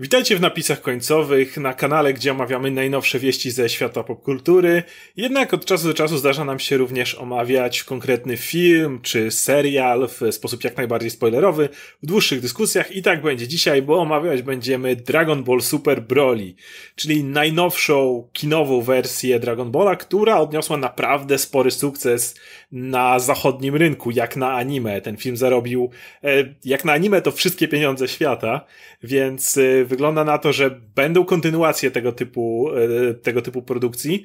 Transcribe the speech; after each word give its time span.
Witajcie 0.00 0.36
w 0.36 0.40
napisach 0.40 0.80
końcowych 0.80 1.56
na 1.56 1.74
kanale, 1.74 2.14
gdzie 2.14 2.32
omawiamy 2.32 2.70
najnowsze 2.70 3.18
wieści 3.18 3.50
ze 3.50 3.68
świata 3.68 4.04
popkultury. 4.04 4.82
Jednak 5.16 5.54
od 5.54 5.64
czasu 5.64 5.88
do 5.88 5.94
czasu 5.94 6.18
zdarza 6.18 6.44
nam 6.44 6.58
się 6.58 6.76
również 6.76 7.14
omawiać 7.14 7.84
konkretny 7.84 8.36
film 8.36 9.00
czy 9.02 9.30
serial 9.30 10.08
w 10.08 10.34
sposób 10.34 10.64
jak 10.64 10.76
najbardziej 10.76 11.10
spoilerowy 11.10 11.68
w 12.02 12.06
dłuższych 12.06 12.40
dyskusjach 12.40 12.92
i 12.92 13.02
tak 13.02 13.22
będzie 13.22 13.48
dzisiaj, 13.48 13.82
bo 13.82 14.00
omawiać 14.00 14.42
będziemy 14.42 14.96
Dragon 14.96 15.44
Ball 15.44 15.60
Super 15.60 16.02
Broly, 16.02 16.54
czyli 16.94 17.24
najnowszą 17.24 18.28
kinową 18.32 18.82
wersję 18.82 19.40
Dragon 19.40 19.70
Balla, 19.70 19.96
która 19.96 20.40
odniosła 20.40 20.76
naprawdę 20.76 21.38
spory 21.38 21.70
sukces 21.70 22.34
na 22.72 23.18
zachodnim 23.18 23.76
rynku, 23.76 24.10
jak 24.10 24.36
na 24.36 24.52
anime. 24.52 25.00
Ten 25.00 25.16
film 25.16 25.36
zarobił, 25.36 25.90
e, 26.24 26.54
jak 26.64 26.84
na 26.84 26.92
anime 26.92 27.22
to 27.22 27.30
wszystkie 27.30 27.68
pieniądze 27.68 28.08
świata, 28.08 28.64
więc 29.02 29.58
e, 29.58 29.87
wygląda 29.88 30.24
na 30.24 30.38
to, 30.38 30.52
że 30.52 30.70
będą 30.70 31.24
kontynuacje 31.24 31.90
tego 31.90 32.12
typu, 32.12 32.70
e, 33.10 33.14
tego 33.14 33.42
typu 33.42 33.62
produkcji. 33.62 34.24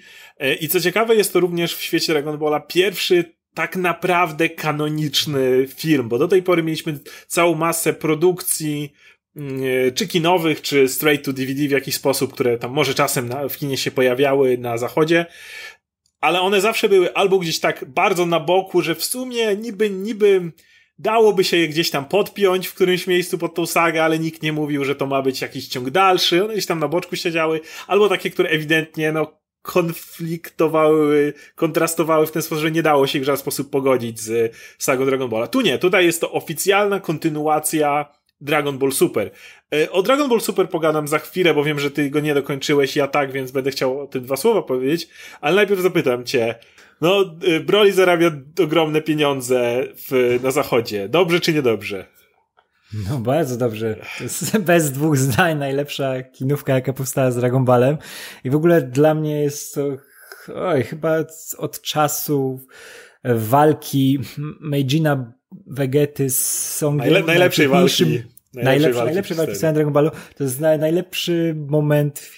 I 0.60 0.68
co 0.68 0.80
ciekawe, 0.80 1.16
jest 1.16 1.34
to 1.34 1.40
również 1.40 1.76
w 1.76 1.82
świecie 1.82 2.14
Dragon 2.14 2.38
Balla 2.38 2.60
pierwszy 2.60 3.34
tak 3.54 3.76
naprawdę 3.76 4.50
kanoniczny 4.50 5.68
film, 5.76 6.10
bo 6.10 6.18
do 6.18 6.28
tej 6.28 6.44
pory 6.44 6.64
mieliśmy 6.64 7.00
całą 7.28 7.56
masę 7.56 7.94
produkcji, 7.94 8.94
mm, 9.36 9.62
czy 9.96 10.08
kinowych, 10.08 10.62
czy 10.62 10.90
straight 10.90 11.26
to 11.26 11.34
DVD 11.34 11.68
w 11.68 11.72
jakiś 11.72 11.96
sposób, 11.96 12.34
które 12.34 12.58
tam 12.58 12.72
może 12.72 12.94
czasem 12.94 13.30
na, 13.30 13.50
w 13.50 13.58
kinie 13.58 13.78
się 13.78 13.92
pojawiały 13.92 14.58
na 14.58 14.78
zachodzie, 14.78 15.26
ale 16.22 16.42
one 16.42 16.62
zawsze 16.62 16.90
były 16.90 17.14
albo 17.14 17.40
gdzieś 17.40 17.60
tak 17.60 17.86
bardzo 17.86 18.26
na 18.26 18.40
boku, 18.40 18.82
że 18.82 18.96
w 18.96 19.06
sumie 19.06 19.56
niby, 19.56 19.90
niby 19.90 20.52
dałoby 20.98 21.44
się 21.44 21.58
je 21.58 21.68
gdzieś 21.68 21.90
tam 21.90 22.06
podpiąć 22.06 22.68
w 22.68 22.74
którymś 22.74 23.08
miejscu 23.08 23.38
pod 23.38 23.56
tą 23.56 23.66
sagę, 23.66 24.04
ale 24.04 24.20
nikt 24.20 24.44
nie 24.44 24.54
mówił, 24.54 24.86
że 24.86 24.96
to 24.96 25.06
ma 25.06 25.22
być 25.22 25.42
jakiś 25.42 25.68
ciąg 25.68 25.90
dalszy. 25.90 26.44
One 26.44 26.54
gdzieś 26.54 26.66
tam 26.66 26.80
na 26.80 26.88
boczku 26.88 27.16
siedziały, 27.16 27.62
albo 27.88 28.10
takie, 28.10 28.30
które 28.30 28.50
ewidentnie, 28.50 29.12
no, 29.12 29.44
konfliktowały, 29.62 31.34
kontrastowały 31.56 32.28
w 32.28 32.32
ten 32.32 32.42
sposób, 32.42 32.62
że 32.62 32.72
nie 32.72 32.84
dało 32.84 33.08
się 33.08 33.20
w 33.20 33.24
żaden 33.24 33.40
sposób 33.40 33.70
pogodzić 33.70 34.20
z 34.20 34.56
sagą 34.78 35.06
Dragon 35.06 35.30
Balla. 35.30 35.48
Tu 35.48 35.62
nie, 35.62 35.78
tutaj 35.78 36.06
jest 36.06 36.22
to 36.22 36.32
oficjalna 36.32 37.00
kontynuacja 37.00 38.06
Dragon 38.42 38.78
Ball 38.78 38.92
Super. 38.92 39.32
E, 39.76 39.92
o 39.92 40.04
Dragon 40.04 40.30
Ball 40.30 40.42
Super 40.42 40.70
pogadam 40.70 41.08
za 41.08 41.20
chwilę, 41.20 41.54
bo 41.54 41.64
wiem, 41.64 41.80
że 41.80 41.92
ty 41.92 42.10
go 42.10 42.20
nie 42.20 42.34
dokończyłeś, 42.34 42.96
ja 42.96 43.08
tak, 43.08 43.32
więc 43.32 43.52
będę 43.52 43.72
chciał 43.72 44.02
o 44.02 44.08
tym 44.08 44.24
dwa 44.24 44.38
słowa 44.38 44.62
powiedzieć, 44.62 45.10
ale 45.42 45.56
najpierw 45.56 45.82
zapytam 45.82 46.24
cię, 46.24 46.56
no, 47.02 47.36
e, 47.48 47.60
Broly 47.60 47.94
zarabia 47.94 48.32
ogromne 48.64 49.02
pieniądze 49.02 49.84
w, 49.96 50.40
na 50.44 50.52
zachodzie. 50.52 51.10
Dobrze 51.10 51.40
czy 51.40 51.54
niedobrze? 51.54 52.06
No 53.10 53.18
bardzo 53.18 53.58
dobrze. 53.58 53.96
To 54.18 54.24
jest 54.24 54.58
bez 54.60 54.92
dwóch 54.92 55.18
zdań 55.18 55.58
najlepsza 55.58 56.24
kinówka, 56.24 56.74
jaka 56.74 56.94
powstała 56.94 57.32
z 57.32 57.36
Dragon 57.36 57.66
Ballem. 57.66 57.98
I 58.44 58.50
w 58.50 58.56
ogóle 58.56 58.82
dla 58.82 59.14
mnie 59.14 59.42
jest 59.42 59.76
to 59.76 59.98
oj, 60.56 60.84
chyba 60.84 61.18
od 61.58 61.82
czasu 61.82 62.60
walki 63.24 64.20
Meijina 64.60 65.34
Vegety 65.68 66.30
z 66.30 66.70
Songiem. 66.76 67.00
Najle 67.00 67.24
najlepszej 67.24 67.68
walki. 67.68 68.24
Najlepszy, 68.54 69.04
najlepszy 69.06 69.36
walki 69.36 69.54
w 69.54 69.60
Dragon 69.60 69.94
Ballu. 69.94 70.12
To 70.38 70.44
jest 70.44 70.60
najlepszy 70.60 71.56
moment 71.68 72.20
w, 72.20 72.38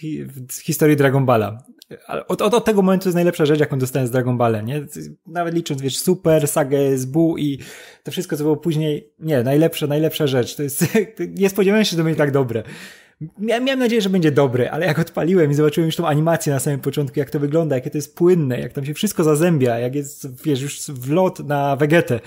w 0.54 0.62
historii 0.62 0.96
Dragon 0.96 1.26
Balla. 1.26 1.64
Od, 2.28 2.42
od, 2.42 2.54
od, 2.54 2.66
tego 2.66 2.82
momentu 2.82 3.08
jest 3.08 3.16
najlepsza 3.16 3.46
rzecz, 3.46 3.60
jaką 3.60 3.80
dostałem 3.80 4.08
z 4.08 4.12
Dragon 4.12 4.38
Balla, 4.38 4.62
nie? 4.62 4.86
Nawet 5.28 5.56
licząc, 5.56 5.82
wiesz, 5.82 5.98
Super, 5.98 6.48
Sagę 6.48 6.98
z 6.98 7.08
i 7.38 7.60
to 8.04 8.12
wszystko, 8.12 8.38
co 8.38 8.44
było 8.44 8.58
później, 8.58 9.14
nie, 9.20 9.44
najlepsza, 9.44 9.88
najlepsza 9.88 10.28
rzecz. 10.28 10.56
To 10.56 10.64
jest, 10.64 10.86
nie 11.40 11.50
spodziewałem 11.50 11.86
się, 11.86 11.92
że 11.92 11.98
to 11.98 12.04
będzie 12.04 12.18
tak 12.18 12.32
dobre. 12.32 12.64
Miałem 13.40 13.80
nadzieję, 13.80 14.02
że 14.02 14.10
będzie 14.10 14.32
dobry, 14.32 14.70
ale 14.70 14.86
jak 14.86 15.00
odpaliłem 15.00 15.52
i 15.52 15.54
zobaczyłem 15.54 15.86
już 15.86 15.96
tą 15.96 16.08
animację 16.08 16.54
na 16.54 16.60
samym 16.60 16.80
początku, 16.80 17.20
jak 17.20 17.30
to 17.30 17.40
wygląda, 17.40 17.76
jakie 17.76 17.90
to 17.90 17.98
jest 17.98 18.16
płynne, 18.16 18.60
jak 18.60 18.74
tam 18.74 18.86
się 18.86 18.94
wszystko 18.94 19.24
zazębia, 19.24 19.80
jak 19.80 19.96
jest, 19.96 20.44
wiesz, 20.44 20.62
już 20.62 20.80
wlot 20.92 21.40
na 21.40 21.76
Vegetę, 21.76 22.20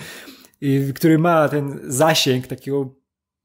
który 0.94 1.18
ma 1.18 1.48
ten 1.48 1.80
zasięg 1.84 2.46
takiego 2.46 2.94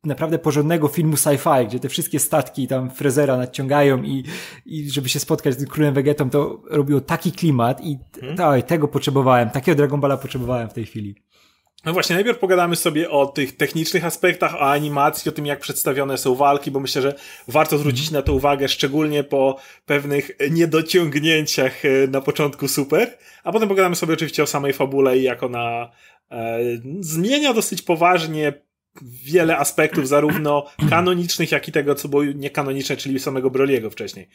naprawdę 0.03 0.39
porządnego 0.39 0.87
filmu 0.87 1.15
sci-fi, 1.15 1.67
gdzie 1.67 1.79
te 1.79 1.89
wszystkie 1.89 2.19
statki 2.19 2.67
tam 2.67 2.89
Frezera 2.89 3.37
nadciągają 3.37 4.03
i, 4.03 4.23
i 4.65 4.89
żeby 4.89 5.09
się 5.09 5.19
spotkać 5.19 5.53
z 5.53 5.57
tym 5.57 5.67
królem 5.67 5.93
Vegetą, 5.93 6.29
to 6.29 6.61
robiło 6.69 7.01
taki 7.01 7.31
klimat 7.31 7.81
i 7.83 7.99
hmm. 8.21 8.61
tego 8.61 8.87
potrzebowałem, 8.87 9.49
takiego 9.49 9.75
Dragon 9.75 10.01
Balla 10.01 10.17
potrzebowałem 10.17 10.69
w 10.69 10.73
tej 10.73 10.85
chwili. 10.85 11.15
No 11.85 11.93
właśnie, 11.93 12.15
najpierw 12.15 12.39
pogadamy 12.39 12.75
sobie 12.75 13.09
o 13.09 13.25
tych 13.25 13.57
technicznych 13.57 14.05
aspektach, 14.05 14.55
o 14.55 14.71
animacji, 14.71 15.29
o 15.29 15.31
tym, 15.31 15.45
jak 15.45 15.59
przedstawione 15.59 16.17
są 16.17 16.35
walki, 16.35 16.71
bo 16.71 16.79
myślę, 16.79 17.01
że 17.01 17.15
warto 17.47 17.77
zwrócić 17.77 18.11
na 18.11 18.21
to 18.21 18.33
uwagę, 18.33 18.67
szczególnie 18.67 19.23
po 19.23 19.57
pewnych 19.85 20.31
niedociągnięciach 20.51 21.85
e, 21.85 22.07
na 22.07 22.21
początku 22.21 22.67
super, 22.67 23.17
a 23.43 23.51
potem 23.51 23.69
pogadamy 23.69 23.95
sobie 23.95 24.13
oczywiście 24.13 24.43
o 24.43 24.47
samej 24.47 24.73
fabule 24.73 25.17
i 25.17 25.23
jak 25.23 25.43
ona 25.43 25.91
e, 26.31 26.59
zmienia 26.99 27.53
dosyć 27.53 27.81
poważnie 27.81 28.53
wiele 29.01 29.57
aspektów, 29.57 30.07
zarówno 30.07 30.65
kanonicznych, 30.89 31.51
jak 31.51 31.67
i 31.67 31.71
tego, 31.71 31.95
co 31.95 32.07
było 32.07 32.23
niekanoniczne, 32.23 32.97
czyli 32.97 33.19
samego 33.19 33.49
Broliego 33.49 33.89
wcześniej. 33.89 34.27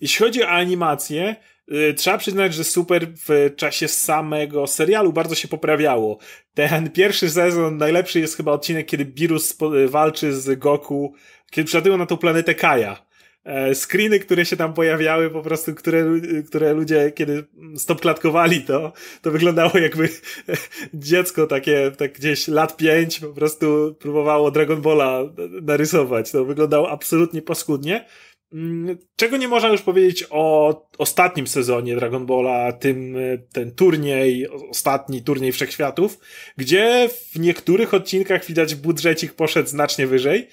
Jeśli 0.00 0.26
chodzi 0.26 0.42
o 0.42 0.48
animację, 0.48 1.36
y, 1.72 1.94
trzeba 1.94 2.18
przyznać, 2.18 2.54
że 2.54 2.64
super 2.64 3.06
w 3.28 3.54
czasie 3.56 3.88
samego 3.88 4.66
serialu 4.66 5.12
bardzo 5.12 5.34
się 5.34 5.48
poprawiało. 5.48 6.18
Ten 6.54 6.90
pierwszy 6.90 7.30
sezon, 7.30 7.76
najlepszy 7.76 8.20
jest 8.20 8.36
chyba 8.36 8.52
odcinek, 8.52 8.86
kiedy 8.86 9.04
Birus 9.04 9.56
walczy 9.88 10.32
z 10.32 10.58
Goku, 10.58 11.14
kiedy 11.50 11.66
przylatują 11.66 11.96
na 11.96 12.06
tą 12.06 12.16
planetę 12.16 12.54
Kaja. 12.54 13.03
E, 13.44 13.74
screeny, 13.74 14.18
które 14.18 14.44
się 14.44 14.56
tam 14.56 14.74
pojawiały, 14.74 15.30
po 15.30 15.42
prostu, 15.42 15.74
które, 15.74 16.04
które 16.46 16.72
ludzie, 16.72 17.12
kiedy 17.14 17.44
stopklatkowali 17.76 18.60
to, 18.60 18.92
to 19.22 19.30
wyglądało 19.30 19.78
jakby 19.78 20.08
dziecko 20.94 21.46
takie, 21.46 21.90
tak 21.98 22.12
gdzieś 22.12 22.48
lat 22.48 22.76
pięć, 22.76 23.20
po 23.20 23.28
prostu 23.28 23.96
próbowało 24.00 24.50
Dragon 24.50 24.82
Balla 24.82 25.20
narysować. 25.62 26.30
To 26.30 26.44
wyglądało 26.44 26.90
absolutnie 26.90 27.42
paskudnie. 27.42 28.04
Mm, 28.52 28.98
czego 29.16 29.36
nie 29.36 29.48
można 29.48 29.68
już 29.68 29.82
powiedzieć 29.82 30.26
o 30.30 30.88
ostatnim 30.98 31.46
sezonie 31.46 31.96
Dragon 31.96 32.26
Balla, 32.26 32.72
tym, 32.72 33.16
ten 33.52 33.74
turniej, 33.74 34.48
ostatni 34.48 35.22
turniej 35.22 35.52
wszechświatów, 35.52 36.18
gdzie 36.56 37.08
w 37.32 37.38
niektórych 37.38 37.94
odcinkach 37.94 38.46
widać 38.46 38.74
budżecik 38.74 39.32
poszedł 39.32 39.68
znacznie 39.68 40.06
wyżej 40.06 40.48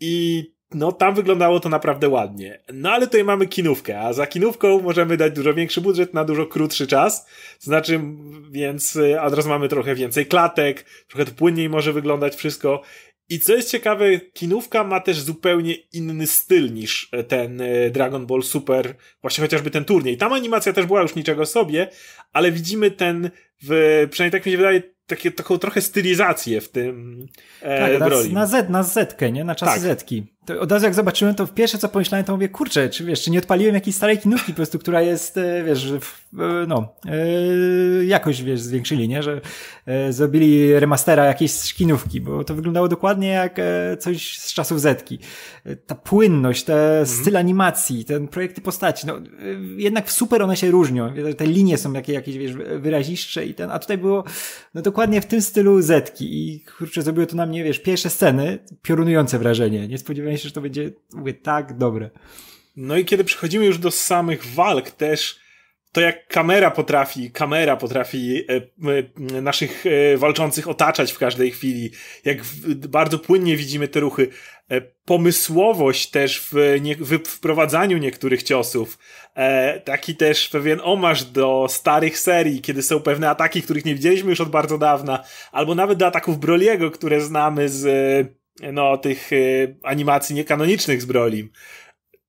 i 0.00 0.44
no 0.74 0.92
tam 0.92 1.14
wyglądało 1.14 1.60
to 1.60 1.68
naprawdę 1.68 2.08
ładnie. 2.08 2.60
No 2.72 2.90
ale 2.90 3.06
tutaj 3.06 3.24
mamy 3.24 3.46
kinówkę, 3.46 4.00
a 4.00 4.12
za 4.12 4.26
kinówką 4.26 4.80
możemy 4.80 5.16
dać 5.16 5.32
dużo 5.32 5.54
większy 5.54 5.80
budżet 5.80 6.14
na 6.14 6.24
dużo 6.24 6.46
krótszy 6.46 6.86
czas. 6.86 7.26
Znaczy, 7.58 8.00
więc 8.50 8.96
y, 8.96 9.20
od 9.20 9.34
razu 9.34 9.48
mamy 9.48 9.68
trochę 9.68 9.94
więcej 9.94 10.26
klatek, 10.26 10.84
trochę 11.08 11.32
płynniej 11.32 11.68
może 11.68 11.92
wyglądać 11.92 12.34
wszystko. 12.34 12.82
I 13.28 13.40
co 13.40 13.54
jest 13.54 13.70
ciekawe, 13.70 14.20
kinówka 14.20 14.84
ma 14.84 15.00
też 15.00 15.20
zupełnie 15.20 15.74
inny 15.74 16.26
styl 16.26 16.72
niż 16.72 17.08
e, 17.12 17.24
ten 17.24 17.60
e, 17.60 17.90
Dragon 17.90 18.26
Ball 18.26 18.42
Super, 18.42 18.94
właśnie 19.22 19.42
chociażby 19.42 19.70
ten 19.70 19.84
turniej. 19.84 20.16
Tam 20.16 20.32
animacja 20.32 20.72
też 20.72 20.86
była 20.86 21.02
już 21.02 21.14
niczego 21.14 21.46
sobie, 21.46 21.88
ale 22.32 22.52
widzimy 22.52 22.90
ten, 22.90 23.30
w, 23.62 23.68
przynajmniej 24.10 24.40
tak 24.40 24.46
mi 24.46 24.52
się 24.52 24.58
wydaje, 24.58 24.82
takie, 25.06 25.30
taką 25.30 25.58
trochę 25.58 25.80
stylizację 25.80 26.60
w 26.60 26.68
tym 26.68 27.26
e, 27.62 27.78
tak, 27.78 28.00
na, 28.00 28.40
na 28.40 28.46
Z, 28.46 28.70
na 28.70 28.82
Zetkę, 28.82 29.32
nie? 29.32 29.44
Na 29.44 29.54
czasy 29.54 29.72
tak. 29.72 29.80
Zetki 29.80 30.26
to 30.54 30.60
od 30.60 30.72
razu 30.72 30.84
jak 30.84 30.94
zobaczyłem, 30.94 31.34
to 31.34 31.46
pierwsze 31.46 31.78
co 31.78 31.88
pomyślałem, 31.88 32.24
to 32.24 32.32
mówię, 32.32 32.48
kurczę, 32.48 32.88
czy 32.88 33.04
wiesz, 33.04 33.22
czy 33.22 33.30
nie 33.30 33.38
odpaliłem 33.38 33.74
jakiejś 33.74 33.96
starej 33.96 34.18
kinówki 34.18 34.52
po 34.52 34.56
prostu, 34.56 34.78
która 34.78 35.02
jest, 35.02 35.36
e, 35.36 35.64
wiesz, 35.64 35.92
e, 35.92 35.96
no, 36.68 36.94
yy, 37.04 38.04
jakoś, 38.06 38.42
wiesz, 38.42 38.60
zwiększyli, 38.60 39.08
nie, 39.08 39.22
że 39.22 39.40
zrobili 40.10 40.80
remastera 40.80 41.24
jakiejś 41.24 41.74
kinówki, 41.74 42.20
bo 42.20 42.44
to 42.44 42.54
wyglądało 42.54 42.88
dokładnie 42.88 43.28
jak 43.28 43.56
coś 43.98 44.38
z 44.38 44.52
czasów 44.52 44.80
Zetki. 44.80 45.18
Ta 45.86 45.94
płynność, 45.94 46.64
ten 46.64 46.76
mm. 46.76 47.06
styl 47.06 47.36
animacji, 47.36 48.04
ten 48.04 48.28
projekty 48.28 48.60
postaci, 48.60 49.06
no, 49.06 49.20
jednak 49.76 50.06
w 50.06 50.12
super 50.12 50.42
one 50.42 50.56
się 50.56 50.70
różnią, 50.70 51.12
te 51.36 51.46
linie 51.46 51.78
są 51.78 51.92
jakieś, 51.92 52.14
jakieś, 52.14 52.38
wiesz, 52.38 52.52
wyraziszcze 52.78 53.46
i 53.46 53.54
ten, 53.54 53.70
a 53.70 53.78
tutaj 53.78 53.98
było, 53.98 54.24
no 54.74 54.82
dokładnie 54.82 55.20
w 55.20 55.26
tym 55.26 55.42
stylu 55.42 55.82
Zetki 55.82 56.54
i 56.54 56.64
kurczę, 56.78 57.02
zrobiło 57.02 57.26
to 57.26 57.36
na 57.36 57.46
mnie, 57.46 57.64
wiesz, 57.64 57.78
pierwsze 57.78 58.10
sceny, 58.10 58.58
piorunujące 58.82 59.38
wrażenie, 59.38 59.88
nie 59.88 59.98
spodziewałem 59.98 60.38
się, 60.38 60.39
że 60.48 60.52
to 60.52 60.60
będzie, 60.60 60.92
mówię, 61.12 61.34
tak 61.34 61.76
dobre. 61.76 62.10
No 62.76 62.96
i 62.96 63.04
kiedy 63.04 63.24
przechodzimy 63.24 63.64
już 63.66 63.78
do 63.78 63.90
samych 63.90 64.46
walk 64.46 64.90
też, 64.90 65.40
to 65.92 66.00
jak 66.00 66.26
kamera 66.26 66.70
potrafi, 66.70 67.30
kamera 67.30 67.76
potrafi 67.76 68.44
e, 68.48 68.56
e, 69.36 69.42
naszych 69.42 69.84
e, 69.86 70.16
walczących 70.16 70.68
otaczać 70.68 71.12
w 71.12 71.18
każdej 71.18 71.50
chwili, 71.50 71.90
jak 72.24 72.44
w, 72.44 72.74
bardzo 72.74 73.18
płynnie 73.18 73.56
widzimy 73.56 73.88
te 73.88 74.00
ruchy, 74.00 74.28
e, 74.68 74.80
pomysłowość 75.04 76.10
też 76.10 76.40
w, 76.52 76.76
nie, 76.80 76.96
w 76.96 77.18
wprowadzaniu 77.28 77.98
niektórych 77.98 78.42
ciosów, 78.42 78.98
e, 79.34 79.80
taki 79.80 80.16
też 80.16 80.48
pewien 80.48 80.80
omarz 80.82 81.24
do 81.24 81.66
starych 81.70 82.18
serii, 82.18 82.60
kiedy 82.60 82.82
są 82.82 83.00
pewne 83.00 83.30
ataki, 83.30 83.62
których 83.62 83.84
nie 83.84 83.94
widzieliśmy 83.94 84.30
już 84.30 84.40
od 84.40 84.50
bardzo 84.50 84.78
dawna, 84.78 85.24
albo 85.52 85.74
nawet 85.74 85.98
do 85.98 86.06
ataków 86.06 86.38
Broliego, 86.38 86.90
które 86.90 87.20
znamy 87.20 87.68
z 87.68 88.39
no, 88.72 88.98
tych 88.98 89.32
y, 89.32 89.76
animacji 89.82 90.34
niekanonicznych 90.34 91.02
z 91.02 91.04
Brolim. 91.04 91.50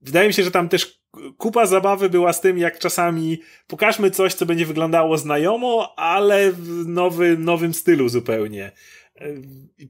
Wydaje 0.02 0.28
mi 0.28 0.34
się, 0.34 0.44
że 0.44 0.52
tam 0.52 0.70
też 0.70 1.02
kupa 1.38 1.66
zabawy 1.66 2.10
była 2.10 2.34
z 2.34 2.42
tym, 2.42 2.58
jak 2.58 2.80
czasami 2.80 3.42
pokażmy 3.68 4.12
coś, 4.12 4.34
co 4.34 4.46
będzie 4.46 4.66
wyglądało 4.66 5.18
znajomo, 5.18 5.94
ale 5.98 6.52
w 6.52 6.88
nowy, 6.88 7.38
nowym 7.38 7.74
stylu 7.74 8.10
zupełnie. 8.10 8.72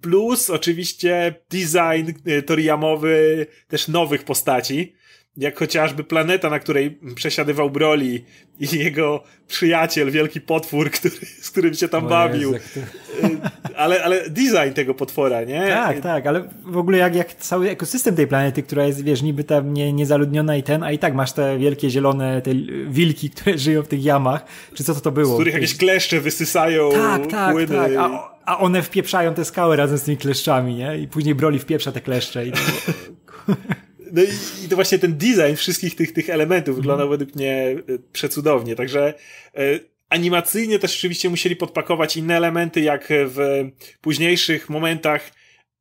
Plus 0.02 0.50
oczywiście 0.50 1.36
design 1.50 2.12
Toriyamowy 2.46 3.48
też 3.68 3.88
nowych 3.88 4.24
postaci 4.24 4.94
jak 5.38 5.60
chociażby 5.60 6.04
planeta, 6.04 6.50
na 6.50 6.60
której 6.60 7.00
przesiadywał 7.16 7.70
Broli 7.70 8.26
i 8.60 8.78
jego 8.78 9.24
przyjaciel, 9.48 10.12
wielki 10.12 10.42
potwór, 10.42 10.92
który, 10.92 11.16
z 11.42 11.52
którym 11.52 11.74
się 11.74 11.88
tam 11.88 12.08
bawił. 12.08 12.54
Ale, 13.82 14.04
ale 14.04 14.30
design 14.30 14.74
tego 14.74 14.94
potwora, 14.94 15.44
nie? 15.44 15.68
Tak, 15.68 16.00
tak, 16.00 16.28
ale 16.28 16.44
w 16.66 16.78
ogóle 16.78 16.98
jak, 16.98 17.16
jak 17.16 17.34
cały 17.34 17.70
ekosystem 17.70 18.16
tej 18.16 18.28
planety, 18.28 18.64
która 18.64 18.86
jest, 18.86 19.04
wiesz, 19.04 19.22
niby 19.22 19.44
tam 19.44 19.74
nie, 19.74 19.94
niezaludniona 19.94 20.58
i 20.58 20.64
ten, 20.64 20.84
a 20.84 20.92
i 20.92 21.00
tak 21.00 21.16
masz 21.16 21.32
te 21.32 21.58
wielkie 21.58 21.90
zielone, 21.90 22.42
te 22.42 22.52
wilki, 22.88 23.30
które 23.36 23.58
żyją 23.58 23.84
w 23.84 23.88
tych 23.88 24.04
jamach, 24.04 24.46
czy 24.74 24.84
co 24.84 24.94
to 24.94 25.02
to 25.02 25.12
było? 25.12 25.34
Z 25.34 25.36
których 25.36 25.54
jakieś 25.54 25.78
kleszcze 25.78 26.20
wysysają 26.22 26.92
tak, 26.92 27.28
tak, 27.28 27.52
płyny. 27.52 27.76
Tak, 27.76 27.92
a, 27.98 28.38
a 28.46 28.60
one 28.60 28.82
wpieprzają 28.82 29.34
te 29.34 29.46
skały 29.46 29.76
razem 29.76 29.98
z 29.98 30.04
tymi 30.04 30.18
kleszczami, 30.18 30.76
nie? 30.76 30.98
I 30.98 31.08
później 31.08 31.36
Broli 31.36 31.60
wpieprza 31.60 31.92
te 31.92 32.02
kleszcze 32.02 32.48
i 32.48 32.52
to... 32.52 32.60
No 34.14 34.22
i, 34.22 34.66
i 34.66 34.70
to 34.70 34.76
właśnie 34.76 35.00
ten 35.00 35.18
design 35.18 35.56
wszystkich 35.56 35.96
tych, 35.96 36.14
tych 36.14 36.30
elementów 36.30 36.76
wygląda 36.76 37.04
mm. 37.04 37.18
według 37.18 37.36
mnie 37.36 37.76
e, 37.90 37.98
przecudownie. 38.14 38.76
Także 38.76 39.14
e, 39.56 39.80
animacyjnie 40.12 40.80
też 40.80 40.98
oczywiście 40.98 41.30
musieli 41.30 41.56
podpakować 41.56 42.18
inne 42.18 42.38
elementy, 42.38 42.82
jak 42.82 43.08
w 43.10 43.70
późniejszych 44.02 44.70
momentach 44.70 45.32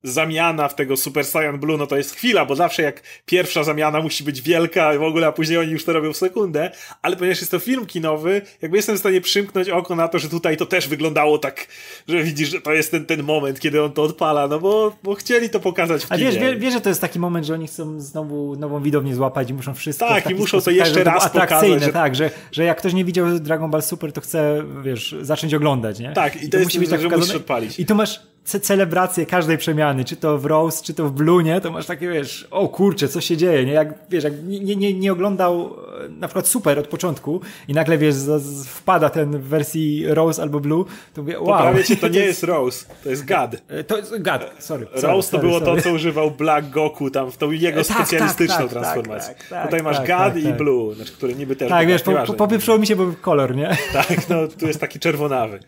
zamiana 0.03 0.69
w 0.69 0.75
tego 0.75 0.97
Super 0.97 1.25
Saiyan 1.25 1.59
Blue, 1.59 1.79
no 1.79 1.87
to 1.87 1.97
jest 1.97 2.15
chwila, 2.15 2.45
bo 2.45 2.57
zawsze 2.57 2.83
jak 2.83 3.03
pierwsza 3.27 3.65
zamiana 3.65 4.01
musi 4.01 4.25
być 4.25 4.43
wielka 4.43 4.99
w 4.99 5.03
ogóle, 5.03 5.27
a 5.27 5.33
później 5.33 5.59
oni 5.59 5.73
już 5.73 5.85
to 5.85 5.93
robią 5.93 6.13
w 6.13 6.17
sekundę, 6.17 6.71
ale 7.03 7.17
ponieważ 7.17 7.41
jest 7.41 7.51
to 7.51 7.59
film 7.59 7.87
kinowy, 7.87 8.43
jakby 8.63 8.77
jestem 8.77 8.97
w 8.97 8.99
stanie 8.99 9.21
przymknąć 9.21 9.69
oko 9.69 9.97
na 9.97 10.09
to, 10.09 10.19
że 10.19 10.29
tutaj 10.29 10.57
to 10.57 10.67
też 10.67 10.89
wyglądało 10.89 11.39
tak, 11.39 11.67
że 12.09 12.23
widzisz, 12.23 12.51
że 12.51 12.61
to 12.61 12.73
jest 12.73 12.91
ten, 12.91 13.07
ten 13.07 13.23
moment, 13.23 13.61
kiedy 13.61 13.83
on 13.83 13.93
to 13.93 14.03
odpala, 14.03 14.49
no 14.49 14.61
bo, 14.61 14.97
bo 15.03 15.15
chcieli 15.15 15.51
to 15.51 15.61
pokazać 15.61 16.05
w 16.05 16.09
kinie. 16.09 16.29
A 16.29 16.31
wiesz, 16.31 16.39
wiesz, 16.39 16.57
wiesz, 16.57 16.75
że 16.75 16.81
to 16.81 16.89
jest 16.89 17.01
taki 17.01 17.19
moment, 17.19 17.47
że 17.47 17.55
oni 17.55 17.67
chcą 17.67 18.01
znowu 18.01 18.57
nową 18.57 18.83
widownię 18.83 19.15
złapać 19.15 19.51
i 19.51 19.55
muszą 19.55 19.75
wszystko 19.75 20.09
Tak, 20.09 20.31
i 20.31 20.35
muszą 20.35 20.61
to 20.61 20.71
jeszcze 20.71 21.05
raz 21.05 21.31
pokazać. 21.31 21.83
Że... 21.83 21.93
Tak, 21.93 22.15
że, 22.15 22.31
że 22.53 22.65
jak 22.65 22.79
ktoś 22.79 22.93
nie 22.93 23.05
widział 23.05 23.39
Dragon 23.39 23.71
Ball 23.71 23.83
Super, 23.83 24.13
to 24.13 24.21
chce, 24.21 24.65
wiesz, 24.85 25.17
zacząć 25.21 25.55
oglądać, 25.55 25.99
nie? 25.99 26.13
Tak, 26.13 26.43
i 26.43 26.45
to, 26.45 26.51
to 26.51 26.57
jest, 26.57 26.67
musi 26.67 26.79
być 26.79 26.91
tak 26.91 27.01
że 27.01 27.09
musisz 27.09 27.35
odpalić. 27.35 27.81
I 27.81 27.87
tu 27.87 27.95
masz 27.95 28.30
ce 28.45 28.61
celebrację 28.61 29.27
każdej 29.27 29.59
przemiany, 29.59 30.05
czy 30.05 30.17
to 30.17 30.39
w 30.39 30.47
Rose, 30.47 30.85
czy 30.85 30.95
to 30.95 31.09
w 31.09 31.13
Blue, 31.13 31.43
nie? 31.43 31.61
To 31.61 31.71
masz 31.71 31.87
takie, 31.87 32.09
wiesz, 32.09 32.49
o 32.51 32.69
kurczę, 32.69 33.09
co 33.09 33.21
się 33.21 33.37
dzieje, 33.37 33.65
nie? 33.65 33.73
Jak, 33.73 33.95
wiesz, 34.11 34.25
jak 34.25 34.33
nie, 34.45 34.77
nie, 34.77 34.95
nie 34.95 35.13
oglądał 35.13 35.77
e, 36.05 36.09
na 36.09 36.29
przykład 36.29 36.49
Super 36.49 36.79
od 36.79 36.89
początku 36.89 37.41
i 37.69 37.75
nagle, 37.75 37.99
wiesz, 37.99 38.15
z, 38.15 38.43
z, 38.43 38.67
wpada 38.67 39.11
ten 39.11 39.39
w 39.39 39.43
wersji 39.43 40.05
Rose 40.07 40.43
albo 40.43 40.61
Blue, 40.61 40.85
to 41.15 41.23
mówię, 41.23 41.41
wow. 41.41 41.47
Poprawię 41.47 41.85
cię, 41.85 41.97
to 41.97 42.09
nie 42.19 42.21
jest 42.21 42.43
Rose, 42.43 42.87
to 43.03 43.11
jest 43.11 43.25
Gad. 43.25 43.57
E, 43.69 43.85
to 43.85 43.97
jest 43.97 44.23
Gad, 44.23 44.51
sorry. 44.59 44.87
Rose 44.93 45.01
sorry, 45.01 45.23
to 45.31 45.39
było 45.39 45.61
sorry. 45.61 45.77
to, 45.77 45.83
co 45.83 45.93
używał 45.93 46.31
Black 46.31 46.71
Goku 46.71 47.11
tam 47.11 47.33
w 47.33 47.37
tą 47.37 47.51
jego 47.51 47.81
e, 47.81 47.85
tak, 47.85 47.97
specjalistyczną 47.97 48.57
tak, 48.57 48.65
tak, 48.65 48.73
transformację. 48.73 49.35
Tak, 49.35 49.49
tak, 49.49 49.65
Tutaj 49.65 49.83
masz 49.83 49.97
tak, 49.97 50.07
Gad 50.07 50.35
tak, 50.35 50.43
i 50.43 50.53
Blue, 50.53 50.95
znaczy, 50.95 51.13
który 51.13 51.35
niby 51.35 51.57
też... 51.57 51.69
Tak, 51.69 51.87
wiesz, 51.87 52.03
po, 52.03 52.13
po, 52.13 52.35
popieprzyło 52.35 52.79
mi 52.79 52.87
się, 52.87 52.97
bo 52.97 53.13
kolor, 53.21 53.57
nie? 53.57 53.77
Tak, 53.93 54.29
no, 54.29 54.49
tu 54.49 54.67
jest 54.67 54.81
taki 54.81 54.99
czerwonawy. 54.99 55.61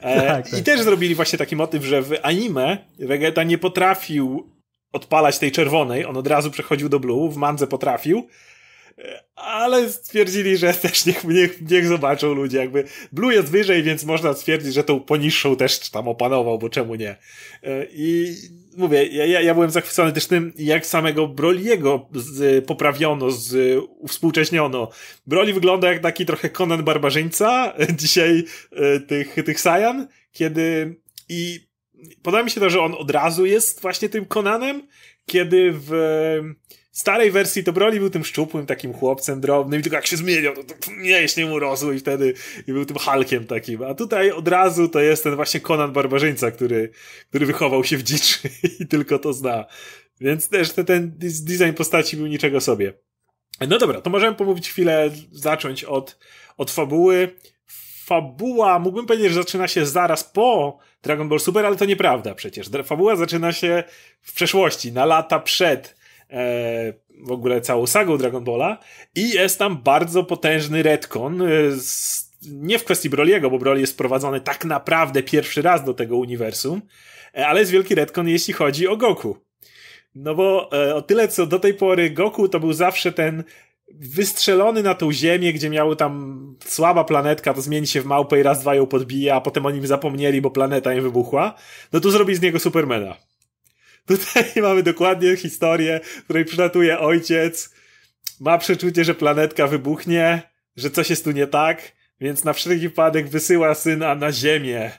Tak, 0.00 0.48
tak. 0.50 0.58
I 0.60 0.62
też 0.62 0.80
zrobili 0.80 1.14
właśnie 1.14 1.38
taki 1.38 1.56
motyw, 1.56 1.84
że 1.84 2.02
w 2.02 2.12
anime 2.22 2.78
Vegeta 2.98 3.42
nie 3.42 3.58
potrafił 3.58 4.50
odpalać 4.92 5.38
tej 5.38 5.52
czerwonej, 5.52 6.04
on 6.04 6.16
od 6.16 6.26
razu 6.26 6.50
przechodził 6.50 6.88
do 6.88 7.00
blue, 7.00 7.30
w 7.30 7.36
mandze 7.36 7.66
potrafił, 7.66 8.28
e, 8.98 9.24
ale 9.34 9.88
stwierdzili, 9.88 10.56
że 10.56 10.74
też 10.82 11.06
niech, 11.06 11.24
niech, 11.24 11.70
niech 11.70 11.86
zobaczą 11.86 12.34
ludzie, 12.34 12.58
jakby 12.58 12.84
Blue 13.12 13.34
jest 13.34 13.50
wyżej, 13.50 13.82
więc 13.82 14.04
można 14.04 14.34
stwierdzić, 14.34 14.74
że 14.74 14.84
tą 14.84 15.00
poniższą 15.00 15.56
też 15.56 15.90
tam 15.90 16.08
opanował, 16.08 16.58
bo 16.58 16.68
czemu 16.68 16.94
nie. 16.94 17.10
E, 17.10 17.16
I 17.90 18.36
mówię, 18.78 19.06
ja, 19.06 19.40
ja 19.40 19.54
byłem 19.54 19.70
zachwycony 19.70 20.12
też 20.12 20.26
tym, 20.26 20.52
jak 20.58 20.86
samego 20.86 21.28
Broliego 21.28 22.08
z, 22.14 22.64
poprawiono, 22.64 23.30
z, 23.30 23.78
uwspółcześniono. 23.98 24.90
Broli 25.26 25.52
wygląda 25.52 25.92
jak 25.92 26.02
taki 26.02 26.26
trochę 26.26 26.50
Conan 26.50 26.84
Barbarzyńca 26.84 27.74
dzisiaj 28.00 28.44
e, 28.72 29.00
tych, 29.00 29.34
tych 29.44 29.60
Saiyan, 29.60 30.08
kiedy 30.32 30.96
i 31.28 31.68
podoba 32.22 32.42
mi 32.42 32.50
się 32.50 32.60
to, 32.60 32.70
że 32.70 32.80
on 32.80 32.94
od 32.94 33.10
razu 33.10 33.46
jest 33.46 33.82
właśnie 33.82 34.08
tym 34.08 34.26
Conanem, 34.26 34.88
kiedy 35.26 35.72
w 35.72 35.90
starej 36.98 37.30
wersji 37.30 37.64
to 37.64 37.72
Broly 37.72 37.98
był 37.98 38.10
tym 38.10 38.24
szczupłym 38.24 38.66
takim 38.66 38.92
chłopcem 38.92 39.40
drobnym 39.40 39.80
i 39.80 39.82
tylko 39.82 39.96
jak 39.96 40.06
się 40.06 40.16
zmieniał, 40.16 40.54
to, 40.54 40.64
to 40.64 40.90
mięśnie 40.90 41.46
mu 41.46 41.58
rosły 41.58 41.96
i 41.96 41.98
wtedy 41.98 42.34
i 42.66 42.72
był 42.72 42.84
tym 42.84 42.96
Hulkiem 42.98 43.46
takim. 43.46 43.82
A 43.82 43.94
tutaj 43.94 44.30
od 44.30 44.48
razu 44.48 44.88
to 44.88 45.00
jest 45.00 45.24
ten 45.24 45.36
właśnie 45.36 45.60
Conan 45.60 45.92
Barbarzyńca, 45.92 46.50
który, 46.50 46.90
który 47.28 47.46
wychował 47.46 47.84
się 47.84 47.96
w 47.96 48.02
dziczy 48.02 48.48
i 48.80 48.86
tylko 48.86 49.18
to 49.18 49.32
zna. 49.32 49.64
Więc 50.20 50.48
też 50.48 50.72
ten, 50.72 50.86
ten 50.86 51.18
design 51.18 51.72
postaci 51.76 52.16
był 52.16 52.26
niczego 52.26 52.60
sobie. 52.60 52.92
No 53.68 53.78
dobra, 53.78 54.00
to 54.00 54.10
możemy 54.10 54.36
pomówić 54.36 54.68
chwilę, 54.68 55.10
zacząć 55.32 55.84
od, 55.84 56.18
od 56.56 56.70
fabuły. 56.70 57.36
Fabuła, 58.04 58.78
mógłbym 58.78 59.06
powiedzieć, 59.06 59.28
że 59.28 59.42
zaczyna 59.42 59.68
się 59.68 59.86
zaraz 59.86 60.24
po 60.24 60.78
Dragon 61.02 61.28
Ball 61.28 61.40
Super, 61.40 61.66
ale 61.66 61.76
to 61.76 61.84
nieprawda 61.84 62.34
przecież. 62.34 62.70
Fabuła 62.84 63.16
zaczyna 63.16 63.52
się 63.52 63.84
w 64.22 64.32
przeszłości, 64.32 64.92
na 64.92 65.04
lata 65.04 65.40
przed 65.40 65.97
w 67.20 67.30
ogóle 67.30 67.60
całą 67.60 67.86
sagą 67.86 68.18
Dragon 68.18 68.44
Balla 68.44 68.78
i 69.14 69.30
jest 69.30 69.58
tam 69.58 69.82
bardzo 69.82 70.24
potężny 70.24 70.82
retcon 70.82 71.42
e, 71.42 71.46
nie 72.42 72.78
w 72.78 72.84
kwestii 72.84 73.10
Broliego, 73.10 73.50
bo 73.50 73.58
Broly 73.58 73.80
jest 73.80 73.92
wprowadzony 73.92 74.40
tak 74.40 74.64
naprawdę 74.64 75.22
pierwszy 75.22 75.62
raz 75.62 75.84
do 75.84 75.94
tego 75.94 76.16
uniwersum, 76.16 76.82
e, 77.36 77.46
ale 77.46 77.60
jest 77.60 77.72
wielki 77.72 77.94
retcon 77.94 78.28
jeśli 78.28 78.54
chodzi 78.54 78.88
o 78.88 78.96
Goku. 78.96 79.36
No 80.14 80.34
bo 80.34 80.72
e, 80.72 80.94
o 80.94 81.02
tyle 81.02 81.28
co 81.28 81.46
do 81.46 81.58
tej 81.58 81.74
pory 81.74 82.10
Goku 82.10 82.48
to 82.48 82.60
był 82.60 82.72
zawsze 82.72 83.12
ten 83.12 83.44
wystrzelony 83.94 84.82
na 84.82 84.94
tą 84.94 85.12
ziemię, 85.12 85.52
gdzie 85.52 85.70
miały 85.70 85.96
tam 85.96 86.38
słaba 86.64 87.04
planetka, 87.04 87.54
to 87.54 87.60
zmieni 87.60 87.86
się 87.86 88.00
w 88.00 88.06
małpę 88.06 88.40
i 88.40 88.42
raz, 88.42 88.60
dwa 88.60 88.74
ją 88.74 88.86
podbije, 88.86 89.34
a 89.34 89.40
potem 89.40 89.66
o 89.66 89.70
nim 89.70 89.86
zapomnieli, 89.86 90.40
bo 90.40 90.50
planeta 90.50 90.94
im 90.94 91.02
wybuchła, 91.02 91.54
no 91.92 92.00
to 92.00 92.10
zrobi 92.10 92.34
z 92.34 92.42
niego 92.42 92.58
Supermana. 92.58 93.16
Tutaj 94.08 94.44
mamy 94.62 94.82
dokładnie 94.82 95.36
historię, 95.36 96.00
w 96.04 96.24
której 96.24 96.44
przylatuje 96.44 96.98
ojciec, 96.98 97.70
ma 98.40 98.58
przeczucie, 98.58 99.04
że 99.04 99.14
planetka 99.14 99.66
wybuchnie, 99.66 100.42
że 100.76 100.90
coś 100.90 101.10
jest 101.10 101.24
tu 101.24 101.30
nie 101.30 101.46
tak, 101.46 101.92
więc 102.20 102.44
na 102.44 102.52
wszelki 102.52 102.88
wypadek 102.88 103.28
wysyła 103.28 103.74
syna 103.74 104.14
na 104.14 104.32
ziemię. 104.32 104.90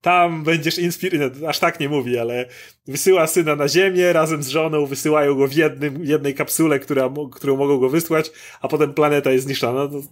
Tam 0.00 0.44
będziesz 0.44 0.78
inspirowany, 0.78 1.48
aż 1.48 1.58
tak 1.58 1.80
nie 1.80 1.88
mówi, 1.88 2.18
ale 2.18 2.46
wysyła 2.86 3.26
syna 3.26 3.56
na 3.56 3.68
ziemię 3.68 4.12
razem 4.12 4.42
z 4.42 4.48
żoną, 4.48 4.86
wysyłają 4.86 5.34
go 5.34 5.48
w 5.48 5.52
jednym, 5.52 6.04
jednej 6.04 6.34
kapsule, 6.34 6.78
która, 6.78 7.10
którą 7.32 7.56
mogą 7.56 7.78
go 7.78 7.88
wysłać, 7.88 8.30
a 8.60 8.68
potem 8.68 8.94
planeta 8.94 9.30
jest 9.30 9.44
zniszczona. 9.44 9.88
No, 9.92 10.02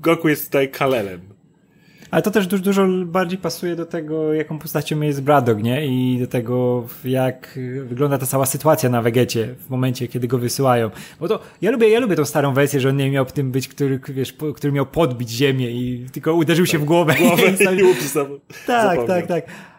Goku 0.00 0.28
jest 0.28 0.44
tutaj 0.44 0.70
Kalelem. 0.70 1.31
Ale 2.12 2.22
to 2.22 2.30
też 2.30 2.46
dużo, 2.46 2.62
dużo 2.62 2.86
bardziej 3.04 3.38
pasuje 3.38 3.76
do 3.76 3.86
tego, 3.86 4.34
jaką 4.34 4.58
postacią 4.58 5.00
jest 5.00 5.22
Braddock, 5.22 5.62
nie? 5.62 5.86
I 5.86 6.18
do 6.18 6.26
tego, 6.26 6.86
jak 7.04 7.58
wygląda 7.84 8.18
ta 8.18 8.26
cała 8.26 8.46
sytuacja 8.46 8.88
na 8.88 9.02
Wegecie 9.02 9.54
w 9.66 9.70
momencie, 9.70 10.08
kiedy 10.08 10.28
go 10.28 10.38
wysyłają. 10.38 10.90
Bo 11.20 11.28
to, 11.28 11.40
ja 11.62 11.70
lubię, 11.70 11.88
ja 11.88 12.00
lubię 12.00 12.16
tą 12.16 12.24
starą 12.24 12.54
wersję, 12.54 12.80
że 12.80 12.88
on 12.88 12.96
nie 12.96 13.10
miał 13.10 13.24
w 13.24 13.32
tym 13.32 13.52
być, 13.52 13.68
który, 13.68 14.00
wiesz, 14.08 14.34
który 14.54 14.72
miał 14.72 14.86
podbić 14.86 15.30
ziemię 15.30 15.70
i 15.70 16.06
tylko 16.12 16.34
uderzył 16.34 16.66
się 16.66 16.78
w 16.78 16.84
głowę. 16.84 17.14
głowę 17.14 17.42
i, 17.50 17.76
i, 17.76 17.80
i 17.80 17.84
Tak, 18.66 19.06
tak, 19.06 19.26
tak. 19.26 19.44
I 19.48 19.71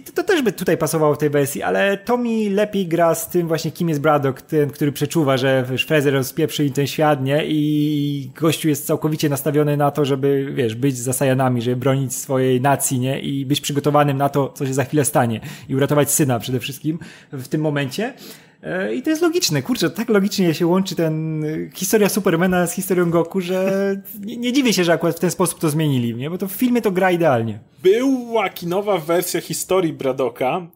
to, 0.00 0.12
to, 0.12 0.22
też 0.22 0.42
by 0.42 0.52
tutaj 0.52 0.78
pasowało 0.78 1.14
w 1.14 1.18
tej 1.18 1.30
wersji, 1.30 1.62
ale 1.62 1.98
to 1.98 2.18
mi 2.18 2.50
lepiej 2.50 2.86
gra 2.86 3.14
z 3.14 3.28
tym 3.28 3.48
właśnie, 3.48 3.70
kim 3.70 3.88
jest 3.88 4.00
Braddock, 4.00 4.42
ten, 4.42 4.70
który 4.70 4.92
przeczuwa, 4.92 5.36
że 5.36 5.64
Fraser 5.64 6.12
rozpieprzy 6.12 6.64
im 6.64 6.72
ten 6.72 6.86
świat, 6.86 7.24
nie? 7.24 7.44
I 7.46 8.30
gościu 8.40 8.68
jest 8.68 8.86
całkowicie 8.86 9.28
nastawiony 9.28 9.76
na 9.76 9.90
to, 9.90 10.04
żeby, 10.04 10.52
wiesz, 10.54 10.74
być 10.74 10.96
za 10.98 11.12
Sajanami, 11.12 11.62
żeby 11.62 11.76
bronić 11.76 12.14
swojej 12.14 12.60
nacji, 12.60 12.98
nie? 12.98 13.20
I 13.20 13.46
być 13.46 13.60
przygotowanym 13.60 14.16
na 14.16 14.28
to, 14.28 14.52
co 14.54 14.66
się 14.66 14.74
za 14.74 14.84
chwilę 14.84 15.04
stanie. 15.04 15.40
I 15.68 15.74
uratować 15.74 16.10
syna 16.10 16.38
przede 16.38 16.60
wszystkim 16.60 16.98
w 17.32 17.48
tym 17.48 17.60
momencie. 17.60 18.12
E, 18.62 18.94
I 18.94 19.02
to 19.02 19.10
jest 19.10 19.22
logiczne, 19.22 19.62
kurczę, 19.62 19.90
tak 19.90 20.08
logicznie 20.08 20.54
się 20.54 20.66
łączy 20.66 20.94
ten 20.94 21.44
e, 21.44 21.48
historia 21.74 22.08
Supermana 22.08 22.66
z 22.66 22.74
historią 22.74 23.10
Goku, 23.10 23.40
że 23.40 23.96
nie, 24.20 24.36
nie 24.36 24.52
dziwię 24.52 24.72
się, 24.72 24.84
że 24.84 24.92
akurat 24.92 25.16
w 25.16 25.20
ten 25.20 25.30
sposób 25.30 25.60
to 25.60 25.70
zmienili, 25.70 26.14
nie? 26.14 26.30
Bo 26.30 26.38
to 26.38 26.48
w 26.48 26.52
filmie 26.52 26.82
to 26.82 26.90
gra 26.90 27.10
idealnie. 27.10 27.60
Była 27.82 28.48
kinowa 28.48 28.98
wersja 28.98 29.40
historii 29.40 29.92
Bradoka 29.92 30.66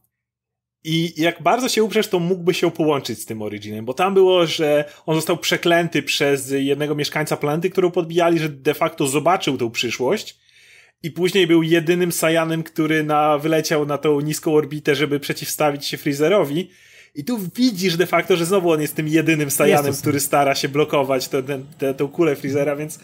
i 0.85 1.13
jak 1.17 1.43
bardzo 1.43 1.69
się 1.69 1.85
uprzesz, 1.85 2.09
to 2.09 2.19
mógłby 2.19 2.55
się 2.55 2.71
połączyć 2.71 3.19
z 3.19 3.27
tym 3.27 3.43
Originem, 3.43 3.85
bo 3.85 3.95
tam 3.95 4.15
było, 4.15 4.47
że 4.47 4.85
on 5.07 5.15
został 5.15 5.37
przeklęty 5.37 6.03
przez 6.03 6.51
jednego 6.51 6.95
mieszkańca 6.95 7.37
planety, 7.37 7.71
którą 7.71 7.91
podbijali, 7.91 8.39
że 8.39 8.49
de 8.49 8.75
facto 8.75 9.07
zobaczył 9.07 9.59
tą 9.59 9.71
przyszłość 9.71 10.39
i 11.03 11.11
później 11.11 11.47
był 11.47 11.63
jedynym 11.63 12.13
Saiyanem, 12.13 12.63
który 12.63 13.05
na, 13.05 13.39
wyleciał 13.39 13.87
na 13.87 13.99
tą 13.99 14.21
niską 14.21 14.55
orbitę, 14.55 14.95
żeby 14.95 15.21
przeciwstawić 15.21 15.87
się 15.87 15.97
Freezerowi 15.97 16.71
I 17.17 17.25
tu 17.25 17.39
widzisz 17.57 17.97
de 17.97 18.07
facto, 18.07 18.37
że 18.37 18.47
znowu 18.47 18.71
on 18.71 18.81
jest 18.81 18.95
tym 18.95 19.09
jedynym 19.09 19.51
Saiyanem, 19.51 19.95
który 19.95 20.21
stara 20.21 20.55
się 20.55 20.69
blokować 20.69 21.29
tę 21.79 22.09
kulę 22.13 22.37
Freezera, 22.37 22.77
więc 22.77 22.99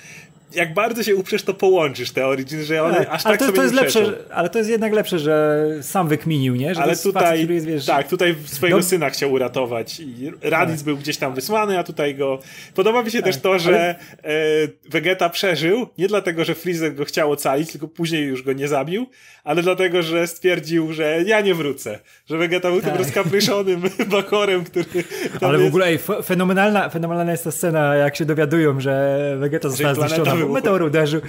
jak 0.54 0.74
bardzo 0.74 1.02
się 1.02 1.16
uprzesz, 1.16 1.42
to 1.42 1.54
połączysz 1.54 2.10
te 2.10 2.26
Origin, 2.26 2.64
że 2.64 2.82
one 2.82 2.94
tak, 2.94 3.08
aż 3.10 3.22
tak 3.22 3.38
to, 3.38 3.44
sobie 3.44 3.56
to 3.56 3.62
jest 3.62 3.74
lepsze, 3.74 4.14
Ale 4.30 4.48
to 4.50 4.58
jest 4.58 4.70
jednak 4.70 4.92
lepsze, 4.92 5.18
że 5.18 5.66
sam 5.82 6.08
wykminił, 6.08 6.56
nie? 6.56 6.74
Że 6.74 6.82
ale 6.82 6.96
tutaj, 6.96 7.48
jest, 7.48 7.66
wiesz, 7.66 7.86
tak, 7.86 8.08
tutaj 8.08 8.34
swojego 8.44 8.78
do... 8.78 8.84
syna 8.84 9.10
chciał 9.10 9.32
uratować 9.32 10.00
i 10.00 10.30
Raditz 10.42 10.76
tak. 10.76 10.84
był 10.84 10.96
gdzieś 10.96 11.16
tam 11.16 11.34
wysłany, 11.34 11.78
a 11.78 11.84
tutaj 11.84 12.14
go... 12.14 12.38
Podoba 12.74 13.02
mi 13.02 13.10
się 13.10 13.18
tak, 13.18 13.32
też 13.32 13.42
to, 13.42 13.58
że 13.58 13.74
ale... 13.74 14.34
e, 14.34 14.68
Vegeta 14.90 15.28
przeżył, 15.28 15.86
nie 15.98 16.08
dlatego, 16.08 16.44
że 16.44 16.54
Freezer 16.54 16.94
go 16.94 17.04
chciał 17.04 17.30
ocalić, 17.30 17.72
tylko 17.72 17.88
później 17.88 18.24
już 18.24 18.42
go 18.42 18.52
nie 18.52 18.68
zabił, 18.68 19.06
ale 19.44 19.62
dlatego, 19.62 20.02
że 20.02 20.26
stwierdził, 20.26 20.92
że 20.92 21.22
ja 21.26 21.40
nie 21.40 21.54
wrócę. 21.54 21.98
Że 22.26 22.38
Vegeta 22.38 22.70
był 22.70 22.80
tak. 22.80 22.90
tym 22.90 22.98
rozkapryszonym 22.98 23.82
bakorem, 24.10 24.64
który... 24.64 25.04
Ale 25.40 25.58
w 25.58 25.66
ogóle 25.66 25.86
ej, 25.86 25.98
fenomenalna, 26.24 26.88
fenomenalna 26.88 27.32
jest 27.32 27.44
ta 27.44 27.50
scena, 27.50 27.94
jak 27.94 28.16
się 28.16 28.24
dowiadują, 28.24 28.80
że 28.80 29.36
Vegeta 29.38 29.68
została 29.68 29.94
zniszczona 29.94 30.34
wybuchł. 30.42 30.54
meteor 30.54 30.82
uderzył 30.82 31.20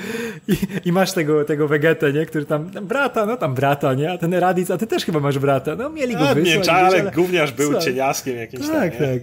i, 0.48 0.58
i, 0.86 0.92
masz 0.92 1.14
tego, 1.14 1.46
tego 1.46 1.68
Vegetę, 1.68 2.14
nie? 2.14 2.26
Który 2.26 2.46
tam, 2.46 2.66
brata, 2.66 3.26
no 3.26 3.38
tam 3.38 3.54
brata, 3.54 3.94
nie? 3.94 4.12
A 4.12 4.18
ten 4.18 4.34
Raditz, 4.34 4.72
a 4.72 4.78
ty 4.78 4.88
też 4.88 5.06
chyba 5.06 5.20
masz 5.20 5.40
brata. 5.40 5.76
No 5.76 5.90
mieli 5.90 6.14
go 6.16 6.36
wysłać. 6.36 6.68
Nie, 6.68 6.74
ale 6.74 7.12
gówniarz 7.12 7.52
był 7.52 7.66
Słuchaj. 7.66 7.86
cieniaskiem 7.86 8.38
jakimś 8.38 8.68
tak, 8.68 8.98
tam, 8.98 9.08
tak. 9.08 9.22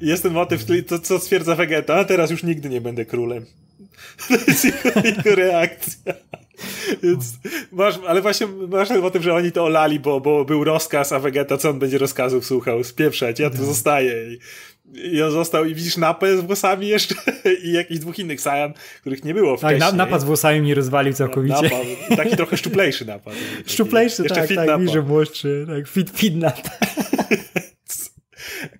Jest 0.00 0.22
ten 0.22 0.32
motyw, 0.32 0.64
to 0.86 0.98
co 0.98 1.18
stwierdza 1.18 1.54
Vegeta, 1.54 1.94
a 1.94 2.04
teraz 2.04 2.30
już 2.30 2.42
nigdy 2.42 2.68
nie 2.68 2.80
będę 2.80 3.04
królem. 3.04 3.46
To 4.28 4.34
jest 4.34 4.64
jego, 4.64 5.00
jego 5.04 5.34
reakcja. 5.34 6.14
Więc 7.02 7.24
masz, 7.72 7.98
ale 8.06 8.22
właśnie 8.22 8.46
masz 8.46 8.90
o 8.90 9.10
tym, 9.10 9.22
że 9.22 9.34
oni 9.34 9.52
to 9.52 9.64
olali, 9.64 10.00
bo, 10.00 10.20
bo 10.20 10.44
był 10.44 10.64
rozkaz, 10.64 11.12
a 11.12 11.18
Vegeta 11.18 11.58
co 11.58 11.70
on 11.70 11.78
będzie 11.78 11.98
rozkazów 11.98 12.46
słuchał? 12.46 12.84
Spieprzać, 12.84 13.40
ja 13.40 13.50
tu 13.50 13.58
no. 13.58 13.64
zostaję. 13.64 14.32
I, 14.32 14.38
I 14.94 15.22
on 15.22 15.30
został 15.30 15.64
i 15.64 15.74
widzisz 15.74 15.96
napę 15.96 16.36
z 16.36 16.40
włosami 16.40 16.88
jeszcze 16.88 17.14
i 17.64 17.72
jakichś 17.72 18.00
dwóch 18.00 18.18
innych 18.18 18.40
Saiyan, 18.40 18.72
których 19.00 19.24
nie 19.24 19.34
było 19.34 19.56
wcześniej. 19.56 19.80
Tak, 19.80 19.94
napad 19.94 20.20
z 20.20 20.24
włosami 20.24 20.60
mnie 20.60 20.74
rozwalił 20.74 21.12
całkowicie. 21.12 21.54
Napad, 21.54 22.16
taki 22.16 22.36
trochę 22.36 22.56
szczuplejszy 22.62 23.04
napad. 23.04 23.34
Szczuplejszy, 23.66 24.24
tak, 24.24 24.48
tak, 24.54 24.80
niż 24.80 24.94
młodszy, 25.08 25.66
tak, 25.68 25.88
fit, 25.88 26.10
fit 26.10 26.36
napad. 26.36 26.78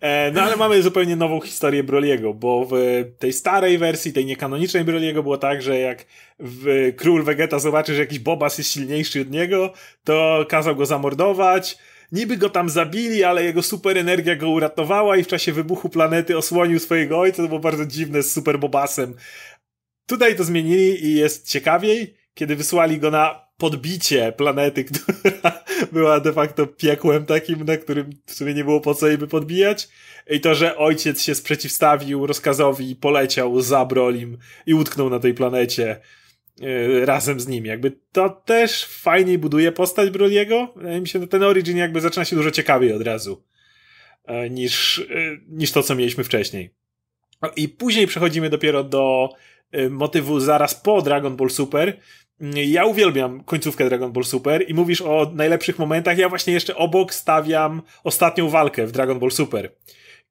E, 0.00 0.30
no 0.34 0.42
ale 0.42 0.56
mamy 0.56 0.82
zupełnie 0.82 1.16
nową 1.16 1.40
historię 1.40 1.84
Broliego, 1.84 2.34
bo 2.34 2.68
w 2.70 3.04
tej 3.18 3.32
starej 3.32 3.78
wersji, 3.78 4.12
tej 4.12 4.24
niekanonicznej 4.24 4.84
Broliego 4.84 5.22
było 5.22 5.38
tak, 5.38 5.62
że 5.62 5.78
jak 5.78 6.06
król 6.96 7.24
Vegeta 7.24 7.58
zobaczy, 7.58 7.94
że 7.94 8.00
jakiś 8.00 8.18
Bobas 8.18 8.58
jest 8.58 8.70
silniejszy 8.70 9.20
od 9.20 9.30
niego, 9.30 9.72
to 10.04 10.46
kazał 10.48 10.76
go 10.76 10.86
zamordować. 10.86 11.78
Niby 12.12 12.36
go 12.36 12.50
tam 12.50 12.70
zabili, 12.70 13.24
ale 13.24 13.44
jego 13.44 13.62
super 13.62 13.98
energia 13.98 14.36
go 14.36 14.50
uratowała 14.50 15.16
i 15.16 15.24
w 15.24 15.26
czasie 15.26 15.52
wybuchu 15.52 15.88
planety 15.88 16.38
osłonił 16.38 16.78
swojego 16.78 17.18
ojca. 17.18 17.42
To 17.42 17.48
było 17.48 17.60
bardzo 17.60 17.86
dziwne 17.86 18.22
z 18.22 18.32
super 18.32 18.58
Bobasem. 18.58 19.14
Tutaj 20.06 20.36
to 20.36 20.44
zmienili 20.44 21.04
i 21.04 21.14
jest 21.14 21.48
ciekawiej, 21.48 22.16
kiedy 22.34 22.56
wysłali 22.56 22.98
go 22.98 23.10
na 23.10 23.46
podbicie 23.56 24.32
planety, 24.32 24.84
która 24.88 25.64
była 25.92 26.20
de 26.20 26.32
facto 26.32 26.66
piekłem 26.66 27.26
takim, 27.26 27.64
na 27.64 27.76
którym 27.76 28.10
w 28.26 28.34
sumie 28.34 28.54
nie 28.54 28.64
było 28.64 28.80
po 28.80 28.94
co 28.94 29.08
jej 29.08 29.18
by 29.18 29.26
podbijać. 29.26 29.88
I 30.30 30.40
to, 30.40 30.54
że 30.54 30.76
ojciec 30.76 31.22
się 31.22 31.34
sprzeciwstawił 31.34 32.26
rozkazowi 32.26 32.96
poleciał 32.96 33.60
za 33.60 33.84
Brolim 33.84 34.38
i 34.66 34.74
utknął 34.74 35.10
na 35.10 35.18
tej 35.18 35.34
planecie 35.34 36.00
razem 37.04 37.40
z 37.40 37.48
nim. 37.48 37.66
Jakby 37.66 37.92
to 38.12 38.28
też 38.28 38.84
fajniej 38.84 39.38
buduje 39.38 39.72
postać 39.72 40.10
Broliego. 40.10 40.72
Wydaje 40.76 41.00
mi 41.00 41.08
się, 41.08 41.20
że 41.20 41.26
ten 41.26 41.42
Origin 41.42 41.76
jakby 41.76 42.00
zaczyna 42.00 42.24
się 42.24 42.36
dużo 42.36 42.50
ciekawiej 42.50 42.92
od 42.92 43.02
razu 43.02 43.42
yy, 44.28 44.50
niż, 44.50 44.98
yy, 45.10 45.40
niż 45.48 45.72
to, 45.72 45.82
co 45.82 45.94
mieliśmy 45.94 46.24
wcześniej. 46.24 46.70
I 47.56 47.68
później 47.68 48.06
przechodzimy 48.06 48.50
dopiero 48.50 48.84
do 48.84 49.28
motywu 49.90 50.40
zaraz 50.40 50.74
po 50.74 51.02
Dragon 51.02 51.36
Ball 51.36 51.50
Super, 51.50 52.00
ja 52.54 52.84
uwielbiam 52.84 53.44
końcówkę 53.44 53.88
Dragon 53.88 54.12
Ball 54.12 54.24
Super 54.24 54.64
i 54.68 54.74
mówisz 54.74 55.02
o 55.02 55.32
najlepszych 55.34 55.78
momentach. 55.78 56.18
Ja 56.18 56.28
właśnie 56.28 56.52
jeszcze 56.52 56.76
obok 56.76 57.14
stawiam 57.14 57.82
ostatnią 58.04 58.48
walkę 58.48 58.86
w 58.86 58.92
Dragon 58.92 59.18
Ball 59.18 59.30
Super. 59.30 59.72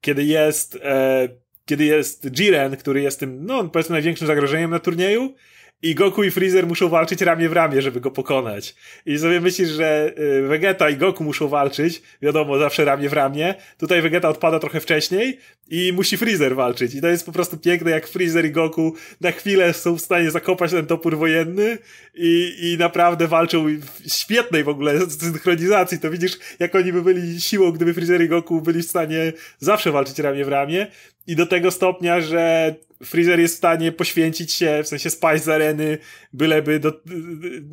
Kiedy 0.00 0.24
jest, 0.24 0.78
e, 0.82 1.28
kiedy 1.64 1.84
jest 1.84 2.30
Jiren, 2.30 2.76
który 2.76 3.02
jest 3.02 3.20
tym, 3.20 3.46
no 3.46 3.64
powiedzmy 3.64 3.92
największym 3.92 4.26
zagrożeniem 4.26 4.70
na 4.70 4.78
turnieju 4.78 5.34
i 5.82 5.94
Goku 5.94 6.24
i 6.24 6.30
Freezer 6.30 6.66
muszą 6.66 6.88
walczyć 6.88 7.20
ramię 7.20 7.48
w 7.48 7.52
ramię, 7.52 7.82
żeby 7.82 8.00
go 8.00 8.10
pokonać. 8.10 8.74
I 9.06 9.18
sobie 9.18 9.40
myślisz, 9.40 9.68
że 9.68 10.14
y, 10.18 10.42
Vegeta 10.42 10.90
i 10.90 10.96
Goku 10.96 11.24
muszą 11.24 11.48
walczyć, 11.48 12.02
wiadomo, 12.22 12.58
zawsze 12.58 12.84
ramię 12.84 13.08
w 13.08 13.12
ramię. 13.12 13.54
Tutaj 13.78 14.02
Vegeta 14.02 14.28
odpada 14.28 14.58
trochę 14.58 14.80
wcześniej 14.80 15.38
i 15.70 15.92
musi 15.92 16.16
Freezer 16.16 16.56
walczyć. 16.56 16.94
I 16.94 17.00
to 17.00 17.08
jest 17.08 17.26
po 17.26 17.32
prostu 17.32 17.58
piękne, 17.58 17.90
jak 17.90 18.08
Freezer 18.08 18.44
i 18.46 18.50
Goku 18.50 18.94
na 19.20 19.32
chwilę 19.32 19.72
są 19.72 19.96
w 19.96 20.00
stanie 20.00 20.30
zakopać 20.30 20.70
ten 20.70 20.86
topór 20.86 21.18
wojenny 21.18 21.78
i, 22.14 22.56
i 22.60 22.78
naprawdę 22.78 23.28
walczą 23.28 23.66
w 23.66 24.12
świetnej 24.12 24.64
w 24.64 24.68
ogóle 24.68 25.10
synchronizacji. 25.10 25.98
To 25.98 26.10
widzisz, 26.10 26.38
jak 26.58 26.74
oni 26.74 26.92
by 26.92 27.02
byli 27.02 27.40
siłą, 27.40 27.72
gdyby 27.72 27.94
Freezer 27.94 28.22
i 28.22 28.28
Goku 28.28 28.60
byli 28.60 28.82
w 28.82 28.88
stanie 28.88 29.32
zawsze 29.58 29.92
walczyć 29.92 30.18
ramię 30.18 30.44
w 30.44 30.48
ramię. 30.48 30.86
I 31.26 31.36
do 31.36 31.46
tego 31.46 31.70
stopnia, 31.70 32.20
że 32.20 32.74
Freezer 33.04 33.40
jest 33.40 33.54
w 33.54 33.58
stanie 33.58 33.92
poświęcić 33.92 34.52
się, 34.52 34.80
w 34.84 34.88
sensie 34.88 35.10
spać 35.10 35.44
z 35.44 35.48
areny, 35.48 35.98
byleby 36.32 36.80
do, 36.80 36.92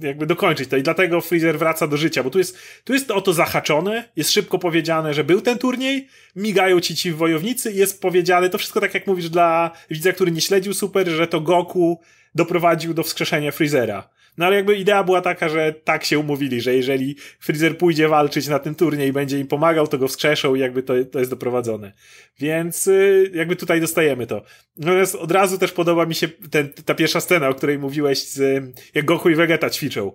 jakby 0.02 0.26
dokończyć 0.26 0.70
to. 0.70 0.78
I 0.78 0.84
dlatego 0.84 1.22
Freezer 1.22 1.60
wraca 1.60 1.88
do 1.88 1.98
życia, 1.98 2.24
bo 2.24 2.30
tu 2.30 2.38
jest, 2.38 2.58
tu 2.84 2.94
jest 2.94 3.12
o 3.12 3.22
to 3.22 3.34
zahaczone, 3.34 4.10
jest 4.16 4.32
szybko 4.32 4.60
powiedziane, 4.60 5.14
że 5.14 5.24
był 5.24 5.42
ten 5.42 5.58
turniej, 5.58 6.08
migają 6.36 6.80
ci 6.80 6.96
ci 6.96 7.12
wojownicy 7.12 7.72
i 7.72 7.76
jest 7.76 8.02
powiedziane, 8.02 8.50
to 8.50 8.58
wszystko 8.58 8.82
tak 8.82 8.94
jak 8.94 9.08
mówisz 9.08 9.30
dla 9.30 9.72
widza, 9.90 10.12
który 10.12 10.32
nie 10.32 10.42
śledził 10.42 10.74
super, 10.74 11.10
że 11.10 11.28
to 11.28 11.42
Goku 11.42 12.02
doprowadził 12.36 12.94
do 12.94 13.04
wskrzeszenia 13.04 13.52
Freezera. 13.52 14.10
No 14.38 14.46
ale 14.46 14.56
jakby 14.56 14.76
idea 14.76 15.04
była 15.04 15.22
taka, 15.22 15.50
że 15.50 15.74
tak 15.84 16.04
się 16.04 16.20
umówili, 16.20 16.62
że 16.62 16.76
jeżeli 16.76 17.16
Freezer 17.40 17.78
pójdzie 17.78 18.08
walczyć 18.08 18.48
na 18.48 18.60
tym 18.60 18.76
turniej 18.76 19.10
i 19.10 19.14
będzie 19.14 19.40
im 19.40 19.48
pomagał, 19.48 19.88
to 19.88 19.98
go 19.98 20.08
wskrzeszą 20.08 20.56
i 20.56 20.60
jakby 20.60 20.84
to, 20.84 20.94
to 21.12 21.20
jest 21.20 21.32
doprowadzone. 21.32 21.94
Więc 22.40 22.88
y, 22.88 23.32
jakby 23.34 23.56
tutaj 23.56 23.82
dostajemy 23.82 24.28
to. 24.28 24.44
Natomiast 24.78 25.16
od 25.16 25.32
razu 25.32 25.58
też 25.58 25.72
podoba 25.72 26.06
mi 26.06 26.16
się 26.16 26.28
ten, 26.28 26.70
ta 26.86 26.96
pierwsza 26.96 27.22
scena, 27.22 27.50
o 27.50 27.54
której 27.54 27.80
mówiłeś, 27.80 28.28
z, 28.28 28.64
jak 28.94 29.06
Goku 29.06 29.30
i 29.30 29.36
Vegeta 29.36 29.70
ćwiczą. 29.70 30.12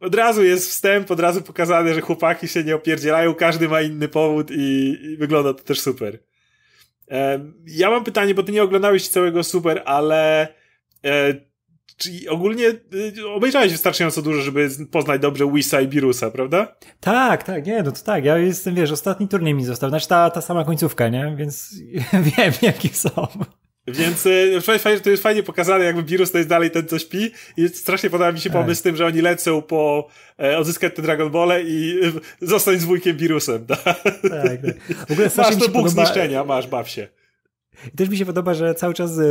Od 0.00 0.14
razu 0.14 0.44
jest 0.44 0.70
wstęp, 0.70 1.10
od 1.10 1.20
razu 1.20 1.42
pokazane, 1.42 1.94
że 1.94 2.00
chłopaki 2.00 2.48
się 2.48 2.64
nie 2.64 2.74
opierdzielają, 2.74 3.34
każdy 3.34 3.68
ma 3.68 3.80
inny 3.80 4.08
powód 4.08 4.50
i, 4.50 4.98
i 5.02 5.16
wygląda 5.16 5.54
to 5.54 5.64
też 5.64 5.80
super. 5.80 6.18
Ja 7.66 7.90
mam 7.90 8.04
pytanie, 8.04 8.34
bo 8.34 8.42
ty 8.42 8.52
nie 8.52 8.62
oglądałeś 8.62 9.08
całego 9.08 9.44
super, 9.44 9.82
ale 9.84 10.48
e, 11.04 11.34
Czyli 12.00 12.28
ogólnie 12.28 12.68
y, 12.68 13.28
obejrzałeś 13.28 13.72
wystarczająco 13.72 14.22
dużo, 14.22 14.42
żeby 14.42 14.68
poznać 14.90 15.20
dobrze 15.20 15.52
Wisa 15.52 15.80
i 15.80 15.88
Birusa, 15.88 16.30
prawda? 16.30 16.76
Tak, 17.00 17.42
tak, 17.42 17.66
nie, 17.66 17.82
no 17.82 17.92
to 17.92 18.02
tak. 18.04 18.24
Ja 18.24 18.38
jestem, 18.38 18.74
wiesz, 18.74 18.90
ostatni 18.90 19.28
turniej 19.28 19.54
mi 19.54 19.64
został. 19.64 19.90
Znaczy 19.90 20.08
ta, 20.08 20.30
ta 20.30 20.40
sama 20.40 20.64
końcówka, 20.64 21.08
nie? 21.08 21.34
Więc 21.36 21.74
wiem, 22.36 22.52
jakie 22.62 22.88
są. 22.88 23.10
Więc 23.86 24.26
y, 24.26 24.60
fajnie, 24.78 25.00
to 25.00 25.10
jest 25.10 25.22
fajnie 25.22 25.42
pokazane, 25.42 25.84
jakby 25.84 26.02
Birus 26.02 26.30
to 26.30 26.38
jest 26.38 26.50
dalej 26.50 26.70
ten, 26.70 26.88
co 26.88 26.98
śpi 26.98 27.30
i 27.56 27.68
strasznie 27.68 28.10
podoba 28.10 28.32
mi 28.32 28.40
się 28.40 28.50
tak. 28.50 28.60
pomysł 28.60 28.78
z 28.78 28.82
tym, 28.82 28.96
że 28.96 29.06
oni 29.06 29.20
lecą 29.20 29.62
po 29.62 30.08
e, 30.38 30.58
odzyskać 30.58 30.94
te 30.94 31.02
Dragon 31.02 31.30
Ball 31.30 31.48
i 31.66 32.00
e, 32.42 32.46
zostać 32.46 32.80
z 32.80 32.84
wujkiem 32.84 33.16
Birusem. 33.16 33.66
Tak, 33.70 34.02
tak. 34.22 34.96
W 35.08 35.12
ogóle 35.12 35.30
masz 35.36 35.56
to 35.56 35.60
Bóg 35.60 35.72
podoba... 35.72 35.88
zniszczenia, 35.88 36.44
masz, 36.44 36.66
baw 36.66 36.88
się. 36.88 37.08
I 37.94 37.96
też 37.96 38.08
mi 38.08 38.16
się 38.16 38.26
podoba, 38.26 38.54
że 38.54 38.74
cały 38.74 38.94
czas, 38.94 39.18
e, 39.18 39.22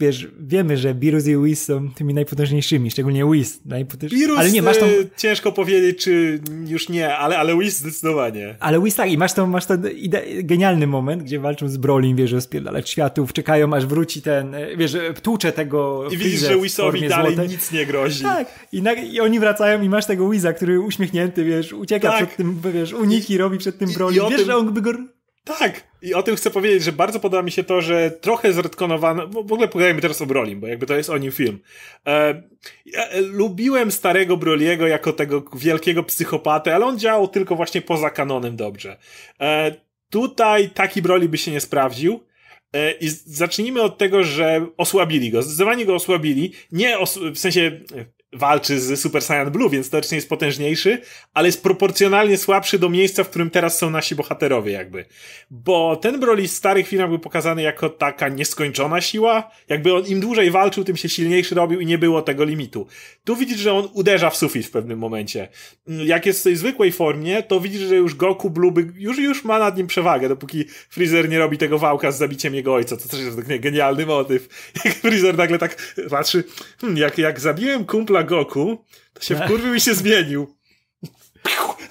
wiesz, 0.00 0.28
wiemy, 0.40 0.76
że 0.76 0.94
Birus 0.94 1.26
i 1.26 1.36
Whis 1.36 1.64
są 1.64 1.90
tymi 1.90 2.14
najpotężniejszymi, 2.14 2.90
szczególnie 2.90 3.26
Whis. 3.26 3.60
Najpotęż... 3.64 4.12
Birus, 4.12 4.38
ale 4.38 4.50
nie, 4.50 4.62
masz 4.62 4.78
tą... 4.78 4.86
E, 4.86 4.90
ciężko 5.16 5.52
powiedzieć, 5.52 6.04
czy 6.04 6.40
już 6.66 6.88
nie, 6.88 7.16
ale, 7.16 7.38
ale 7.38 7.54
Whis 7.54 7.78
zdecydowanie. 7.78 8.56
Ale 8.60 8.80
Whis 8.80 8.94
tak, 8.94 9.10
i 9.10 9.18
masz, 9.18 9.32
tą, 9.32 9.46
masz 9.46 9.66
ten 9.66 9.82
ide- 9.82 10.42
genialny 10.42 10.86
moment, 10.86 11.22
gdzie 11.22 11.40
walczą 11.40 11.68
z 11.68 11.76
Brolim, 11.76 12.16
wiesz, 12.16 12.32
rozpierdalać 12.32 12.90
światów, 12.90 13.32
czekają 13.32 13.74
aż 13.74 13.86
wróci 13.86 14.22
ten, 14.22 14.54
e, 14.54 14.76
wiesz, 14.76 14.96
tłucze 15.22 15.52
tego 15.52 16.08
I 16.10 16.16
widzisz, 16.16 16.40
że 16.40 16.56
Whisowi 16.56 17.08
dalej 17.08 17.34
złotej. 17.34 17.48
nic 17.48 17.72
nie 17.72 17.86
grozi. 17.86 18.22
Tak, 18.22 18.48
I, 18.72 18.82
na, 18.82 18.92
i 18.92 19.20
oni 19.20 19.40
wracają 19.40 19.82
i 19.82 19.88
masz 19.88 20.06
tego 20.06 20.24
Whisa, 20.24 20.52
który 20.52 20.80
uśmiechnięty, 20.80 21.44
wiesz, 21.44 21.72
ucieka 21.72 22.08
tak. 22.08 22.16
przed 22.16 22.36
tym, 22.36 22.60
wiesz, 22.74 22.92
uniki 22.92 23.34
I, 23.34 23.38
robi 23.38 23.58
przed 23.58 23.78
tym 23.78 23.92
Brolim. 23.92 24.22
Wiesz, 24.28 24.36
tym... 24.36 24.46
że 24.46 24.56
on 24.56 24.72
by 24.72 24.82
go 24.82 24.92
tak, 25.46 25.84
i 26.02 26.14
o 26.14 26.22
tym 26.22 26.36
chcę 26.36 26.50
powiedzieć, 26.50 26.82
że 26.82 26.92
bardzo 26.92 27.20
podoba 27.20 27.42
mi 27.42 27.50
się 27.50 27.64
to, 27.64 27.80
że 27.80 28.10
trochę 28.10 28.52
zredkonowano, 28.52 29.28
w 29.28 29.36
ogóle 29.36 29.68
pogadajmy 29.68 30.00
teraz 30.00 30.22
o 30.22 30.26
Brolim, 30.26 30.60
bo 30.60 30.66
jakby 30.66 30.86
to 30.86 30.96
jest 30.96 31.10
o 31.10 31.18
nim 31.18 31.32
film. 31.32 31.58
E, 32.06 32.42
ja 32.86 33.08
e, 33.08 33.20
lubiłem 33.20 33.92
starego 33.92 34.36
Broliego 34.36 34.86
jako 34.86 35.12
tego 35.12 35.44
wielkiego 35.54 36.02
psychopatę, 36.02 36.74
ale 36.74 36.86
on 36.86 36.98
działał 36.98 37.28
tylko 37.28 37.56
właśnie 37.56 37.82
poza 37.82 38.10
kanonem 38.10 38.56
dobrze. 38.56 38.96
E, 39.40 39.74
tutaj 40.10 40.70
taki 40.70 41.02
Broli 41.02 41.28
by 41.28 41.38
się 41.38 41.50
nie 41.50 41.60
sprawdził. 41.60 42.20
E, 42.72 42.92
I 42.92 43.08
zacznijmy 43.08 43.82
od 43.82 43.98
tego, 43.98 44.22
że 44.22 44.66
osłabili 44.76 45.30
go. 45.30 45.42
Zdecydowanie 45.42 45.86
go 45.86 45.94
osłabili. 45.94 46.52
Nie 46.72 46.98
os 46.98 47.18
w 47.18 47.38
sensie 47.38 47.80
walczy 48.36 48.80
z 48.80 49.00
Super 49.00 49.22
Saiyan 49.22 49.50
Blue, 49.50 49.70
więc 49.70 49.90
teoretycznie 49.90 50.16
jest 50.16 50.28
potężniejszy, 50.28 51.02
ale 51.34 51.48
jest 51.48 51.62
proporcjonalnie 51.62 52.38
słabszy 52.38 52.78
do 52.78 52.88
miejsca, 52.88 53.24
w 53.24 53.28
którym 53.28 53.50
teraz 53.50 53.78
są 53.78 53.90
nasi 53.90 54.14
bohaterowie 54.14 54.72
jakby. 54.72 55.04
Bo 55.50 55.96
ten 55.96 56.20
Broly 56.20 56.48
w 56.48 56.50
starych 56.50 56.88
filmach 56.88 57.08
był 57.08 57.18
pokazany 57.18 57.62
jako 57.62 57.88
taka 57.88 58.28
nieskończona 58.28 59.00
siła, 59.00 59.50
jakby 59.68 59.94
on 59.94 60.06
im 60.06 60.20
dłużej 60.20 60.50
walczył, 60.50 60.84
tym 60.84 60.96
się 60.96 61.08
silniejszy 61.08 61.54
robił 61.54 61.80
i 61.80 61.86
nie 61.86 61.98
było 61.98 62.22
tego 62.22 62.44
limitu. 62.44 62.86
Tu 63.24 63.36
widzisz, 63.36 63.58
że 63.58 63.72
on 63.72 63.88
uderza 63.92 64.30
w 64.30 64.36
sufit 64.36 64.66
w 64.66 64.70
pewnym 64.70 64.98
momencie. 64.98 65.48
Jak 65.86 66.26
jest 66.26 66.40
w 66.40 66.42
tej 66.42 66.56
zwykłej 66.56 66.92
formie, 66.92 67.42
to 67.42 67.60
widzisz, 67.60 67.82
że 67.82 67.96
już 67.96 68.14
Goku 68.14 68.50
Blue 68.50 68.72
by, 68.72 68.92
już, 68.96 69.18
już 69.18 69.44
ma 69.44 69.58
nad 69.58 69.76
nim 69.76 69.86
przewagę, 69.86 70.28
dopóki 70.28 70.64
Freezer 70.90 71.28
nie 71.28 71.38
robi 71.38 71.58
tego 71.58 71.78
wałka 71.78 72.12
z 72.12 72.18
zabiciem 72.18 72.54
jego 72.54 72.74
ojca. 72.74 72.96
To 72.96 73.08
też 73.08 73.20
jest 73.20 73.40
genialny 73.40 74.06
motyw. 74.06 74.48
Jak 74.84 74.94
Freezer 74.94 75.36
nagle 75.36 75.58
tak 75.58 75.94
patrzy, 76.10 76.44
hmm, 76.80 76.98
jak, 76.98 77.18
jak 77.18 77.40
zabiłem 77.40 77.84
kumpla 77.84 78.22
Goku, 78.26 78.84
to 79.12 79.22
się 79.22 79.36
wkurwił 79.36 79.74
i 79.74 79.80
się 79.80 79.94
zmienił. 79.94 80.56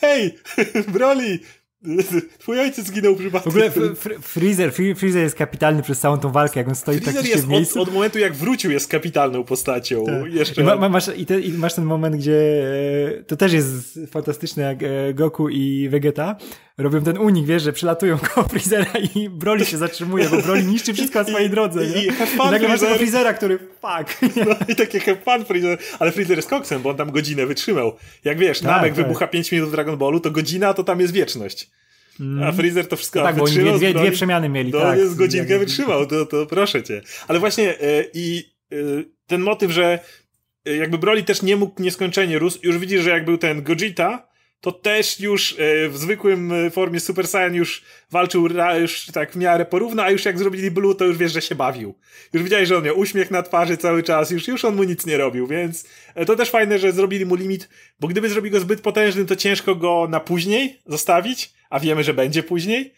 Hej, 0.01 0.35
Broly, 0.93 1.39
Twój 2.37 2.59
ojciec 2.59 2.87
zginął 2.87 3.15
przypadkiem. 3.15 3.51
W 3.51 3.55
ogóle 3.55 3.69
Freezer, 4.21 4.73
Freezer 4.73 5.21
jest 5.21 5.35
kapitalny 5.35 5.81
przez 5.81 5.99
całą 5.99 6.17
tą 6.17 6.31
walkę, 6.31 6.59
jak 6.59 6.67
on 6.67 6.75
stoi 6.75 6.99
Freezer 6.99 7.23
tak 7.23 7.31
jest 7.31 7.45
w 7.45 7.49
miejscu. 7.49 7.81
Od, 7.81 7.87
od, 7.87 7.93
momentu, 7.93 8.19
jak 8.19 8.33
wrócił, 8.33 8.71
jest 8.71 8.87
kapitalną 8.87 9.43
postacią. 9.43 10.05
Tak. 10.05 10.33
Jeszcze... 10.33 10.61
I, 10.61 10.65
ma, 10.65 10.89
masz, 10.89 11.09
i, 11.17 11.25
te, 11.25 11.41
I, 11.41 11.51
masz 11.53 11.73
ten 11.73 11.85
moment, 11.85 12.15
gdzie 12.15 12.65
e, 13.19 13.23
to 13.23 13.37
też 13.37 13.53
jest 13.53 13.99
fantastyczne, 14.11 14.63
jak 14.63 14.83
e, 14.83 15.13
Goku 15.13 15.49
i 15.49 15.89
Vegeta 15.89 16.35
robią 16.77 17.03
ten 17.03 17.17
unik, 17.17 17.45
wiesz, 17.45 17.63
że 17.63 17.73
przylatują 17.73 18.17
koło 18.33 18.47
Freezera 18.47 18.91
i 19.15 19.29
Broly 19.29 19.65
się 19.65 19.77
zatrzymuje, 19.77 20.29
bo 20.29 20.41
Broly 20.41 20.63
niszczy 20.63 20.93
wszystko 20.93 21.19
na 21.19 21.25
swojej 21.25 21.49
drodze. 21.49 21.85
I, 21.85 21.89
i, 21.89 22.07
i 22.35 22.37
nagle 22.37 22.67
masz 22.67 22.79
tego 22.79 22.95
Freezera, 22.95 23.33
który 23.33 23.57
fuck. 23.57 24.21
No 24.45 24.55
i 24.67 24.75
takie 24.75 24.99
have 24.99 25.17
fun 25.25 25.45
Freezer, 25.45 25.77
ale 25.99 26.11
Freezer 26.11 26.37
jest 26.37 26.49
koksem, 26.49 26.81
bo 26.81 26.89
on 26.89 26.97
tam 26.97 27.11
godzinę 27.11 27.45
wytrzymał. 27.45 27.95
Jak 28.23 28.37
wiesz, 28.37 28.59
tak, 28.59 28.71
Namek 28.71 28.95
tak. 28.95 29.05
wybucha 29.05 29.27
5 29.27 29.51
minut 29.51 29.69
w 29.69 29.71
Dragon 29.71 29.97
Ballu, 29.97 30.19
to 30.19 30.31
godzina 30.31 30.73
to 30.73 30.83
tam 30.83 30.99
jest 30.99 31.13
wieczność. 31.13 31.69
Mm. 32.19 32.43
A 32.43 32.51
Freezer 32.51 32.87
to 32.87 32.95
wszystko 32.95 33.19
no 33.19 33.25
tak, 33.25 33.35
wytrzymał. 33.35 33.73
Bo 33.73 33.77
dwie, 33.77 33.93
dwie, 33.93 34.01
dwie 34.01 34.11
przemiany 34.11 34.49
mieli. 34.49 34.71
To 34.71 34.81
tak, 34.81 34.97
jest 34.97 35.15
godzinkę 35.15 35.59
wytrzymał, 35.59 36.05
to, 36.05 36.25
to 36.25 36.45
proszę 36.45 36.83
cię. 36.83 37.01
Ale 37.27 37.39
właśnie 37.39 37.79
e, 37.79 38.05
i 38.13 38.53
e, 38.71 38.75
ten 39.27 39.41
motyw, 39.41 39.71
że 39.71 39.99
e, 40.65 40.75
jakby 40.75 40.97
Broly 40.97 41.23
też 41.23 41.41
nie 41.41 41.55
mógł 41.55 41.81
nieskończenie 41.81 42.39
rósł, 42.39 42.59
już 42.63 42.77
widzisz, 42.77 43.01
że 43.01 43.09
jak 43.09 43.25
był 43.25 43.37
ten 43.37 43.63
Gogeta, 43.63 44.27
to 44.61 44.71
też 44.71 45.19
już 45.19 45.55
w 45.89 45.93
zwykłym 45.93 46.53
formie 46.71 46.99
Super 46.99 47.27
Saiyan 47.27 47.55
już 47.55 47.81
walczył 48.11 48.47
już 48.81 49.05
tak 49.05 49.31
w 49.31 49.35
miarę 49.35 49.65
porówno, 49.65 50.03
a 50.03 50.09
już 50.09 50.25
jak 50.25 50.39
zrobili 50.39 50.71
Blue, 50.71 50.95
to 50.95 51.05
już 51.05 51.17
wiesz, 51.17 51.31
że 51.31 51.41
się 51.41 51.55
bawił. 51.55 51.95
Już 52.33 52.43
widziałeś, 52.43 52.69
że 52.69 52.77
on 52.77 52.83
miał 52.83 52.99
uśmiech 52.99 53.31
na 53.31 53.43
twarzy 53.43 53.77
cały 53.77 54.03
czas, 54.03 54.31
już, 54.31 54.47
już 54.47 54.65
on 54.65 54.75
mu 54.75 54.83
nic 54.83 55.05
nie 55.05 55.17
robił, 55.17 55.47
więc 55.47 55.87
to 56.27 56.35
też 56.35 56.49
fajne, 56.49 56.79
że 56.79 56.91
zrobili 56.91 57.25
mu 57.25 57.35
limit, 57.35 57.69
bo 57.99 58.07
gdyby 58.07 58.29
zrobili 58.29 58.51
go 58.51 58.59
zbyt 58.59 58.81
potężnym, 58.81 59.25
to 59.25 59.35
ciężko 59.35 59.75
go 59.75 60.07
na 60.09 60.19
później 60.19 60.79
zostawić, 60.85 61.53
a 61.69 61.79
wiemy, 61.79 62.03
że 62.03 62.13
będzie 62.13 62.43
później. 62.43 62.93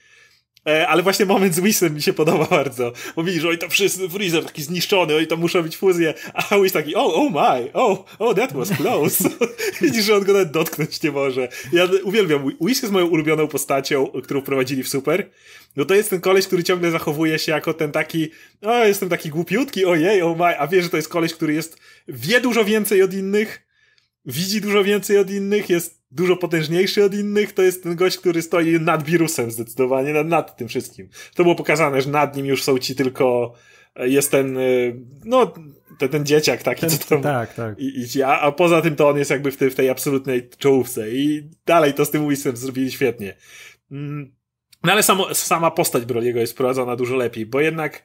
E, 0.68 0.88
ale 0.88 1.04
właśnie 1.04 1.26
moment 1.26 1.56
z 1.56 1.60
Whisem 1.60 1.96
mi 1.96 2.02
się 2.02 2.14
podoba 2.14 2.46
bardzo. 2.46 2.92
Bo 3.16 3.24
widzisz, 3.24 3.46
oj 3.46 3.58
to 3.58 3.70
wszyscy, 3.70 4.10
Freezer 4.10 4.46
taki 4.46 4.64
zniszczony, 4.64 5.16
oj 5.16 5.28
to 5.28 5.38
muszą 5.38 5.64
być 5.64 5.78
fuzje, 5.78 6.14
a 6.34 6.58
Whis 6.58 6.74
taki, 6.74 6.96
oh, 6.96 7.14
oh 7.16 7.30
my, 7.30 7.70
oh, 7.74 8.04
oh 8.20 8.36
that 8.36 8.54
was 8.54 8.70
close. 8.70 9.30
widzisz, 9.82 10.06
że 10.06 10.16
on 10.16 10.24
go 10.24 10.34
nawet 10.34 10.52
dotknąć 10.52 11.04
nie 11.04 11.12
może. 11.12 11.48
Ja 11.74 11.88
uwielbiam, 12.04 12.52
Whis 12.60 12.82
jest 12.82 12.94
moją 12.94 13.06
ulubioną 13.06 13.48
postacią, 13.48 14.08
którą 14.24 14.42
wprowadzili 14.42 14.84
w 14.84 14.90
Super. 14.90 15.30
No 15.76 15.86
to 15.86 15.94
jest 15.94 16.10
ten 16.10 16.22
koleś, 16.22 16.48
który 16.48 16.64
ciągle 16.64 16.92
zachowuje 16.92 17.40
się 17.40 17.52
jako 17.52 17.74
ten 17.74 17.92
taki, 17.92 18.30
o 18.62 18.86
jestem 18.86 19.10
taki 19.10 19.30
głupiutki, 19.30 19.86
ojej, 19.86 20.22
oh 20.22 20.46
my, 20.46 20.60
a 20.60 20.68
wiesz, 20.68 20.84
że 20.84 20.90
to 20.90 20.98
jest 20.98 21.10
koleś, 21.10 21.34
który 21.34 21.54
jest, 21.54 21.78
wie 22.08 22.42
dużo 22.42 22.66
więcej 22.66 23.04
od 23.04 23.14
innych, 23.14 23.67
widzi 24.28 24.62
dużo 24.62 24.84
więcej 24.84 25.18
od 25.18 25.32
innych, 25.32 25.70
jest 25.70 26.04
dużo 26.12 26.38
potężniejszy 26.38 27.04
od 27.04 27.14
innych, 27.14 27.54
to 27.54 27.62
jest 27.62 27.84
ten 27.84 27.96
gość, 27.96 28.18
który 28.18 28.42
stoi 28.42 28.80
nad 28.80 29.04
wirusem 29.04 29.52
zdecydowanie, 29.52 30.14
nad, 30.14 30.28
nad 30.28 30.58
tym 30.58 30.68
wszystkim. 30.68 31.10
To 31.36 31.44
było 31.44 31.56
pokazane, 31.56 32.02
że 32.02 32.10
nad 32.10 32.36
nim 32.36 32.46
już 32.46 32.64
są 32.64 32.78
ci 32.78 32.96
tylko, 32.96 33.54
e, 33.96 34.10
jest 34.10 34.32
ten, 34.32 34.58
e, 34.58 34.62
no, 35.26 35.54
ten, 36.00 36.10
ten 36.10 36.26
dzieciak 36.26 36.64
taki, 36.64 36.82
ten, 36.82 36.90
co 36.90 36.98
tam... 36.98 37.22
Tak, 37.22 37.54
tak. 37.54 37.80
I, 37.80 38.06
i, 38.16 38.24
a, 38.24 38.40
a 38.40 38.52
poza 38.52 38.82
tym 38.82 38.96
to 38.96 39.10
on 39.10 39.18
jest 39.18 39.32
jakby 39.32 39.52
w 39.52 39.58
tej, 39.58 39.70
w 39.70 39.76
tej 39.76 39.90
absolutnej 39.90 40.50
czołówce 40.58 41.12
i 41.12 41.50
dalej 41.66 41.94
to 41.94 42.06
z 42.06 42.12
tym 42.12 42.30
Wisem 42.30 42.58
zrobili 42.58 42.92
świetnie. 42.92 43.36
Mm, 43.92 44.32
no 44.84 44.92
ale 44.92 45.04
samo, 45.04 45.36
sama 45.36 45.72
postać 45.72 46.06
Broliego 46.06 46.40
jest 46.40 46.58
prowadzona 46.58 46.96
dużo 46.96 47.16
lepiej, 47.16 47.46
bo 47.46 47.62
jednak 47.62 48.04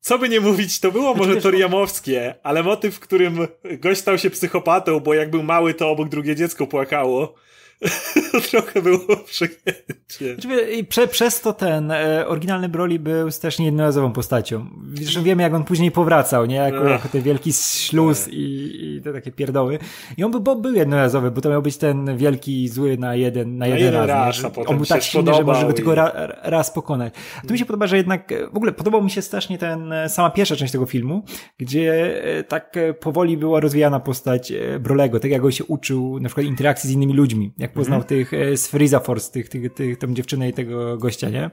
co 0.00 0.18
by 0.18 0.28
nie 0.28 0.40
mówić, 0.40 0.80
to 0.80 0.92
było 0.92 1.14
może 1.14 1.36
Toriamowskie, 1.36 2.34
ale 2.42 2.62
motyw, 2.62 2.94
w 2.94 3.00
którym 3.00 3.38
gość 3.64 4.00
stał 4.00 4.18
się 4.18 4.30
psychopatą, 4.30 5.00
bo 5.00 5.14
jak 5.14 5.30
był 5.30 5.42
mały, 5.42 5.74
to 5.74 5.90
obok 5.90 6.08
drugie 6.08 6.36
dziecko 6.36 6.66
płakało. 6.66 7.34
trochę 8.50 8.82
było 8.82 9.16
przegięcie. 9.26 10.34
Znaczy, 10.34 10.72
I 10.72 10.84
prze, 10.84 11.08
przez 11.08 11.40
to 11.40 11.52
ten 11.52 11.90
e, 11.90 12.26
oryginalny 12.26 12.68
Broly 12.68 12.98
był 12.98 13.30
też 13.30 13.58
niejednorazową 13.58 14.12
postacią. 14.12 14.66
Zresztą 14.94 15.22
wiemy, 15.22 15.42
jak 15.42 15.54
on 15.54 15.64
później 15.64 15.90
powracał, 15.90 16.46
nie? 16.46 16.56
Jako, 16.56 16.84
jako 16.84 17.08
ten 17.08 17.22
wielki 17.22 17.52
śluz 17.52 18.28
i, 18.28 18.70
i, 18.82 19.02
te 19.02 19.12
takie 19.12 19.32
pierdoły. 19.32 19.78
I 20.16 20.24
on 20.24 20.30
był, 20.30 20.56
był 20.56 20.74
jednorazowy, 20.74 21.30
bo 21.30 21.40
to 21.40 21.50
miał 21.50 21.62
być 21.62 21.76
ten 21.76 22.16
wielki 22.16 22.68
zły 22.68 22.98
na 22.98 23.14
jeden, 23.14 23.58
na, 23.58 23.58
na 23.58 23.66
jeden, 23.66 23.84
jeden 23.84 24.06
raz. 24.06 24.42
raz 24.42 24.52
on 24.66 24.76
był 24.76 24.86
tak 24.86 25.02
silny, 25.02 25.34
że 25.34 25.44
może 25.44 25.66
go 25.66 25.72
tylko 25.72 25.94
ra, 25.94 26.12
raz 26.42 26.70
pokonać. 26.70 27.14
A 27.44 27.46
tu 27.46 27.52
mi 27.52 27.58
się 27.58 27.66
podoba, 27.66 27.86
że 27.86 27.96
jednak, 27.96 28.32
w 28.52 28.56
ogóle 28.56 28.72
podobał 28.72 29.02
mi 29.02 29.10
się 29.10 29.22
strasznie 29.22 29.58
ten, 29.58 29.94
sama 30.08 30.30
pierwsza 30.30 30.56
część 30.56 30.72
tego 30.72 30.86
filmu, 30.86 31.22
gdzie 31.58 32.22
e, 32.24 32.44
tak 32.44 32.78
powoli 33.00 33.36
była 33.36 33.60
rozwijana 33.60 34.00
postać 34.00 34.52
e, 34.52 34.78
Brolego, 34.78 35.20
tak 35.20 35.30
jak 35.30 35.44
on 35.44 35.52
się 35.52 35.64
uczył 35.64 36.20
na 36.20 36.28
przykład 36.28 36.46
interakcji 36.46 36.90
z 36.90 36.92
innymi 36.92 37.12
ludźmi. 37.12 37.52
Jak 37.58 37.69
jak 37.70 37.74
poznał 37.74 37.96
mm 37.96 38.06
-hmm. 38.06 38.08
tych 38.08 38.34
e, 38.34 38.56
z 38.56 38.68
Freeza 38.68 39.00
Force, 39.00 39.32
tych, 39.32 39.48
tych, 39.48 39.74
tych, 39.74 39.98
tą 39.98 40.14
dziewczynę 40.14 40.48
i 40.48 40.52
tego 40.52 40.98
gościa, 40.98 41.28
nie? 41.28 41.50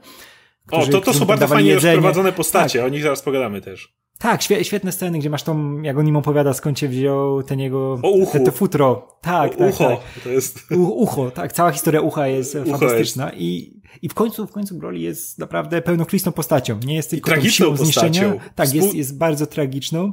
Którzy, 0.66 0.88
o, 0.88 0.92
to, 0.92 1.00
to 1.00 1.14
są 1.14 1.24
bardzo 1.24 1.48
fajnie 1.48 1.70
jedzenie. 1.70 1.94
rozprowadzone 1.94 2.32
postacie, 2.32 2.78
tak. 2.78 2.86
o 2.86 2.88
nich 2.88 3.02
zaraz 3.02 3.22
pogadamy 3.22 3.60
też. 3.60 3.94
Tak, 4.18 4.42
świetne 4.42 4.92
sceny, 4.92 5.18
gdzie 5.18 5.30
masz 5.30 5.42
tą, 5.42 5.82
jak 5.82 5.98
on 5.98 6.08
im 6.08 6.16
opowiada, 6.16 6.52
skąd 6.52 6.78
się 6.78 6.88
wziął 6.88 7.42
ten 7.42 7.60
jego, 7.60 7.98
o, 8.02 8.10
uchu. 8.10 8.32
Te, 8.32 8.44
te 8.44 8.52
futro. 8.52 9.08
Tak, 9.20 9.52
o, 9.52 9.56
tak, 9.56 9.68
ucho. 9.68 9.88
tak. 9.88 10.22
To 10.24 10.28
jest... 10.28 10.58
U, 10.70 10.82
ucho, 10.82 11.30
tak, 11.30 11.52
cała 11.52 11.72
historia 11.72 12.00
ucha 12.00 12.26
jest 12.26 12.54
ucho 12.54 12.78
fantastyczna 12.78 13.24
jest. 13.24 13.40
i 13.40 13.78
i 14.02 14.08
w 14.08 14.14
końcu, 14.14 14.46
w 14.46 14.52
końcu 14.52 14.74
Broly 14.74 14.98
jest 14.98 15.38
naprawdę 15.38 15.82
pełnokrwistą 15.82 16.32
postacią. 16.32 16.80
Nie 16.86 16.94
jest 16.94 17.10
tylko 17.10 17.30
tą 17.30 17.40
siłą 17.40 17.76
zniszczenia. 17.76 18.32
Tak, 18.54 18.74
jest, 18.74 18.94
jest 18.94 19.18
bardzo 19.18 19.46
tragiczną. 19.46 20.12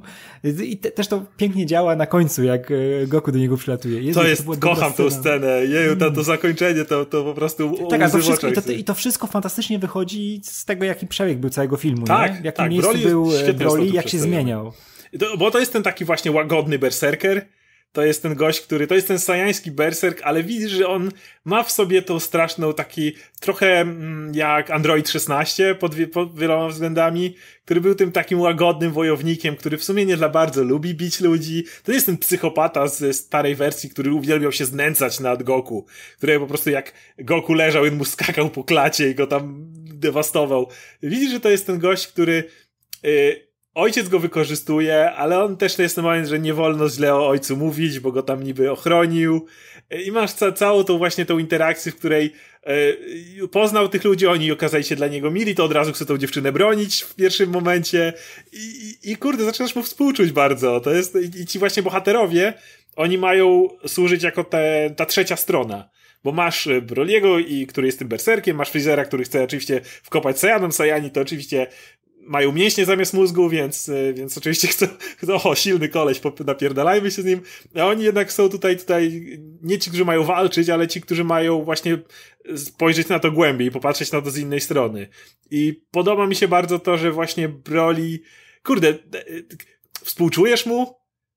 I 0.64 0.78
te, 0.78 0.92
też 0.92 1.08
to 1.08 1.26
pięknie 1.38 1.66
działa 1.66 1.96
na 1.96 2.06
końcu, 2.06 2.44
jak 2.44 2.72
e, 2.72 3.08
Goku 3.08 3.32
do 3.32 3.40
niego 3.40 3.58
przylatuje. 3.58 4.02
Jezu, 4.02 4.20
to 4.20 4.28
jest, 4.28 4.46
to 4.46 4.58
kocham 4.60 4.94
tę 4.94 5.12
scenę. 5.12 5.48
Jeju, 5.48 5.96
to, 5.96 6.12
to 6.12 6.24
zakończenie, 6.24 6.86
to, 6.86 7.06
to 7.06 7.24
po 7.24 7.34
prostu 7.34 7.88
Tak, 7.90 8.02
a 8.02 8.10
to 8.10 8.18
wszystko, 8.18 8.48
i, 8.48 8.54
to, 8.54 8.72
I 8.72 8.84
to 8.84 8.94
wszystko 8.94 9.28
fantastycznie 9.28 9.80
wychodzi 9.80 10.42
z 10.44 10.66
tego, 10.66 10.86
jaki 10.86 11.08
przebieg 11.08 11.40
był 11.40 11.50
całego 11.50 11.78
filmu. 11.78 12.06
Tak, 12.06 12.34
nie? 12.34 12.42
W 12.42 12.46
jakim 12.46 12.64
tak, 12.64 12.72
miejscu 12.72 12.92
Broly 12.92 13.06
był 13.06 13.32
e, 13.36 13.54
Broly, 13.54 13.88
jak 13.96 14.10
się 14.10 14.20
zmieniał. 14.20 14.74
To, 15.20 15.38
bo 15.38 15.52
to 15.52 15.60
jest 15.60 15.74
ten 15.74 15.84
taki 15.84 16.06
właśnie 16.06 16.32
łagodny 16.32 16.80
berserker, 16.80 17.46
to 17.96 18.04
jest 18.04 18.22
ten 18.22 18.36
gość, 18.36 18.62
który, 18.62 18.88
to 18.88 18.96
jest 18.96 19.08
ten 19.08 19.20
sajański 19.20 19.72
berserk, 19.72 20.22
ale 20.24 20.44
widzisz, 20.44 20.72
że 20.72 20.88
on 20.88 21.12
ma 21.46 21.64
w 21.64 21.72
sobie 21.72 22.02
tą 22.02 22.20
straszną 22.20 22.74
taki, 22.74 23.12
trochę 23.40 23.82
mm, 23.82 24.32
jak 24.36 24.72
Android 24.72 25.10
16 25.10 25.76
pod, 25.76 25.96
pod 26.14 26.40
wieloma 26.40 26.68
względami, 26.68 27.36
który 27.66 27.82
był 27.82 27.96
tym 27.96 28.12
takim 28.12 28.42
łagodnym 28.42 28.92
wojownikiem, 28.92 29.56
który 29.56 29.78
w 29.78 29.84
sumie 29.84 30.06
nie 30.06 30.18
dla 30.18 30.30
bardzo 30.30 30.64
lubi 30.64 30.94
bić 30.94 31.22
ludzi. 31.22 31.64
To 31.84 31.92
jest 31.92 32.06
ten 32.06 32.18
psychopata 32.18 32.88
ze 32.88 33.14
starej 33.14 33.56
wersji, 33.56 33.90
który 33.90 34.14
uwielbiał 34.14 34.52
się 34.52 34.66
znęcać 34.66 35.20
nad 35.20 35.44
Goku, 35.44 35.86
który 36.18 36.40
po 36.40 36.48
prostu 36.48 36.70
jak 36.70 36.94
Goku 37.18 37.54
leżał, 37.54 37.84
on 37.84 37.96
mu 37.96 38.06
skakał 38.06 38.50
po 38.50 38.64
klacie 38.64 39.10
i 39.10 39.16
go 39.16 39.28
tam 39.28 39.66
dewastował. 39.84 40.70
Widzisz, 41.04 41.32
że 41.32 41.40
to 41.40 41.50
jest 41.50 41.68
ten 41.68 41.80
gość, 41.80 42.08
który 42.08 42.44
yy, 43.04 43.46
ojciec 43.76 44.10
go 44.10 44.20
wykorzystuje, 44.20 45.12
ale 45.12 45.44
on 45.44 45.58
też 45.58 45.76
to 45.76 45.82
jest 45.82 45.96
ten 45.96 46.04
moment, 46.04 46.28
że 46.28 46.40
nie 46.40 46.54
wolno 46.54 46.90
źle 46.90 47.16
o 47.16 47.28
ojcu 47.28 47.58
mówić, 47.58 48.00
bo 48.00 48.12
go 48.12 48.24
tam 48.24 48.44
niby 48.44 48.72
ochronił. 48.72 49.46
I 50.06 50.12
masz 50.12 50.34
ca 50.34 50.52
całą 50.52 50.84
tą 50.84 50.98
właśnie 50.98 51.26
tą 51.26 51.38
interakcję, 51.38 51.92
w 51.92 51.96
której 51.96 52.34
e, 52.64 53.48
poznał 53.48 53.90
tych 53.90 54.04
ludzi, 54.04 54.28
oni 54.28 54.52
okazali 54.52 54.84
się 54.84 54.96
dla 54.96 55.08
niego 55.08 55.32
mili, 55.32 55.56
to 55.56 55.64
od 55.64 55.72
razu 55.72 55.94
chce 55.94 56.06
tą 56.06 56.18
dziewczynę 56.18 56.52
bronić 56.52 57.02
w 57.02 57.16
pierwszym 57.16 57.50
momencie. 57.50 58.14
I, 58.54 58.98
i, 59.04 59.12
i 59.12 59.18
kurde, 59.18 59.44
zaczynasz 59.44 59.76
mu 59.76 59.84
współczuć 59.84 60.32
bardzo. 60.32 60.80
To 60.80 60.92
jest, 60.92 61.16
i, 61.16 61.42
i 61.42 61.46
ci 61.46 61.60
właśnie 61.60 61.84
bohaterowie, 61.84 62.54
oni 62.96 63.18
mają 63.18 63.68
służyć 63.88 64.24
jako 64.24 64.44
te, 64.44 64.94
ta 64.98 65.06
trzecia 65.06 65.36
strona 65.36 65.90
bo 66.26 66.32
masz 66.32 66.70
Broliego, 66.82 67.40
i, 67.40 67.68
który 67.68 67.88
jest 67.88 68.00
tym 68.00 68.08
berserkiem, 68.08 68.58
masz 68.58 68.70
Freezera, 68.70 69.06
który 69.06 69.24
chce 69.24 69.44
oczywiście 69.44 69.82
wkopać 69.84 70.40
Saiyanom, 70.40 70.72
Saiyani 70.72 71.12
to 71.12 71.22
oczywiście 71.22 71.68
mają 72.26 72.52
mięśnie 72.52 72.86
zamiast 72.86 73.14
mózgu, 73.14 73.50
więc, 73.50 73.90
e, 73.90 74.14
więc 74.14 74.38
oczywiście 74.38 74.68
chcą, 74.68 74.88
o, 75.44 75.56
silny 75.56 75.90
koleś, 75.90 76.22
napierdalajmy 76.46 77.12
się 77.12 77.22
z 77.22 77.26
nim, 77.26 77.42
a 77.76 77.86
oni 77.86 78.04
jednak 78.04 78.34
są 78.34 78.50
tutaj, 78.50 78.78
tutaj, 78.78 79.22
nie 79.62 79.80
ci, 79.80 79.90
którzy 79.90 80.06
mają 80.06 80.24
walczyć, 80.24 80.70
ale 80.70 80.88
ci, 80.88 81.02
którzy 81.02 81.24
mają 81.24 81.64
właśnie 81.64 81.98
spojrzeć 82.56 83.08
na 83.08 83.20
to 83.20 83.32
głębiej, 83.32 83.72
popatrzeć 83.72 84.12
na 84.12 84.22
to 84.22 84.32
z 84.32 84.38
innej 84.38 84.62
strony. 84.62 85.08
I 85.52 85.82
podoba 85.92 86.28
mi 86.28 86.36
się 86.36 86.48
bardzo 86.48 86.80
to, 86.80 86.98
że 86.98 87.12
właśnie 87.12 87.50
Broly, 87.50 88.20
kurde, 88.64 88.94
współczujesz 90.04 90.66
mu, 90.66 90.96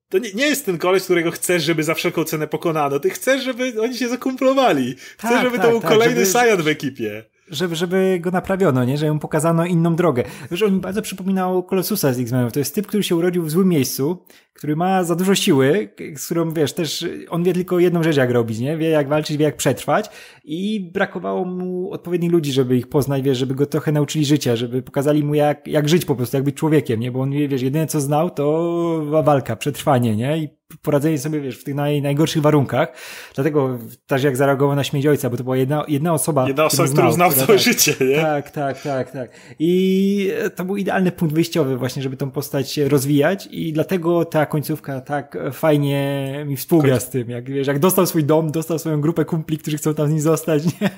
to 0.08 0.18
nie, 0.18 0.32
nie 0.32 0.46
jest 0.46 0.66
ten 0.66 0.78
koleś, 0.78 1.02
którego 1.02 1.30
chcesz, 1.30 1.62
żeby 1.62 1.84
za 1.84 1.94
wszelką 1.94 2.24
cenę 2.24 2.46
pokonano. 2.46 3.00
Ty 3.00 3.10
chcesz, 3.10 3.42
żeby 3.42 3.82
oni 3.82 3.96
się 3.96 4.08
zakumplowali. 4.08 4.94
Chcesz, 4.94 5.30
tak, 5.30 5.44
żeby 5.44 5.56
tak, 5.56 5.66
to 5.66 5.70
był 5.70 5.80
tak, 5.80 5.90
kolejny 5.90 6.26
żeby... 6.26 6.62
W 6.62 6.68
ekipie 6.68 7.24
żeby, 7.50 7.76
żeby 7.76 8.18
go 8.20 8.30
naprawiono, 8.30 8.84
nie? 8.84 8.98
Że 8.98 9.12
mu 9.12 9.18
pokazano 9.18 9.66
inną 9.66 9.96
drogę. 9.96 10.24
Wiesz, 10.50 10.62
on 10.62 10.74
mi 10.74 10.80
bardzo 10.80 11.02
przypominał 11.02 11.62
Kolosusa 11.62 12.12
z 12.12 12.20
X-Menów. 12.20 12.52
To 12.52 12.58
jest 12.58 12.74
typ, 12.74 12.86
który 12.86 13.02
się 13.02 13.16
urodził 13.16 13.42
w 13.42 13.50
złym 13.50 13.68
miejscu, 13.68 14.24
który 14.54 14.76
ma 14.76 15.04
za 15.04 15.16
dużo 15.16 15.34
siły, 15.34 15.88
z 16.16 16.24
którą, 16.24 16.52
wiesz, 16.52 16.72
też 16.72 17.06
on 17.30 17.42
wie 17.42 17.52
tylko 17.52 17.78
jedną 17.78 18.02
rzecz, 18.02 18.16
jak 18.16 18.30
robić, 18.30 18.58
nie? 18.58 18.76
Wie, 18.76 18.88
jak 18.88 19.08
walczyć, 19.08 19.36
wie, 19.36 19.44
jak 19.44 19.56
przetrwać 19.56 20.10
i 20.44 20.90
brakowało 20.94 21.44
mu 21.44 21.92
odpowiednich 21.92 22.32
ludzi, 22.32 22.52
żeby 22.52 22.76
ich 22.76 22.88
poznać, 22.88 23.22
wiesz, 23.22 23.38
żeby 23.38 23.54
go 23.54 23.66
trochę 23.66 23.92
nauczyli 23.92 24.24
życia, 24.24 24.56
żeby 24.56 24.82
pokazali 24.82 25.24
mu, 25.24 25.34
jak, 25.34 25.66
jak 25.66 25.88
żyć 25.88 26.04
po 26.04 26.14
prostu, 26.14 26.36
jak 26.36 26.44
być 26.44 26.56
człowiekiem, 26.56 27.00
nie? 27.00 27.12
Bo 27.12 27.20
on, 27.20 27.30
wiesz, 27.30 27.62
jedyne 27.62 27.86
co 27.86 28.00
znał, 28.00 28.30
to 28.30 29.22
walka, 29.24 29.56
przetrwanie, 29.56 30.16
nie? 30.16 30.38
I 30.38 30.58
poradzenie 30.82 31.18
sobie, 31.18 31.40
wiesz, 31.40 31.58
w 31.58 31.64
tych 31.64 31.74
naj, 31.74 32.02
najgorszych 32.02 32.42
warunkach. 32.42 32.92
Dlatego 33.34 33.78
też 34.06 34.22
jak 34.22 34.36
zareagował 34.36 34.76
na 34.76 34.84
śmierć 34.84 35.06
ojca, 35.06 35.30
bo 35.30 35.36
to 35.36 35.44
była 35.44 35.56
jedna, 35.56 35.84
jedna 35.88 36.12
osoba, 36.12 36.48
Jedna 36.48 36.64
osoba, 36.64 36.88
którą 36.88 37.12
znał, 37.12 37.32
całe 37.38 37.58
tak, 37.58 37.58
życie, 37.58 37.94
nie? 38.00 38.16
Tak, 38.16 38.50
tak, 38.50 38.82
tak, 38.82 39.10
tak. 39.10 39.30
I 39.58 40.30
to 40.56 40.64
był 40.64 40.76
idealny 40.76 41.12
punkt 41.12 41.34
wyjściowy 41.34 41.76
właśnie, 41.76 42.02
żeby 42.02 42.16
tą 42.16 42.30
postać 42.30 42.76
rozwijać 42.76 43.48
i 43.50 43.72
dlatego 43.72 44.24
ta 44.24 44.46
końcówka 44.46 45.00
tak 45.00 45.38
fajnie 45.52 46.44
mi 46.46 46.56
współgra 46.56 47.00
z 47.00 47.10
tym, 47.10 47.30
jak 47.30 47.50
wiesz, 47.50 47.66
jak 47.66 47.78
dostał 47.78 48.06
swój 48.06 48.24
dom, 48.24 48.50
dostał 48.50 48.78
swoją 48.78 49.00
grupę 49.00 49.24
kumpli, 49.24 49.58
którzy 49.58 49.76
chcą 49.76 49.94
tam 49.94 50.08
z 50.08 50.10
nim 50.10 50.20
zostać, 50.20 50.64
nie? 50.64 50.90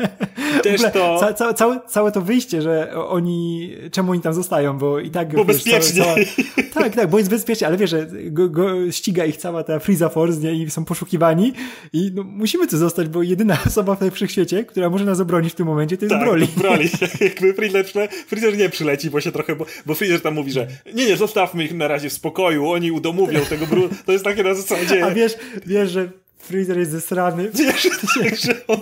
Też 0.62 0.82
to... 0.92 1.16
Ca, 1.20 1.32
ca, 1.32 1.54
całe, 1.54 1.80
całe 1.88 2.12
to 2.12 2.20
wyjście, 2.20 2.62
że 2.62 2.94
oni, 2.94 3.70
czemu 3.92 4.12
oni 4.12 4.20
tam 4.20 4.34
zostają, 4.34 4.78
bo 4.78 5.00
i 5.00 5.10
tak... 5.10 5.34
Bo 5.34 5.44
wiesz, 5.44 5.56
bezpiecznie. 5.56 6.04
Cała, 6.04 6.16
tak, 6.74 6.94
tak, 6.94 7.10
bo 7.10 7.18
jest 7.18 7.30
bezpiecznie, 7.30 7.66
ale 7.66 7.76
wiesz, 7.76 7.90
że 7.90 8.06
go, 8.30 8.48
go 8.48 8.92
ściga 8.92 9.24
ich 9.24 9.36
cała 9.36 9.64
ta 9.64 9.78
Freeza 9.78 10.08
Force, 10.08 10.40
nie? 10.40 10.54
I 10.54 10.70
są 10.70 10.84
poszukiwani 10.84 11.52
i 11.92 12.12
no, 12.14 12.22
musimy 12.22 12.66
tu 12.66 12.78
zostać, 12.78 13.08
bo 13.08 13.22
jedyna 13.22 13.58
osoba 13.66 13.94
w 13.94 13.98
tej 13.98 14.10
wszechświecie, 14.10 14.64
która 14.64 14.90
może 14.90 15.04
nas 15.04 15.20
obronić 15.20 15.52
w 15.52 15.56
tym 15.56 15.66
momencie, 15.66 15.96
to 15.96 16.04
jest 16.04 16.14
tak, 16.14 16.22
Broly. 16.30 16.46
Broly. 16.62 16.88
Jakby 17.20 17.54
Freezer, 17.54 17.86
Freezer 18.26 18.56
nie 18.56 18.68
przyleci, 18.68 19.10
bo 19.10 19.20
się 19.20 19.32
trochę, 19.32 19.56
bo, 19.56 19.66
bo 19.86 19.94
Freezer 19.94 20.20
tam 20.20 20.34
mówi, 20.34 20.52
że 20.52 20.66
nie, 20.94 21.06
nie, 21.06 21.16
zostawmy 21.16 21.64
ich 21.64 21.74
na 21.74 21.88
razie 21.88 22.10
w 22.10 22.12
spokoju, 22.12 22.68
oni 22.68 22.92
udomowią 22.92 23.40
tego 23.40 23.66
Bru... 23.66 23.88
To 24.06 24.12
jest 24.12 24.24
takie 24.24 24.42
na 24.42 24.54
zasadzie... 24.54 25.04
A 25.04 25.10
wiesz, 25.10 25.36
wiesz, 25.66 25.90
że 25.90 26.10
Freezer 26.38 26.78
jest 26.78 26.90
zesrany. 26.90 27.50
Wiesz, 28.22 28.42
że, 28.42 28.66
on, 28.66 28.80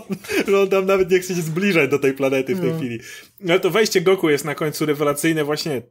że 0.48 0.60
on 0.60 0.68
tam 0.68 0.86
nawet 0.86 1.10
nie 1.10 1.18
chce 1.18 1.34
się 1.34 1.42
zbliżać 1.42 1.90
do 1.90 1.98
tej 1.98 2.12
planety 2.12 2.54
w 2.54 2.60
tej 2.60 2.70
no. 2.70 2.78
chwili. 2.78 3.00
No 3.40 3.58
to 3.58 3.70
wejście 3.70 4.00
Goku 4.00 4.30
jest 4.30 4.44
na 4.44 4.54
końcu 4.54 4.86
rewelacyjne 4.86 5.44
właśnie. 5.44 5.82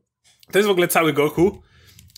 To 0.52 0.60
jest 0.60 0.67
w 0.67 0.72
ogóle 0.72 0.88
cały 0.88 1.13
Goku 1.13 1.62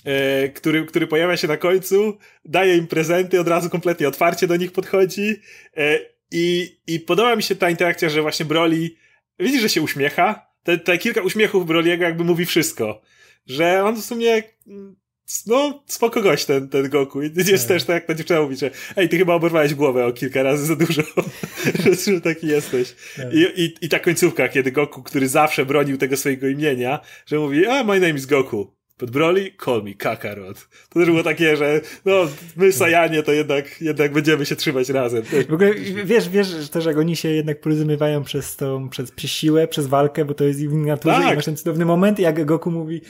e, 0.06 0.49
który, 0.49 0.86
który 0.86 1.08
pojawia 1.08 1.38
się 1.38 1.47
na 1.47 1.58
końcu, 1.58 2.17
daje 2.45 2.78
im 2.78 2.88
prezenty, 2.88 3.39
od 3.39 3.47
razu 3.47 3.69
kompletnie 3.69 4.08
otwarcie 4.08 4.47
do 4.47 4.56
nich 4.56 4.71
podchodzi 4.71 5.36
e, 5.78 5.99
i, 6.32 6.78
i 6.88 6.99
podoba 6.99 7.36
mi 7.36 7.43
się 7.43 7.56
ta 7.56 7.69
interakcja, 7.69 8.10
że 8.10 8.21
właśnie 8.21 8.45
Broly 8.45 8.89
widzisz, 9.39 9.62
że 9.62 9.69
się 9.69 9.82
uśmiecha, 9.82 10.45
te, 10.63 10.78
te 10.78 10.97
kilka 10.97 11.21
uśmiechów 11.21 11.65
Broliego 11.65 12.04
jakby 12.04 12.23
mówi 12.23 12.45
wszystko, 12.45 13.02
że 13.47 13.84
on 13.84 13.95
w 13.95 14.06
sumie 14.06 14.43
no, 15.47 15.84
spoko 15.88 16.21
gość 16.21 16.45
ten, 16.45 16.69
ten 16.69 16.89
Goku. 16.89 17.21
I 17.21 17.32
jest 17.36 17.67
tak. 17.67 17.67
też 17.67 17.84
tak, 17.84 17.93
jak 17.93 18.06
ta 18.06 18.13
dziewczyna 18.13 18.41
mówi, 18.41 18.56
że 18.56 18.71
ej, 18.95 19.10
ty 19.10 19.17
chyba 19.17 19.34
oberwałeś 19.34 19.73
głowę 19.73 20.06
o 20.06 20.12
kilka 20.12 20.43
razy 20.43 20.65
za 20.65 20.75
dużo, 20.75 21.02
że, 21.84 22.13
że 22.13 22.21
taki 22.21 22.47
jesteś. 22.47 22.95
Tak. 23.17 23.34
I, 23.34 23.62
i, 23.63 23.75
I 23.82 23.89
ta 23.89 23.99
końcówka, 23.99 24.49
kiedy 24.49 24.71
Goku, 24.71 25.04
który 25.04 25.28
zawsze 25.28 25.65
bronił 25.65 25.97
tego 25.97 26.17
swojego 26.17 26.47
imienia, 26.47 26.99
że 27.25 27.39
mówi, 27.39 27.65
a 27.65 27.84
my 27.84 27.99
name 27.99 28.13
is 28.13 28.25
Goku. 28.25 28.79
But 28.99 29.12
Broly, 29.12 29.51
call 29.65 29.83
me 29.83 29.93
Kakarot. 29.93 30.67
To 30.89 30.99
też 30.99 31.09
było 31.09 31.23
takie, 31.23 31.57
że 31.57 31.81
no, 32.05 32.27
my 32.57 32.71
Sajanie 32.71 33.23
to 33.23 33.31
jednak, 33.31 33.81
jednak 33.81 34.13
będziemy 34.13 34.45
się 34.45 34.55
trzymać 34.55 34.89
razem. 34.89 35.23
W 35.49 35.53
ogóle 35.53 35.73
wiesz, 36.05 36.29
wiesz 36.29 36.69
też, 36.69 36.85
jak 36.85 36.97
oni 36.97 37.15
się 37.15 37.29
jednak 37.29 37.62
porozumiewają 37.62 38.23
przez 38.23 38.55
tą, 38.55 38.89
przez, 38.89 39.12
przez 39.12 39.31
siłę, 39.31 39.67
przez 39.67 39.88
walkę, 39.88 40.25
bo 40.25 40.33
to 40.33 40.43
jest 40.43 40.67
w 40.67 40.73
naturze 40.73 41.21
tak. 41.21 41.33
i 41.33 41.35
masz 41.35 41.45
ten 41.45 41.57
cudowny 41.57 41.85
moment, 41.85 42.19
jak 42.19 42.45
Goku 42.45 42.71
mówi, 42.71 43.01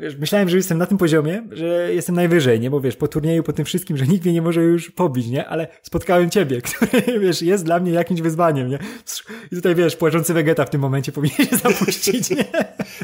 wiesz, 0.00 0.16
myślałem, 0.16 0.48
że 0.48 0.56
jestem 0.56 0.78
na 0.78 0.86
tym 0.86 0.98
poziomie, 0.98 1.42
że 1.52 1.94
jestem 1.94 2.14
najwyżej, 2.14 2.60
nie? 2.60 2.70
Bo 2.70 2.80
wiesz, 2.80 2.96
po 2.96 3.08
turnieju, 3.08 3.42
po 3.42 3.52
tym 3.52 3.64
wszystkim, 3.64 3.96
że 3.96 4.06
nikt 4.06 4.24
mnie 4.24 4.34
nie 4.34 4.42
może 4.42 4.62
już 4.62 4.90
pobić, 4.90 5.26
nie? 5.26 5.46
Ale 5.46 5.68
spotkałem 5.82 6.30
ciebie, 6.30 6.62
który, 6.68 7.20
wiesz, 7.20 7.42
jest 7.42 7.64
dla 7.64 7.80
mnie 7.80 7.92
jakimś 7.92 8.20
wyzwaniem, 8.20 8.68
nie? 8.68 8.78
I 9.52 9.56
tutaj, 9.56 9.74
wiesz, 9.74 9.96
płaczący 9.96 10.34
Vegeta 10.34 10.64
w 10.64 10.70
tym 10.70 10.80
momencie 10.80 11.12
powinien 11.12 11.36
się 11.36 11.56
zapuścić, 11.68 12.30
nie? 12.30 12.44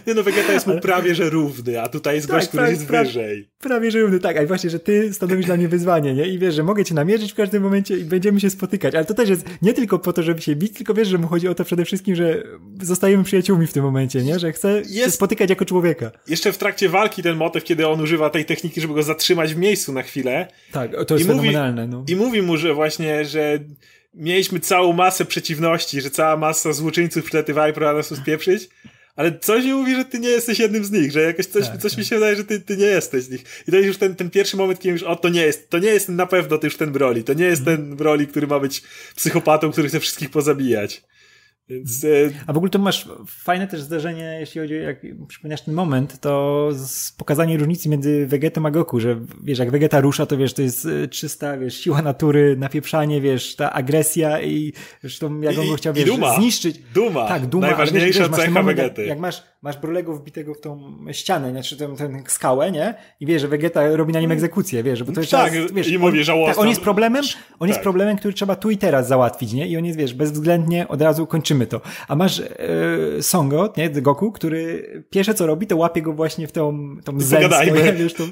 nie 0.07 0.15
no, 0.15 0.23
Vegeta 0.23 0.53
jest 0.53 0.67
mu 0.67 0.73
Ale... 0.73 0.81
prawie, 0.81 1.15
że 1.15 1.31
równy, 1.31 1.81
a 1.81 1.89
tutaj 1.89 2.15
jest 2.15 2.29
tak, 2.29 2.37
gość, 2.37 2.49
który 2.49 2.71
jest 2.71 2.87
pra... 2.87 3.05
wyżej. 3.05 3.49
Prawie, 3.59 3.91
że 3.91 4.01
równy, 4.01 4.21
tak. 4.21 4.37
A 4.37 4.47
właśnie, 4.47 4.71
że 4.71 4.79
ty 4.79 5.15
stanowisz 5.15 5.47
dla 5.47 5.57
mnie 5.57 5.69
wyzwanie, 5.69 6.15
nie? 6.15 6.29
I 6.29 6.39
wiesz, 6.39 6.55
że 6.55 6.63
mogę 6.63 6.85
cię 6.85 6.95
namierzyć 6.95 7.33
w 7.33 7.35
każdym 7.35 7.63
momencie 7.63 7.97
i 7.97 8.05
będziemy 8.05 8.41
się 8.41 8.51
spotykać. 8.51 8.95
Ale 8.95 9.05
to 9.05 9.15
też 9.15 9.29
jest 9.29 9.47
nie 9.63 9.73
tylko 9.73 9.99
po 9.99 10.13
to, 10.13 10.23
żeby 10.23 10.43
się 10.43 10.57
bić, 10.57 10.73
tylko 10.73 10.95
wiesz, 10.95 11.09
że 11.09 11.19
mu 11.19 11.27
chodzi 11.27 11.49
o 11.49 11.55
to 11.55 11.65
przede 11.65 11.85
wszystkim, 11.85 12.15
że 12.15 12.43
zostajemy 12.83 13.25
przyjaciółmi 13.25 13.67
w 13.67 13.73
tym 13.73 13.85
momencie, 13.85 14.23
nie? 14.23 14.39
Że 14.39 14.53
chcę 14.53 14.73
jest... 14.77 14.95
się 14.95 15.11
spotykać 15.11 15.51
jako 15.51 15.65
człowieka 15.65 16.11
jeszcze 16.29 16.53
w 16.53 16.59
trakcie 16.59 16.89
walki 16.89 17.23
ten 17.23 17.37
motyw, 17.37 17.65
kiedy 17.65 17.89
on 17.89 18.01
używa 18.01 18.31
tej 18.31 18.45
techniki, 18.45 18.81
żeby 18.81 18.95
go 18.95 19.03
zatrzymać 19.03 19.55
w 19.55 19.59
miejscu 19.59 19.93
na 19.93 20.03
chwilę. 20.03 20.49
Tak, 20.73 20.91
to 21.07 21.15
jest 21.15 21.27
I 21.27 21.29
fenomenalne. 21.29 21.87
Mówi, 21.87 21.97
no. 21.97 22.05
I 22.09 22.17
mówi 22.17 22.43
mu, 22.43 22.57
że 22.57 22.75
właśnie, 22.75 23.25
że 23.25 23.59
mieliśmy 24.15 24.61
całą 24.61 24.93
masę 24.93 25.25
przeciwności, 25.25 26.01
że 26.01 26.11
cała 26.11 26.37
masa 26.37 26.73
złoczyńców 26.73 27.25
przylatywała 27.25 27.69
i 27.69 27.73
próbowała 27.73 27.99
nas 27.99 28.17
spieprzyć, 28.17 28.69
ale 29.17 29.39
coś 29.39 29.65
mi 29.65 29.73
mówi, 29.73 29.97
że 29.97 30.05
ty 30.05 30.19
nie 30.19 30.29
jesteś 30.29 30.59
jednym 30.59 30.85
z 30.85 30.91
nich, 30.91 31.13
że 31.13 31.21
jakoś 31.21 31.47
coś, 31.47 31.69
tak, 31.69 31.79
coś 31.79 31.93
tak. 31.93 31.99
mi 31.99 32.05
się 32.05 32.15
wydaje, 32.15 32.37
że 32.37 32.45
ty, 32.45 32.61
ty 32.61 32.77
nie 32.77 32.87
jesteś 32.87 33.25
z 33.25 33.31
nich. 33.31 33.45
I 33.69 33.71
to 33.71 33.77
jest 33.77 33.87
już 33.87 33.97
ten, 33.97 34.17
ten 34.17 34.31
pierwszy 34.31 34.57
moment, 34.57 34.81
kiedy 34.81 34.93
już, 34.93 35.03
o, 35.03 35.17
to 35.17 35.29
nie 35.29 35.43
jest, 35.43 35.71
to 35.71 35.79
nie 35.79 35.89
jest 35.89 36.09
na 36.09 36.27
pewno 36.27 36.59
to 36.59 36.67
już 36.67 36.77
ten 36.77 36.93
Broly, 36.93 37.25
to 37.25 37.35
nie 37.35 37.45
jest 37.45 37.63
mm. 37.63 37.77
ten 37.77 37.97
Broly, 37.97 38.27
który 38.27 38.47
ma 38.47 38.61
być 38.61 38.83
psychopatą, 39.17 39.73
który 39.73 39.89
chce 39.89 40.01
wszystkich 40.01 40.31
pozabijać. 40.31 41.03
Więc, 41.69 42.05
e... 42.05 42.09
A 42.47 42.53
w 42.53 42.57
ogóle 42.57 42.71
to 42.71 42.79
masz 42.79 43.09
fajne 43.27 43.67
też 43.67 43.83
zdarzenie, 43.83 44.37
jeśli 44.41 44.61
chodzi 44.61 44.75
o, 44.75 44.81
jak 44.81 45.01
przypomniasz 45.29 45.61
ten 45.61 45.75
moment, 45.75 46.21
to 46.21 46.71
pokazanie 47.17 47.59
różnicy 47.59 47.89
między 47.89 48.27
Vegetą 48.27 48.67
a 48.67 48.71
Goku, 48.71 49.01
że 49.01 49.21
wiesz, 49.43 49.59
jak 49.59 49.71
Vegeta 49.71 50.01
rusza, 50.01 50.27
to 50.27 50.37
wiesz, 50.37 50.55
to 50.55 50.63
jest 50.63 50.87
e, 50.87 51.09
czysta, 51.09 51.59
wiesz, 51.59 51.81
siła 51.81 52.03
natury, 52.03 52.57
napieprzanie, 52.57 53.21
wiesz, 53.21 53.57
ta 53.57 53.73
agresja 53.73 54.43
i 54.43 54.73
zresztą 55.01 55.41
jak 55.41 55.59
on 55.59 55.69
go 55.69 55.75
chciał, 55.75 55.95
wiesz, 55.95 56.05
duma. 56.05 56.35
zniszczyć. 56.35 56.79
Duma. 56.95 57.29
Tak, 57.29 57.47
duma. 57.47 57.67
Najważniejsza 57.67 58.29
wiesz, 58.29 58.37
cecha 58.37 58.51
moment, 58.51 58.79
Vegety. 58.79 59.01
Jak, 59.01 59.09
jak 59.09 59.19
masz, 59.19 59.43
masz 59.65 59.79
Brolego 59.79 60.13
wbitego 60.13 60.55
w 60.55 60.61
tą 60.61 60.97
ścianę, 61.13 61.51
znaczy 61.51 61.77
tę, 61.77 61.97
tę 61.97 62.23
skałę, 62.27 62.73
nie? 62.73 62.95
I 63.21 63.27
wiesz, 63.27 63.43
że 63.43 63.49
Vegeta 63.49 63.97
robi 63.97 64.13
na 64.13 64.21
nim 64.21 64.33
egzekucję, 64.33 64.83
wiesz, 64.83 65.03
bo 65.03 65.13
to 65.13 65.21
jest 65.21 65.33
Tak, 65.33 65.53
czas, 65.53 65.73
wiesz, 65.73 65.89
i 65.89 65.99
mówi 65.99 66.25
żałosno. 66.25 66.55
Tak, 66.55 66.63
on 66.63 66.69
jest 66.69 66.81
problemem, 66.81 67.23
on 67.53 67.59
tak. 67.59 67.69
jest 67.69 67.81
problemem, 67.81 68.17
który 68.17 68.35
trzeba 68.35 68.57
tu 68.57 68.71
i 68.71 68.77
teraz 68.77 69.09
załatwić, 69.09 69.53
nie? 69.53 69.69
I 69.69 69.77
on 69.77 69.85
jest, 69.85 69.99
wiesz, 69.99 70.15
bezwzględnie 70.15 70.89
od 70.89 71.03
razu 71.03 71.27
kończymy 71.27 71.67
to. 71.67 71.81
A 72.09 72.17
masz 72.17 72.41
e, 72.41 72.47
Songo, 73.23 73.73
nie, 73.77 73.91
Goku, 73.91 74.33
który 74.33 74.89
pierwsze 75.11 75.35
co 75.35 75.47
robi, 75.47 75.67
to 75.67 75.77
łapie 75.77 76.03
go 76.03 76.13
właśnie 76.13 76.47
w 76.47 76.53
tą, 76.53 76.97
tą 77.05 77.21
zemstę, 77.21 77.73
wiesz, 77.99 78.15
tą, 78.15 78.25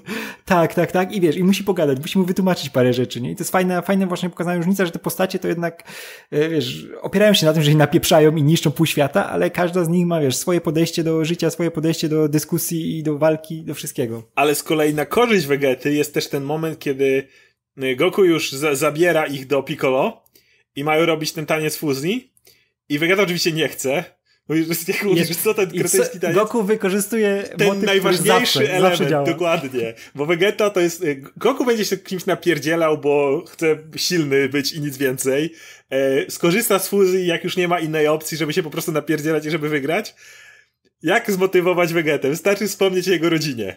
tak, 0.44 0.74
tak, 0.74 0.92
tak, 0.92 1.12
i 1.12 1.20
wiesz, 1.20 1.36
i 1.36 1.44
musi 1.44 1.64
pogadać, 1.64 1.98
musi 2.00 2.18
mu 2.18 2.24
wytłumaczyć 2.24 2.70
parę 2.70 2.92
rzeczy, 2.92 3.20
nie? 3.20 3.30
I 3.30 3.36
to 3.36 3.40
jest 3.40 3.52
fajna, 3.52 3.82
fajna 3.82 4.06
właśnie 4.06 4.30
pokazana 4.30 4.56
różnica, 4.56 4.86
że 4.86 4.92
te 4.92 4.98
postacie 4.98 5.38
to 5.38 5.48
jednak, 5.48 5.82
e, 6.30 6.48
wiesz, 6.48 6.86
opierają 7.02 7.34
się 7.34 7.46
na 7.46 7.52
tym, 7.52 7.62
że 7.62 7.70
się 7.70 7.76
napieprzają 7.76 8.36
i 8.36 8.42
niszczą 8.42 8.70
pół 8.70 8.86
świata, 8.86 9.30
ale 9.30 9.50
każda 9.50 9.84
z 9.84 9.88
nich 9.88 10.06
ma, 10.06 10.20
wiesz, 10.20 10.36
swoje 10.36 10.60
podejście 10.60 11.04
do 11.04 11.21
życia, 11.24 11.50
swoje 11.50 11.70
podejście 11.70 12.08
do 12.08 12.28
dyskusji 12.28 12.98
i 12.98 13.02
do 13.02 13.18
walki, 13.18 13.62
do 13.62 13.74
wszystkiego. 13.74 14.30
Ale 14.34 14.54
z 14.54 14.62
kolei 14.62 14.94
na 14.94 15.06
korzyść 15.06 15.46
Vegety 15.46 15.92
jest 15.92 16.14
też 16.14 16.28
ten 16.28 16.42
moment, 16.42 16.78
kiedy 16.78 17.28
Goku 17.96 18.24
już 18.24 18.52
za 18.52 18.74
zabiera 18.74 19.26
ich 19.26 19.46
do 19.46 19.62
Piccolo 19.62 20.24
i 20.76 20.84
mają 20.84 21.06
robić 21.06 21.32
ten 21.32 21.46
taniec 21.46 21.76
fuzji 21.76 22.32
i 22.88 22.98
Vegeta 22.98 23.22
oczywiście 23.22 23.52
nie 23.52 23.68
chce. 23.68 24.04
Mówisz, 24.48 25.28
że 25.28 25.34
co 25.34 25.54
ten 25.54 25.70
kretyński 25.70 26.20
taniec? 26.20 26.36
Goku 26.36 26.62
wykorzystuje 26.62 27.44
ten 27.58 27.68
motyw, 27.68 27.82
najważniejszy 27.82 28.58
zawsze, 28.58 28.74
element, 28.74 28.98
zawsze 28.98 29.24
dokładnie. 29.32 29.94
Bo 30.14 30.26
Vegeta 30.26 30.70
to 30.70 30.80
jest, 30.80 31.02
y, 31.02 31.22
Goku 31.36 31.64
będzie 31.64 31.84
się 31.84 31.96
kimś 31.96 32.26
napierdzielał, 32.26 32.98
bo 32.98 33.44
chce 33.48 33.78
silny 33.96 34.48
być 34.48 34.72
i 34.72 34.80
nic 34.80 34.96
więcej. 34.96 35.52
E, 35.90 36.30
skorzysta 36.30 36.78
z 36.78 36.88
fuzji, 36.88 37.26
jak 37.26 37.44
już 37.44 37.56
nie 37.56 37.68
ma 37.68 37.80
innej 37.80 38.08
opcji, 38.08 38.38
żeby 38.38 38.52
się 38.52 38.62
po 38.62 38.70
prostu 38.70 38.92
napierdzielać 38.92 39.46
i 39.46 39.50
żeby 39.50 39.68
wygrać. 39.68 40.14
Jak 41.02 41.30
zmotywować 41.30 41.92
Vegetę? 41.92 42.28
Wystarczy 42.28 42.68
wspomnieć 42.68 43.08
o 43.08 43.12
jego 43.12 43.30
rodzinie. 43.30 43.76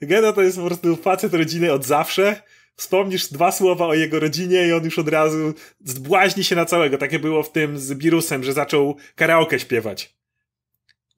Vegeta 0.00 0.32
to 0.32 0.42
jest 0.42 0.56
po 0.56 0.66
prostu 0.66 0.96
facet 0.96 1.34
rodziny 1.34 1.72
od 1.72 1.84
zawsze, 1.84 2.42
wspomnisz 2.76 3.28
dwa 3.28 3.52
słowa 3.52 3.86
o 3.86 3.94
jego 3.94 4.20
rodzinie 4.20 4.68
i 4.68 4.72
on 4.72 4.84
już 4.84 4.98
od 4.98 5.08
razu 5.08 5.54
zbłaźni 5.84 6.44
się 6.44 6.56
na 6.56 6.64
całego. 6.64 6.98
Takie 6.98 7.18
było 7.18 7.42
w 7.42 7.52
tym 7.52 7.78
z 7.78 7.94
Birusem, 7.94 8.44
że 8.44 8.52
zaczął 8.52 8.96
karaoke 9.14 9.58
śpiewać. 9.58 10.14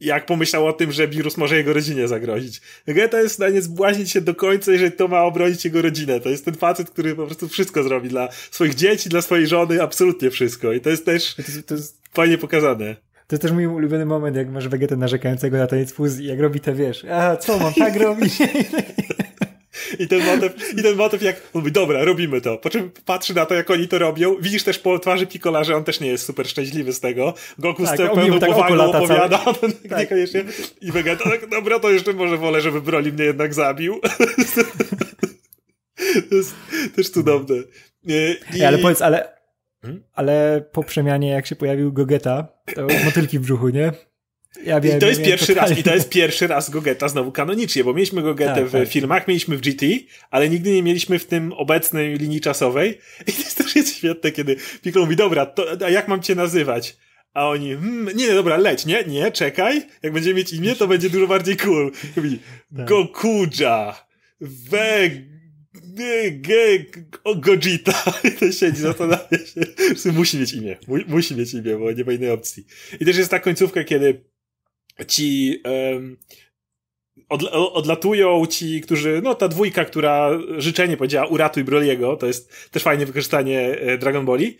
Jak 0.01 0.27
pomyślał 0.27 0.67
o 0.67 0.73
tym, 0.73 0.93
że 0.93 1.09
wirus 1.09 1.37
może 1.37 1.57
jego 1.57 1.73
rodzinie 1.73 2.09
zagrozić. 2.09 2.61
Geta 2.87 3.21
jest 3.21 3.35
w 3.35 3.37
stanie 3.37 3.63
zbłaźnić 3.63 4.11
się 4.11 4.21
do 4.21 4.35
końca, 4.35 4.73
jeżeli 4.73 4.93
to 4.93 5.09
ma 5.09 5.23
obronić 5.23 5.65
jego 5.65 5.83
rodzinę. 5.83 6.21
To 6.21 6.29
jest 6.29 6.45
ten 6.45 6.55
facet, 6.55 6.91
który 6.91 7.15
po 7.15 7.27
prostu 7.27 7.49
wszystko 7.49 7.83
zrobi 7.83 8.09
dla 8.09 8.29
swoich 8.51 8.75
dzieci, 8.75 9.09
dla 9.09 9.23
swojej 9.23 9.47
żony, 9.47 9.83
absolutnie 9.83 10.31
wszystko. 10.31 10.73
I 10.73 10.81
to 10.81 10.91
jest 10.91 11.05
też 11.05 11.35
to 11.35 11.43
jest, 11.43 11.69
to 11.69 11.75
jest... 11.75 12.03
fajnie 12.13 12.39
pokazane. 12.39 13.06
To 13.27 13.35
jest 13.35 13.43
też 13.43 13.53
mój 13.53 13.67
ulubiony 13.67 14.07
moment, 14.07 14.37
jak 14.37 14.51
masz 14.51 14.69
Vegetę 14.69 14.97
narzekającego 14.97 15.57
na 15.57 15.67
taniec 15.67 15.93
fuzji, 15.93 16.27
jak 16.27 16.41
robi 16.41 16.61
te, 16.61 16.75
wiesz, 16.75 17.05
a 17.05 17.37
co 17.37 17.59
mam 17.59 17.75
tak 17.75 17.97
robić? 18.03 18.33
I 19.99 20.09
ten 20.09 20.25
motyw, 20.25 20.79
i 20.79 20.83
ten 20.83 20.97
motyw 20.97 21.23
jak, 21.23 21.37
on 21.37 21.61
mówi, 21.61 21.73
dobra, 21.73 22.05
robimy 22.05 22.41
to. 22.41 22.59
Po 22.59 22.71
czym 22.71 22.91
patrzy 23.05 23.35
na 23.35 23.47
to, 23.47 23.55
jak 23.55 23.71
oni 23.71 23.89
to 23.89 23.99
robią. 23.99 24.37
Widzisz 24.41 24.63
też 24.63 24.79
po 24.79 24.99
twarzy 24.99 25.27
Piccola, 25.27 25.65
że 25.65 25.77
on 25.77 25.85
też 25.85 26.01
nie 26.01 26.09
jest 26.09 26.25
super 26.25 26.49
szczęśliwy 26.49 26.93
z 26.93 27.01
tego. 27.01 27.35
Goku 27.59 27.85
tak, 27.85 27.95
z 27.95 27.99
pełną 27.99 28.39
tak 28.39 28.51
powagą 28.51 28.85
opowiada, 28.85 29.39
tak. 29.89 29.99
niekoniecznie. 29.99 30.45
I 30.81 30.93
Vegeta, 30.93 31.31
tak, 31.31 31.51
dobra, 31.51 31.79
to 31.79 31.91
jeszcze 31.91 32.13
może 32.13 32.37
wolę, 32.37 32.61
żeby 32.61 32.83
Broly 32.83 33.13
mnie 33.13 33.25
jednak 33.25 33.55
zabił. 33.55 34.01
to 36.31 36.35
jest 36.35 36.55
też 36.97 37.11
cudowne. 37.11 37.57
I... 38.55 38.65
ale 38.65 38.79
powiedz, 38.79 39.03
ale? 39.03 39.36
Ale 40.15 40.65
po 40.73 40.83
przemianie, 40.83 41.29
jak 41.29 41.47
się 41.47 41.57
pojawił 41.57 41.93
Gogeta, 41.93 42.49
to 42.75 42.87
motylki 43.05 43.39
w 43.39 43.43
brzuchu, 43.43 43.69
nie? 43.69 43.93
Ja 44.65 44.81
wiem, 44.81 44.97
I 44.97 45.01
to 45.01 45.07
jest 45.07 45.23
pierwszy 45.23 45.47
totalnie. 45.47 45.71
raz, 45.71 45.79
i 45.79 45.83
to 45.83 45.95
jest 45.95 46.09
pierwszy 46.09 46.47
raz 46.47 46.71
Gogeta 46.71 47.09
znowu 47.09 47.33
kanonicznie, 47.33 47.85
bo 47.85 47.95
mieliśmy 47.95 48.23
Gogetę 48.23 48.55
tak, 48.55 48.65
w 48.65 48.73
tak. 48.73 48.89
filmach, 48.89 49.29
mieliśmy 49.29 49.57
w 49.57 49.61
GT, 49.61 49.87
ale 50.31 50.49
nigdy 50.49 50.73
nie 50.73 50.83
mieliśmy 50.83 51.19
w 51.19 51.27
tym 51.27 51.53
obecnej 51.53 52.19
linii 52.19 52.41
czasowej. 52.41 52.99
I 53.27 53.33
to 53.33 53.39
jest 53.39 53.59
też 53.59 53.77
jest 53.77 53.97
świetne, 53.97 54.33
kiedy 54.33 54.57
Piccolo 54.83 55.05
mówi, 55.05 55.17
dobra, 55.17 55.47
to, 55.47 55.67
a 55.87 55.91
jak 55.91 56.09
mam 56.09 56.23
cię 56.23 56.35
nazywać? 56.35 56.97
A 57.35 57.49
oni, 57.49 57.75
hmm, 57.75 58.17
nie, 58.17 58.35
dobra, 58.35 58.57
leć, 58.57 58.87
nie, 58.87 59.05
nie, 59.05 59.33
czekaj, 59.33 59.83
jak 60.03 60.13
będziemy 60.13 60.35
mieć 60.35 60.53
imię, 60.53 60.75
to 60.75 60.87
będzie 60.87 61.11
dużo 61.11 61.27
bardziej 61.27 61.57
cool. 61.57 61.93
Mówi, 62.17 62.39
tak. 62.77 62.87
Gokuja, 62.87 63.95
Weg, 64.41 65.13
G, 65.13 65.36
Gogita. 67.37 68.05
To 68.41 68.53
siedzi, 68.53 68.81
zastanawia 68.81 69.39
się. 69.39 70.13
Musi 70.13 70.39
mieć 70.39 70.53
imię. 70.53 70.77
Musi 71.07 71.37
mieć 71.37 71.55
imię, 71.55 71.77
bo 71.77 71.93
nie 71.93 72.05
ma 72.05 72.13
innej 72.13 72.31
opcji. 72.31 72.67
I 73.01 73.05
też 73.05 73.17
jest 73.17 73.31
ta 73.31 73.39
końcówka, 73.39 73.85
kiedy 73.85 74.25
ci 75.09 75.61
um, 75.65 76.17
odlatują 77.51 78.47
ci, 78.47 78.81
którzy, 78.81 79.21
no 79.25 79.35
ta 79.35 79.49
dwójka, 79.49 79.85
która 79.85 80.31
życzenie 80.59 80.97
powiedziała 80.97 81.27
uratuj 81.27 81.65
Broliego, 81.65 82.17
to 82.17 82.27
jest 82.27 82.71
też 82.71 82.83
fajne 82.83 83.07
wykorzystanie 83.07 83.61
e, 83.61 83.99
Dragon 83.99 84.27
Balli. 84.27 84.59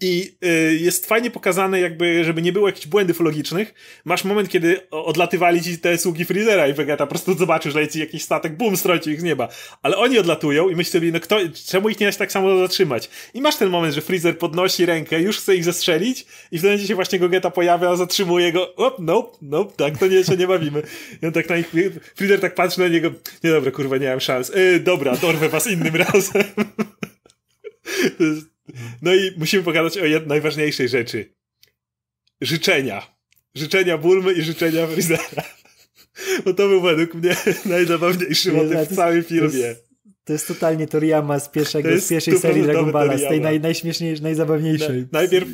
I 0.00 0.36
y, 0.44 0.78
jest 0.80 1.06
fajnie 1.06 1.30
pokazane, 1.30 1.80
jakby, 1.80 2.24
żeby 2.24 2.42
nie 2.42 2.52
było 2.52 2.68
jakichś 2.68 2.86
błędów 2.86 3.20
logicznych. 3.20 3.74
Masz 4.04 4.24
moment, 4.24 4.48
kiedy 4.48 4.90
odlatywali 4.90 5.62
ci 5.62 5.78
te 5.78 5.98
sługi 5.98 6.24
Freezera 6.24 6.68
i 6.68 6.72
Vegeta 6.72 7.06
po 7.06 7.10
prostu 7.10 7.38
zobaczysz, 7.38 7.72
że 7.72 7.80
leci 7.80 8.00
jakiś 8.00 8.22
statek, 8.22 8.56
bum, 8.56 8.76
strąci 8.76 9.10
ich 9.10 9.20
z 9.20 9.24
nieba. 9.24 9.48
Ale 9.82 9.96
oni 9.96 10.18
odlatują 10.18 10.68
i 10.68 10.76
myślisz 10.76 10.92
sobie, 10.92 11.12
no 11.12 11.20
kto, 11.20 11.38
czemu 11.66 11.88
ich 11.88 12.00
nie 12.00 12.06
da 12.06 12.12
się 12.12 12.18
tak 12.18 12.32
samo 12.32 12.58
zatrzymać? 12.58 13.10
I 13.34 13.40
masz 13.40 13.56
ten 13.56 13.70
moment, 13.70 13.94
że 13.94 14.00
Freezer 14.00 14.38
podnosi 14.38 14.86
rękę, 14.86 15.20
już 15.20 15.38
chce 15.38 15.56
ich 15.56 15.64
zestrzelić 15.64 16.26
i 16.52 16.58
w 16.58 16.60
tym 16.60 16.70
momencie 16.70 16.88
się 16.88 16.94
właśnie 16.94 17.18
Gogeta 17.18 17.50
pojawia, 17.50 17.96
zatrzymuje 17.96 18.52
go, 18.52 18.74
op, 18.76 18.98
nope, 18.98 19.38
nope, 19.42 19.72
tak, 19.76 19.98
to 19.98 20.06
nie, 20.06 20.24
się 20.24 20.36
nie 20.36 20.46
bawimy. 20.46 20.82
I 21.22 21.26
on 21.26 21.32
tak 21.32 21.48
na 21.48 21.56
Freezer 22.16 22.40
tak 22.40 22.54
patrzy 22.54 22.80
na 22.80 22.88
niego, 22.88 23.10
nie 23.44 23.50
dobra, 23.50 23.70
kurwa, 23.70 23.96
nie 23.96 24.08
mam 24.08 24.20
szans. 24.20 24.52
Yy, 24.54 24.80
dobra, 24.80 25.16
dorwę 25.16 25.48
was 25.48 25.66
innym 25.66 25.96
razem. 26.12 26.44
No 29.02 29.14
i 29.14 29.30
musimy 29.36 29.62
pogadać 29.62 29.98
o 29.98 30.04
jednej 30.04 30.28
najważniejszej 30.28 30.88
rzeczy. 30.88 31.34
Życzenia. 32.40 33.14
Życzenia 33.54 33.98
Bulmy 33.98 34.32
i 34.32 34.42
życzenia 34.42 34.86
Freezera. 34.86 35.42
Bo 36.44 36.54
to 36.54 36.68
był 36.68 36.80
według 36.80 37.14
mnie 37.14 37.36
najzabawniejszy 37.64 38.52
motyw 38.52 38.88
w 38.88 38.96
całym 38.96 39.24
filmie. 39.24 39.50
To 39.50 39.56
jest, 39.56 39.84
to 40.24 40.32
jest 40.32 40.48
totalnie 40.48 40.86
Toriyama 40.86 41.38
z, 41.38 41.48
pierwszego, 41.48 41.98
z 41.98 42.08
pierwszej 42.08 42.38
serii 42.38 42.62
Dragon 42.62 42.92
Balla, 42.92 43.18
z 43.18 43.28
tej 43.28 43.40
naj, 43.40 43.60
najśmieszniejszej, 43.60 44.22
najzabawniejszej. 44.22 45.06
najpierw, 45.12 45.48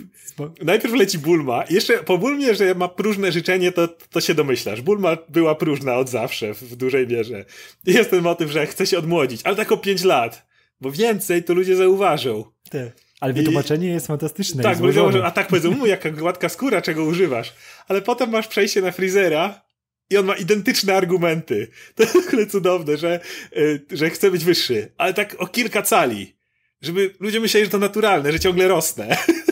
najpierw 0.63 0.95
leci 0.95 1.19
Bulma. 1.19 1.65
Jeszcze 1.71 1.99
po 1.99 2.19
Bulmie, 2.19 2.55
że 2.55 2.75
ma 2.75 2.89
próżne 2.89 3.33
życzenie, 3.33 3.73
to, 3.73 3.89
to 3.89 4.21
się 4.21 4.35
domyślasz. 4.35 4.83
Bulma 4.83 5.17
była 5.29 5.55
próżna 5.55 5.97
od 5.97 6.09
zawsze, 6.09 6.55
w, 6.55 6.63
w 6.63 6.77
dużej 6.77 7.07
mierze. 7.07 7.45
I 7.87 7.93
jest 7.93 8.11
ten 8.11 8.23
motyw, 8.23 8.51
że 8.51 8.67
chce 8.67 8.87
się 8.87 8.99
odmłodzić, 8.99 9.41
ale 9.45 9.57
tak 9.57 9.73
o 9.73 9.77
5 9.77 10.05
lat. 10.05 10.51
Bo 10.81 10.93
więcej 10.93 11.45
to 11.45 11.55
ludzie 11.55 11.77
zauważą. 11.77 12.45
Te. 12.71 12.93
Ale 13.21 13.33
wytłumaczenie 13.33 13.89
I... 13.89 13.93
jest 13.93 14.07
fantastyczne. 14.07 14.63
Tak, 14.63 14.79
bo 14.79 15.25
a 15.25 15.31
tak 15.31 15.49
powiedzą, 15.49 15.71
mu 15.71 15.87
jaka 15.87 16.11
gładka 16.11 16.49
skóra, 16.49 16.83
czego 16.83 17.05
używasz. 17.05 17.55
Ale 17.89 18.03
potem 18.03 18.31
masz 18.31 18.49
przejście 18.49 18.83
na 18.83 18.93
Freezera 18.93 19.63
i 20.11 20.17
on 20.17 20.27
ma 20.27 20.37
identyczne 20.37 20.95
argumenty. 20.95 21.69
To 21.95 22.03
jest 22.03 22.15
w 22.15 22.29
ogóle 22.29 22.47
cudowne, 22.47 22.97
że, 22.97 23.21
y, 23.57 23.81
że 23.91 24.11
chce 24.11 24.31
być 24.31 24.45
wyższy. 24.45 24.93
Ale 24.99 25.15
tak 25.15 25.37
o 25.39 25.47
kilka 25.47 25.83
cali. 25.83 26.37
Żeby 26.83 27.15
ludzie 27.21 27.41
myśleli, 27.41 27.67
że 27.67 27.73
to 27.73 27.79
naturalne, 27.79 28.33
że 28.33 28.41
ciągle 28.41 28.69
rosnę. 28.69 29.17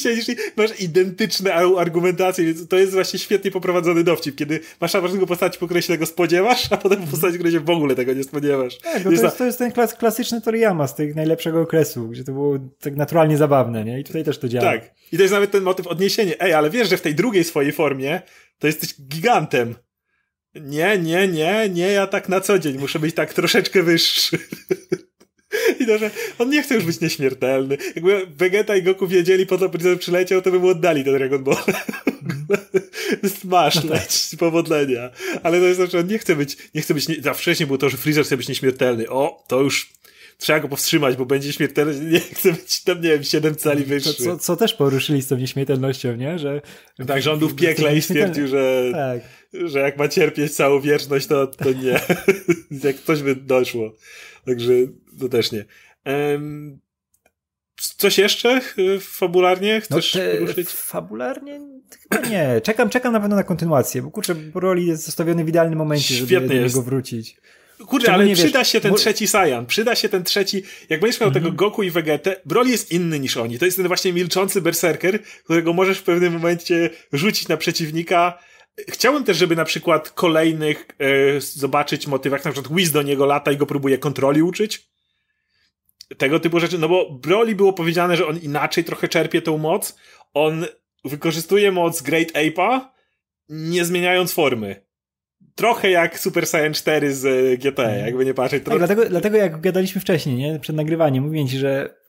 siedzisz 0.00 0.28
i 0.28 0.36
masz 0.56 0.80
identyczne 0.80 1.54
argumentacje, 1.54 2.44
więc 2.44 2.68
to 2.68 2.76
jest 2.76 2.92
właśnie 2.92 3.18
świetnie 3.18 3.50
poprowadzony 3.50 4.04
dowcip, 4.04 4.36
kiedy 4.36 4.60
masz 4.80 4.92
ważnego 4.92 5.26
postaci, 5.26 5.58
po 5.58 5.66
której 5.66 5.82
się 5.82 5.92
tego 5.92 6.06
spodziewasz, 6.06 6.72
a 6.72 6.76
potem 6.76 7.00
po 7.00 7.06
postaci, 7.06 7.34
której 7.34 7.52
się 7.52 7.60
w 7.60 7.70
ogóle 7.70 7.94
tego 7.94 8.12
nie 8.12 8.24
spodziewasz. 8.24 8.78
Tak, 8.78 9.02
to, 9.02 9.10
jest, 9.10 9.38
to 9.38 9.44
jest 9.44 9.58
ten 9.58 9.72
klas 9.72 9.94
klasyczny 9.94 10.40
Toriyama 10.40 10.86
z 10.86 10.94
tego 10.94 11.14
najlepszego 11.14 11.60
okresu, 11.60 12.08
gdzie 12.08 12.24
to 12.24 12.32
było 12.32 12.58
tak 12.80 12.96
naturalnie 12.96 13.36
zabawne, 13.36 13.84
nie? 13.84 14.00
I 14.00 14.04
tutaj 14.04 14.24
też 14.24 14.38
to 14.38 14.48
działa. 14.48 14.72
Tak. 14.72 14.94
I 15.12 15.16
to 15.16 15.22
jest 15.22 15.34
nawet 15.34 15.50
ten 15.50 15.62
motyw 15.62 15.86
odniesienia. 15.86 16.34
Ej, 16.40 16.52
ale 16.52 16.70
wiesz, 16.70 16.88
że 16.88 16.96
w 16.96 17.00
tej 17.02 17.14
drugiej 17.14 17.44
swojej 17.44 17.72
formie 17.72 18.22
to 18.58 18.66
jesteś 18.66 18.94
gigantem. 19.02 19.74
Nie, 20.54 20.98
nie, 20.98 21.28
nie, 21.28 21.68
nie, 21.68 21.92
ja 21.92 22.06
tak 22.06 22.28
na 22.28 22.40
co 22.40 22.58
dzień 22.58 22.78
muszę 22.78 22.98
być 22.98 23.14
tak 23.14 23.34
troszeczkę 23.34 23.82
wyższy. 23.82 24.38
I 25.80 25.86
to, 25.86 25.98
że 25.98 26.10
on 26.38 26.50
nie 26.50 26.62
chce 26.62 26.74
już 26.74 26.84
być 26.84 27.00
nieśmiertelny. 27.00 27.78
Jakby 27.94 28.26
Vegeta 28.26 28.76
i 28.76 28.82
Goku 28.82 29.06
wiedzieli 29.06 29.46
po 29.46 29.58
co 29.58 29.68
Freezer 29.68 29.98
przyleciał, 29.98 30.42
to 30.42 30.50
by 30.50 30.58
mu 30.58 30.68
oddali 30.68 31.04
ten 31.04 31.14
Dragon 31.14 31.44
Ball. 31.44 31.56
Smash, 33.40 33.84
no 33.84 33.94
leć, 33.94 34.28
powodzenia. 34.38 35.10
Ale 35.42 35.60
to 35.60 35.64
jest 35.64 35.80
to, 35.80 35.86
że 35.86 35.98
on 35.98 36.06
nie 36.06 36.18
chce 36.18 36.36
być, 36.36 36.56
nie 36.74 36.82
chce 36.82 36.94
być, 36.94 37.08
nie, 37.08 37.30
a 37.30 37.34
wcześniej 37.34 37.66
było 37.66 37.78
to, 37.78 37.88
że 37.88 37.96
Freezer 37.96 38.24
chce 38.24 38.36
być 38.36 38.48
nieśmiertelny. 38.48 39.08
O, 39.08 39.44
to 39.48 39.60
już 39.60 39.90
trzeba 40.38 40.60
go 40.60 40.68
powstrzymać, 40.68 41.16
bo 41.16 41.26
będzie 41.26 41.52
śmiertelny, 41.52 42.04
nie 42.12 42.20
chce 42.20 42.52
być 42.52 42.82
tam, 42.84 43.00
nie 43.00 43.08
wiem, 43.08 43.24
siedem 43.24 43.56
cali 43.56 43.84
wyższy. 43.84 44.14
Co, 44.14 44.38
co 44.38 44.56
też 44.56 44.74
poruszyli 44.74 45.22
z 45.22 45.26
tą 45.26 45.36
nieśmiertelnością, 45.36 46.16
nie? 46.16 46.38
Że... 46.38 46.62
Tak, 47.06 47.22
że 47.22 47.32
on 47.32 47.38
był 47.38 47.48
w 47.48 47.56
piekle 47.56 47.96
i 47.96 48.02
stwierdził, 48.02 48.48
że, 48.48 48.90
tak. 48.92 49.20
że 49.68 49.78
jak 49.78 49.96
ma 49.96 50.08
cierpieć 50.08 50.52
całą 50.52 50.80
wieczność, 50.80 51.26
to, 51.26 51.46
to 51.46 51.72
nie. 51.72 52.00
jak 52.84 52.96
coś 53.06 53.22
by 53.22 53.36
doszło. 53.36 53.94
Także 54.46 54.72
to 55.20 55.28
też 55.28 55.52
nie. 55.52 55.64
Um, 56.06 56.80
coś 57.80 58.18
jeszcze 58.18 58.60
fabularnie 59.00 59.80
chcesz 59.80 60.14
no 60.14 60.20
te, 60.20 60.36
ruszyć? 60.36 60.68
Fabularnie? 60.68 61.60
Chyba 62.02 62.28
nie. 62.28 62.60
Czekam, 62.60 62.90
czekam 62.90 63.12
na 63.12 63.20
pewno 63.20 63.36
na 63.36 63.42
kontynuację, 63.42 64.02
bo 64.02 64.10
kurczę, 64.10 64.34
Broly 64.34 64.82
jest 64.82 65.06
zostawiony 65.06 65.44
w 65.44 65.48
idealnym 65.48 65.78
momencie, 65.78 66.14
żeby 66.14 66.48
do 66.48 66.54
jest. 66.54 66.66
niego 66.66 66.82
wrócić. 66.82 67.36
Kurde, 67.86 68.12
ale 68.12 68.34
przyda 68.34 68.58
wiesz, 68.58 68.68
się 68.68 68.80
ten 68.80 68.90
bo... 68.90 68.96
trzeci 68.96 69.26
Saiyan, 69.26 69.66
przyda 69.66 69.94
się 69.94 70.08
ten 70.08 70.24
trzeci, 70.24 70.62
jak 70.88 71.00
będziesz 71.00 71.20
miał 71.20 71.30
tego 71.30 71.52
Goku 71.52 71.82
i 71.82 71.90
Vegetę, 71.90 72.36
Broly 72.44 72.70
jest 72.70 72.92
inny 72.92 73.20
niż 73.20 73.36
oni, 73.36 73.58
to 73.58 73.64
jest 73.64 73.76
ten 73.76 73.86
właśnie 73.86 74.12
milczący 74.12 74.60
berserker, 74.60 75.22
którego 75.22 75.72
możesz 75.72 75.98
w 75.98 76.02
pewnym 76.02 76.32
momencie 76.32 76.90
rzucić 77.12 77.48
na 77.48 77.56
przeciwnika, 77.56 78.38
Chciałem 78.88 79.24
też, 79.24 79.36
żeby 79.36 79.56
na 79.56 79.64
przykład 79.64 80.10
kolejnych 80.10 80.86
e, 80.98 81.40
zobaczyć 81.40 82.06
motywach, 82.06 82.44
na 82.44 82.52
przykład 82.52 82.76
Wiz 82.76 82.92
do 82.92 83.02
niego 83.02 83.26
lata 83.26 83.52
i 83.52 83.56
go 83.56 83.66
próbuje 83.66 83.98
kontroli 83.98 84.42
uczyć. 84.42 84.89
Tego 86.18 86.40
typu 86.40 86.60
rzeczy, 86.60 86.78
no 86.78 86.88
bo 86.88 87.10
Broly 87.10 87.54
było 87.54 87.72
powiedziane, 87.72 88.16
że 88.16 88.26
on 88.26 88.38
inaczej 88.38 88.84
trochę 88.84 89.08
czerpie 89.08 89.42
tą 89.42 89.58
moc. 89.58 89.98
On 90.34 90.66
wykorzystuje 91.04 91.72
moc 91.72 92.02
Great 92.02 92.28
Ape'a, 92.28 92.80
nie 93.48 93.84
zmieniając 93.84 94.32
formy. 94.32 94.86
Trochę 95.54 95.90
jak 95.90 96.18
Super 96.18 96.46
Saiyan 96.46 96.74
4 96.74 97.14
z 97.14 97.24
GT, 97.60 97.78
mhm. 97.78 98.06
jakby 98.06 98.24
nie 98.24 98.34
patrzeć. 98.34 98.64
Tak, 98.64 98.78
dlatego, 98.78 99.08
dlatego 99.08 99.36
jak 99.36 99.60
gadaliśmy 99.60 100.00
wcześniej, 100.00 100.36
nie? 100.36 100.58
przed 100.58 100.76
nagrywaniem, 100.76 101.24
mówię 101.24 101.46
ci, 101.46 101.58
że 101.58 102.00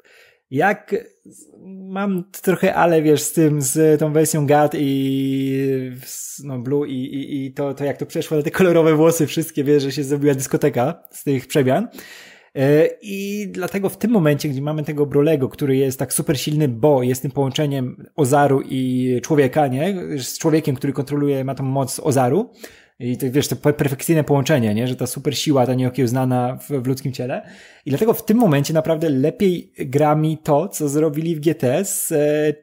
jak 0.50 0.96
mam 1.92 2.24
trochę 2.42 2.76
ale, 2.76 3.02
wiesz, 3.02 3.22
z 3.22 3.34
tym, 3.34 3.62
z 3.62 4.00
tą 4.00 4.14
wersją 4.14 4.46
GAT 4.46 4.76
i 4.76 5.92
no, 6.44 6.60
Blue 6.60 6.88
i, 6.88 7.16
i, 7.16 7.46
i 7.46 7.54
to, 7.54 7.74
to 7.74 7.84
jak 7.84 7.98
to 7.98 8.06
przeszło, 8.06 8.44
te 8.44 8.52
kolorowe 8.52 8.96
włosy 8.96 9.28
wszystkie, 9.28 9.64
wiesz, 9.64 9.84
że 9.84 9.92
się 9.92 10.04
zrobiła 10.04 10.34
dyskoteka 10.34 11.04
z 11.12 11.24
tych 11.24 11.48
przemian. 11.48 11.88
E, 12.56 12.90
I 13.02 13.48
dlatego 13.52 13.90
w 13.90 13.98
tym 13.98 14.12
momencie, 14.12 14.50
gdzie 14.50 14.62
mamy 14.62 14.84
tego 14.84 15.06
Brolego, 15.06 15.50
który 15.50 15.76
jest 15.76 16.00
tak 16.00 16.14
super 16.14 16.40
silny, 16.40 16.68
bo 16.68 17.04
jest 17.04 17.22
tym 17.22 17.32
połączeniem 17.32 18.06
Ozaru 18.16 18.62
i 18.62 19.20
człowieka, 19.24 19.68
nie? 19.68 19.96
Z 20.18 20.38
człowiekiem, 20.38 20.76
który 20.76 20.94
kontroluje, 20.94 21.44
ma 21.44 21.56
tą 21.56 21.64
moc 21.64 22.00
Ozaru, 22.00 22.50
i 23.02 23.18
to, 23.18 23.26
wiesz, 23.32 23.48
to 23.48 23.56
perfekcyjne 23.56 24.24
połączenie, 24.24 24.74
nie? 24.74 24.88
że 24.88 24.96
ta 24.96 25.08
super 25.08 25.38
siła, 25.38 25.66
ta 25.66 25.74
nieokiełznana 25.74 26.58
w, 26.58 26.70
w 26.70 26.88
ludzkim 26.88 27.12
ciele. 27.12 27.42
I 27.86 27.90
dlatego 27.90 28.14
w 28.14 28.26
tym 28.26 28.38
momencie 28.38 28.74
naprawdę 28.74 29.10
lepiej 29.10 29.72
gra 29.80 30.16
mi 30.16 30.38
to, 30.38 30.68
co 30.68 30.90
zrobili 30.90 31.36
w 31.36 31.40
GT 31.40 31.64
z, 31.84 32.08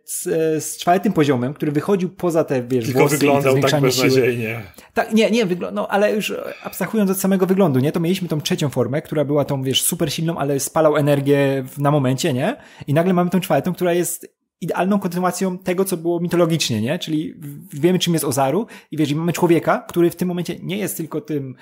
z, 0.04 0.22
z 0.64 0.76
czwartym 0.76 1.12
poziomem, 1.12 1.54
który 1.54 1.72
wychodził 1.72 2.08
poza 2.08 2.44
te, 2.44 2.62
wiesz, 2.62 2.84
Tylko 2.84 3.00
włosy 3.00 3.18
wyglądał 3.18 3.58
tak 3.60 3.80
beznadziejnie. 3.80 4.60
Tak, 4.94 5.14
nie, 5.14 5.30
nie, 5.30 5.46
no, 5.72 5.88
ale 5.88 6.14
już 6.14 6.34
abstrahując 6.62 7.10
od 7.10 7.18
samego 7.18 7.46
wyglądu, 7.46 7.80
nie? 7.80 7.92
To 7.92 8.00
mieliśmy 8.00 8.28
tą 8.28 8.40
trzecią 8.40 8.68
formę, 8.68 9.02
która 9.02 9.24
była 9.24 9.44
tą, 9.44 9.62
wiesz, 9.62 9.82
super 9.82 10.12
silną, 10.12 10.38
ale 10.38 10.60
spalał 10.60 10.96
energię 10.96 11.64
na 11.78 11.90
momencie, 11.90 12.32
nie? 12.32 12.56
I 12.86 12.94
nagle 12.94 13.12
mamy 13.12 13.30
tą 13.30 13.40
czwartą, 13.40 13.74
która 13.74 13.92
jest 13.92 14.37
idealną 14.60 14.98
kontynuacją 14.98 15.58
tego, 15.58 15.84
co 15.84 15.96
było 15.96 16.20
mitologicznie, 16.20 16.80
nie? 16.80 16.98
Czyli 16.98 17.34
wiemy, 17.72 17.98
czym 17.98 18.12
jest 18.12 18.24
Ozaru 18.24 18.66
i 18.90 18.96
wiesz, 18.96 19.14
mamy 19.14 19.32
człowieka, 19.32 19.84
który 19.88 20.10
w 20.10 20.16
tym 20.16 20.28
momencie 20.28 20.56
nie 20.62 20.78
jest 20.78 20.96
tylko 20.96 21.20
tym 21.20 21.54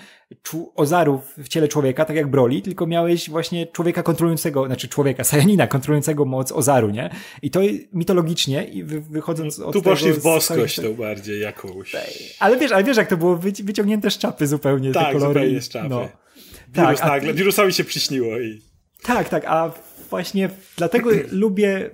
Ozaru 0.74 1.20
w 1.38 1.48
ciele 1.48 1.68
człowieka, 1.68 2.04
tak 2.04 2.16
jak 2.16 2.30
Broli, 2.30 2.62
tylko 2.62 2.86
miałeś 2.86 3.30
właśnie 3.30 3.66
człowieka 3.66 4.02
kontrolującego, 4.02 4.66
znaczy 4.66 4.88
człowieka, 4.88 5.24
Sajanina 5.24 5.66
kontrolującego 5.66 6.24
moc 6.24 6.52
Ozaru, 6.52 6.90
nie? 6.90 7.10
I 7.42 7.50
to 7.50 7.60
mitologicznie 7.92 8.64
i 8.64 8.84
wychodząc 8.84 9.58
od 9.58 9.72
Tu 9.72 9.82
poszli 9.82 10.12
w 10.12 10.22
boskość 10.22 10.76
to 10.76 10.94
bardziej 10.94 11.40
jakąś. 11.40 11.96
Ale 12.38 12.56
wiesz, 12.56 12.72
ale 12.72 12.84
wiesz, 12.84 12.96
jak 12.96 13.08
to 13.08 13.16
było 13.16 13.36
wyciągnięte 13.62 14.10
z 14.10 14.18
czapy 14.18 14.46
zupełnie, 14.46 14.92
tak, 14.92 15.06
te 15.06 15.12
kolory. 15.12 15.40
zupełnie 15.40 15.60
z 15.60 15.68
czapy. 15.68 15.88
No. 15.88 16.08
Wirus 16.74 17.00
tak, 17.00 17.08
nagle, 17.08 17.30
a... 17.30 17.32
wirusowi 17.32 17.72
się 17.72 17.84
przyśniło 17.84 18.40
i... 18.40 18.62
Tak, 19.02 19.28
tak, 19.28 19.44
a 19.46 19.72
właśnie 20.10 20.50
dlatego 20.76 21.10
lubię 21.30 21.90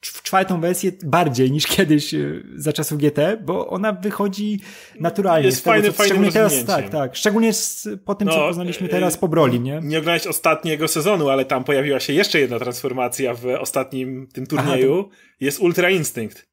w 0.00 0.22
czwartą 0.22 0.60
wersję 0.60 0.92
bardziej 1.04 1.50
niż 1.50 1.66
kiedyś 1.66 2.14
y, 2.14 2.44
za 2.56 2.72
czasów 2.72 2.98
GT, 2.98 3.18
bo 3.44 3.68
ona 3.68 3.92
wychodzi 3.92 4.60
naturalnie. 5.00 5.46
Jest 5.46 5.64
fajny, 5.64 5.92
fajny 5.92 6.08
szczególnie 6.08 6.32
teraz, 6.32 6.64
tak, 6.64 6.90
tak. 6.90 7.16
Szczególnie 7.16 7.52
z, 7.52 7.88
po 8.04 8.14
tym, 8.14 8.28
no, 8.28 8.34
co 8.34 8.40
poznaliśmy 8.40 8.88
teraz 8.88 9.16
po 9.16 9.28
Broli, 9.28 9.60
nie? 9.60 9.80
Nie 9.82 9.98
oglądałeś 9.98 10.26
ostatniego 10.26 10.88
sezonu, 10.88 11.28
ale 11.28 11.44
tam 11.44 11.64
pojawiła 11.64 12.00
się 12.00 12.12
jeszcze 12.12 12.40
jedna 12.40 12.58
transformacja 12.58 13.34
w 13.34 13.46
ostatnim 13.46 14.28
tym 14.32 14.46
turnieju. 14.46 15.00
Aha, 15.00 15.08
to... 15.10 15.44
Jest 15.44 15.60
Ultra 15.60 15.90
Instynkt. 15.90 16.48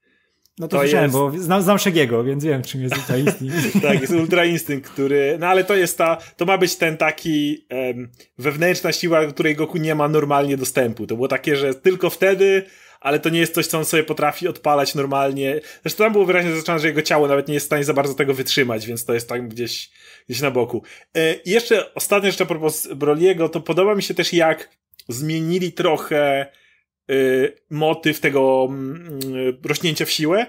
No 0.59 0.67
to, 0.67 0.77
to 0.77 0.81
słyszałem, 0.81 1.05
jest... 1.05 1.15
bo 1.15 1.31
znam, 1.37 1.61
znam 1.61 1.79
Szegiego, 1.79 2.23
więc 2.23 2.43
wiem, 2.43 2.61
czym 2.61 2.81
jest 2.81 2.97
Ultra 2.97 3.17
Instynkt. 3.17 3.73
tak, 3.87 4.01
jest 4.01 4.13
Ultra 4.13 4.45
Instynkt, 4.45 4.91
który... 4.91 5.37
No 5.39 5.47
ale 5.47 5.63
to 5.63 5.75
jest 5.75 5.97
ta... 5.97 6.17
To 6.37 6.45
ma 6.45 6.57
być 6.57 6.75
ten 6.75 6.97
taki 6.97 7.67
um, 7.71 8.09
wewnętrzna 8.37 8.91
siła, 8.91 9.25
której 9.25 9.55
Goku 9.55 9.77
nie 9.77 9.95
ma 9.95 10.07
normalnie 10.07 10.57
dostępu. 10.57 11.07
To 11.07 11.15
było 11.15 11.27
takie, 11.27 11.55
że 11.55 11.73
tylko 11.73 12.09
wtedy 12.09 12.65
ale 12.99 13.19
to 13.19 13.29
nie 13.29 13.39
jest 13.39 13.53
coś, 13.53 13.67
co 13.67 13.77
on 13.77 13.85
sobie 13.85 14.03
potrafi 14.03 14.47
odpalać 14.47 14.95
normalnie. 14.95 15.61
Zresztą 15.81 16.03
tam 16.03 16.13
było 16.13 16.25
wyraźnie 16.25 16.51
zaznaczone, 16.51 16.79
że 16.79 16.87
jego 16.87 17.01
ciało 17.01 17.27
nawet 17.27 17.47
nie 17.47 17.53
jest 17.53 17.65
w 17.65 17.67
stanie 17.67 17.83
za 17.83 17.93
bardzo 17.93 18.13
tego 18.13 18.33
wytrzymać, 18.33 18.85
więc 18.87 19.05
to 19.05 19.13
jest 19.13 19.29
tam 19.29 19.49
gdzieś, 19.49 19.91
gdzieś 20.29 20.41
na 20.41 20.51
boku. 20.51 20.83
E, 21.17 21.35
jeszcze 21.45 21.93
ostatnia 21.93 22.31
rzecz 22.31 22.41
a 22.41 22.45
propos 22.45 22.87
Broliego, 22.87 23.49
to 23.49 23.61
podoba 23.61 23.95
mi 23.95 24.03
się 24.03 24.13
też 24.13 24.33
jak 24.33 24.69
zmienili 25.07 25.71
trochę 25.71 26.47
y, 27.11 27.53
motyw 27.69 28.19
tego 28.19 28.69
y, 29.35 29.67
rośnięcia 29.67 30.05
w 30.05 30.11
siłę. 30.11 30.47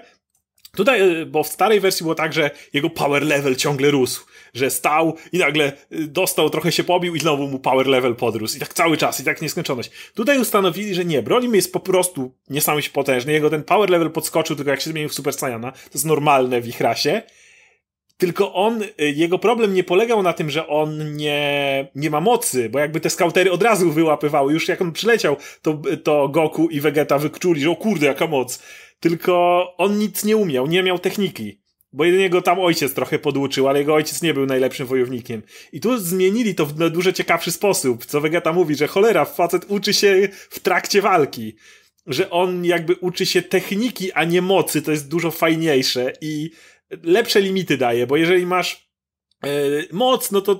Tutaj, 0.77 1.21
y, 1.21 1.25
bo 1.25 1.43
w 1.43 1.47
starej 1.47 1.79
wersji 1.79 2.03
było 2.03 2.15
tak, 2.15 2.33
że 2.33 2.51
jego 2.73 2.89
power 2.89 3.23
level 3.23 3.55
ciągle 3.55 3.91
rósł 3.91 4.25
że 4.53 4.69
stał 4.69 5.15
i 5.31 5.37
nagle 5.37 5.73
y, 5.91 6.07
dostał, 6.07 6.49
trochę 6.49 6.71
się 6.71 6.83
pobił 6.83 7.15
i 7.15 7.19
znowu 7.19 7.47
mu 7.47 7.59
power 7.59 7.87
level 7.87 8.15
podrósł. 8.15 8.57
I 8.57 8.59
tak 8.59 8.73
cały 8.73 8.97
czas, 8.97 9.19
i 9.19 9.23
tak 9.23 9.41
nieskończoność. 9.41 9.91
Tutaj 10.13 10.39
ustanowili, 10.39 10.95
że 10.95 11.05
nie, 11.05 11.21
Brolim 11.21 11.55
jest 11.55 11.73
po 11.73 11.79
prostu 11.79 12.31
niesamowicie 12.49 12.89
potężny. 12.89 13.33
Jego 13.33 13.49
ten 13.49 13.63
power 13.63 13.89
level 13.89 14.11
podskoczył 14.11 14.55
tylko 14.55 14.71
jak 14.71 14.81
się 14.81 14.89
zmienił 14.89 15.09
w 15.09 15.13
Super 15.13 15.33
Saiyana. 15.33 15.71
To 15.71 15.91
jest 15.93 16.05
normalne 16.05 16.61
w 16.61 16.67
ich 16.67 16.81
rasie. 16.81 17.21
Tylko 18.17 18.53
on, 18.53 18.83
y, 18.83 18.89
jego 18.97 19.39
problem 19.39 19.73
nie 19.73 19.83
polegał 19.83 20.23
na 20.23 20.33
tym, 20.33 20.49
że 20.49 20.67
on 20.67 21.15
nie, 21.15 21.87
nie 21.95 22.09
ma 22.09 22.21
mocy, 22.21 22.69
bo 22.69 22.79
jakby 22.79 22.99
te 22.99 23.09
skautery 23.09 23.51
od 23.51 23.63
razu 23.63 23.91
wyłapywały. 23.91 24.53
Już 24.53 24.67
jak 24.67 24.81
on 24.81 24.91
przyleciał, 24.91 25.35
to, 25.61 25.81
to 26.03 26.27
Goku 26.27 26.69
i 26.69 26.79
Vegeta 26.81 27.17
wykczuli, 27.17 27.61
że 27.61 27.71
o 27.71 27.75
kurde, 27.75 28.05
jaka 28.05 28.27
moc. 28.27 28.63
Tylko 28.99 29.63
on 29.77 29.99
nic 29.99 30.23
nie 30.23 30.37
umiał, 30.37 30.67
nie 30.67 30.83
miał 30.83 30.99
techniki. 30.99 31.61
Bo 31.93 32.05
jedynie 32.05 32.29
go 32.29 32.41
tam 32.41 32.59
ojciec 32.59 32.93
trochę 32.93 33.19
poduczył, 33.19 33.67
ale 33.67 33.79
jego 33.79 33.93
ojciec 33.93 34.21
nie 34.21 34.33
był 34.33 34.45
najlepszym 34.45 34.87
wojownikiem. 34.87 35.41
I 35.71 35.79
tu 35.79 35.97
zmienili 35.97 36.55
to 36.55 36.65
w 36.65 36.73
dużo 36.73 37.11
ciekawszy 37.11 37.51
sposób, 37.51 38.05
co 38.05 38.21
Vegeta 38.21 38.53
mówi, 38.53 38.75
że 38.75 38.87
cholera, 38.87 39.25
facet 39.25 39.65
uczy 39.67 39.93
się 39.93 40.29
w 40.31 40.59
trakcie 40.59 41.01
walki. 41.01 41.55
Że 42.05 42.29
on 42.29 42.65
jakby 42.65 42.95
uczy 42.95 43.25
się 43.25 43.41
techniki, 43.41 44.11
a 44.11 44.23
nie 44.23 44.41
mocy, 44.41 44.81
to 44.81 44.91
jest 44.91 45.09
dużo 45.09 45.31
fajniejsze 45.31 46.13
i 46.21 46.51
lepsze 47.03 47.41
limity 47.41 47.77
daje, 47.77 48.07
bo 48.07 48.17
jeżeli 48.17 48.45
masz 48.45 48.89
yy, 49.43 49.87
moc, 49.91 50.31
no 50.31 50.41
to 50.41 50.55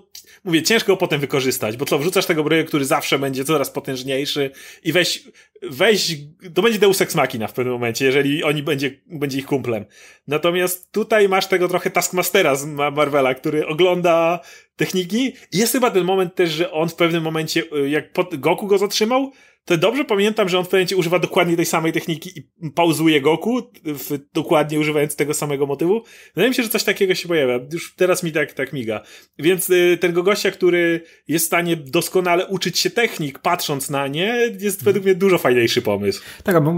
mówię, 0.47 0.63
ciężko 0.63 0.97
potem 0.97 1.21
wykorzystać, 1.21 1.77
bo 1.77 1.85
co, 1.85 1.99
wrzucasz 1.99 2.25
tego 2.25 2.43
broja, 2.43 2.63
który 2.63 2.85
zawsze 2.85 3.19
będzie 3.19 3.45
coraz 3.45 3.69
potężniejszy 3.69 4.51
i 4.83 4.91
weź, 4.91 5.23
weź, 5.61 6.17
to 6.53 6.61
będzie 6.61 6.79
Deus 6.79 7.01
Ex 7.01 7.15
Machina 7.15 7.47
w 7.47 7.53
pewnym 7.53 7.73
momencie, 7.73 8.05
jeżeli 8.05 8.43
oni 8.43 8.63
będzie, 8.63 8.91
będzie 9.05 9.37
ich 9.37 9.45
kumplem. 9.45 9.85
Natomiast 10.27 10.91
tutaj 10.91 11.29
masz 11.29 11.47
tego 11.47 11.67
trochę 11.67 11.89
Taskmastera 11.89 12.55
z 12.55 12.65
Marvela, 12.65 13.35
który 13.35 13.67
ogląda 13.67 14.39
techniki 14.75 15.33
i 15.51 15.57
jest 15.57 15.71
chyba 15.71 15.91
ten 15.91 16.03
moment 16.03 16.35
też, 16.35 16.49
że 16.49 16.71
on 16.71 16.89
w 16.89 16.95
pewnym 16.95 17.23
momencie, 17.23 17.63
y, 17.77 17.89
jak 17.89 18.05
Goku 18.31 18.67
go 18.67 18.77
zatrzymał, 18.77 19.31
to 19.67 19.77
dobrze 19.77 20.05
pamiętam, 20.05 20.49
że 20.49 20.57
on 20.57 20.63
w 20.63 20.67
pewnym 20.67 20.79
momencie 20.79 20.97
używa 20.97 21.19
dokładnie 21.19 21.55
tej 21.55 21.65
samej 21.65 21.93
techniki 21.93 22.31
i 22.39 22.71
pauzuje 22.71 23.21
Goku, 23.21 23.61
w, 23.83 24.19
dokładnie 24.33 24.79
używając 24.79 25.15
tego 25.15 25.33
samego 25.33 25.65
motywu. 25.65 26.03
Wydaje 26.35 26.49
mi 26.49 26.55
się, 26.55 26.63
że 26.63 26.69
coś 26.69 26.83
takiego 26.83 27.15
się 27.15 27.27
pojawia. 27.27 27.59
Już 27.73 27.95
teraz 27.95 28.23
mi 28.23 28.31
tak, 28.31 28.53
tak 28.53 28.73
miga. 28.73 29.01
Więc 29.39 29.69
y, 29.69 29.97
tego 30.01 30.23
gościa, 30.23 30.51
który 30.51 31.01
jest 31.27 31.45
w 31.45 31.47
stanie 31.47 31.75
doskonale 31.75 32.47
uczyć 32.47 32.79
się 32.79 32.89
technik, 32.89 33.39
patrząc 33.39 33.89
na 33.89 34.07
nie, 34.07 34.35
jest 34.59 34.83
według 34.83 35.05
mnie 35.05 35.15
dużo 35.15 35.37
fajniejszy 35.37 35.81
pomysł. 35.81 36.21
Tak, 36.43 36.63
bo 36.63 36.73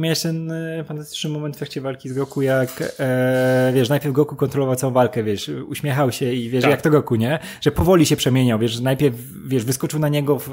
miałeś 0.00 0.20
ten 0.20 0.50
y, 0.50 0.84
fantastyczny 0.88 1.30
moment 1.30 1.54
w 1.54 1.58
trakcie 1.58 1.80
walki 1.80 2.08
z 2.08 2.12
Goku, 2.12 2.42
jak 2.42 2.94
e, 2.98 3.72
wiesz, 3.74 3.88
najpierw 3.88 4.14
Goku 4.14 4.36
kontrolował 4.36 4.76
całą 4.76 4.92
walkę, 4.92 5.22
wiesz, 5.22 5.50
uśmiechał 5.68 6.12
się 6.12 6.32
i 6.32 6.50
wiesz, 6.50 6.62
tak. 6.62 6.70
jak 6.70 6.82
to 6.82 6.90
Goku, 6.90 7.14
nie? 7.14 7.38
Że 7.60 7.72
powoli 7.72 8.06
się 8.06 8.16
przemieniał, 8.16 8.58
wiesz, 8.58 8.80
najpierw, 8.80 9.16
wiesz, 9.46 9.64
wyskoczył 9.64 10.00
na 10.00 10.08
niego 10.08 10.38
w, 10.38 10.50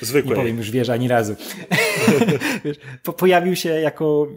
Zwykłej. 0.00 0.30
nie 0.30 0.42
powiem 0.42 0.56
już 0.56 0.70
wieża 0.70 0.92
ani 0.92 1.08
razu 1.08 1.31
razu. 1.32 2.38
Wiesz, 2.64 2.76
po, 3.02 3.12
pojawił 3.12 3.56
się 3.56 3.68
jako 3.68 4.28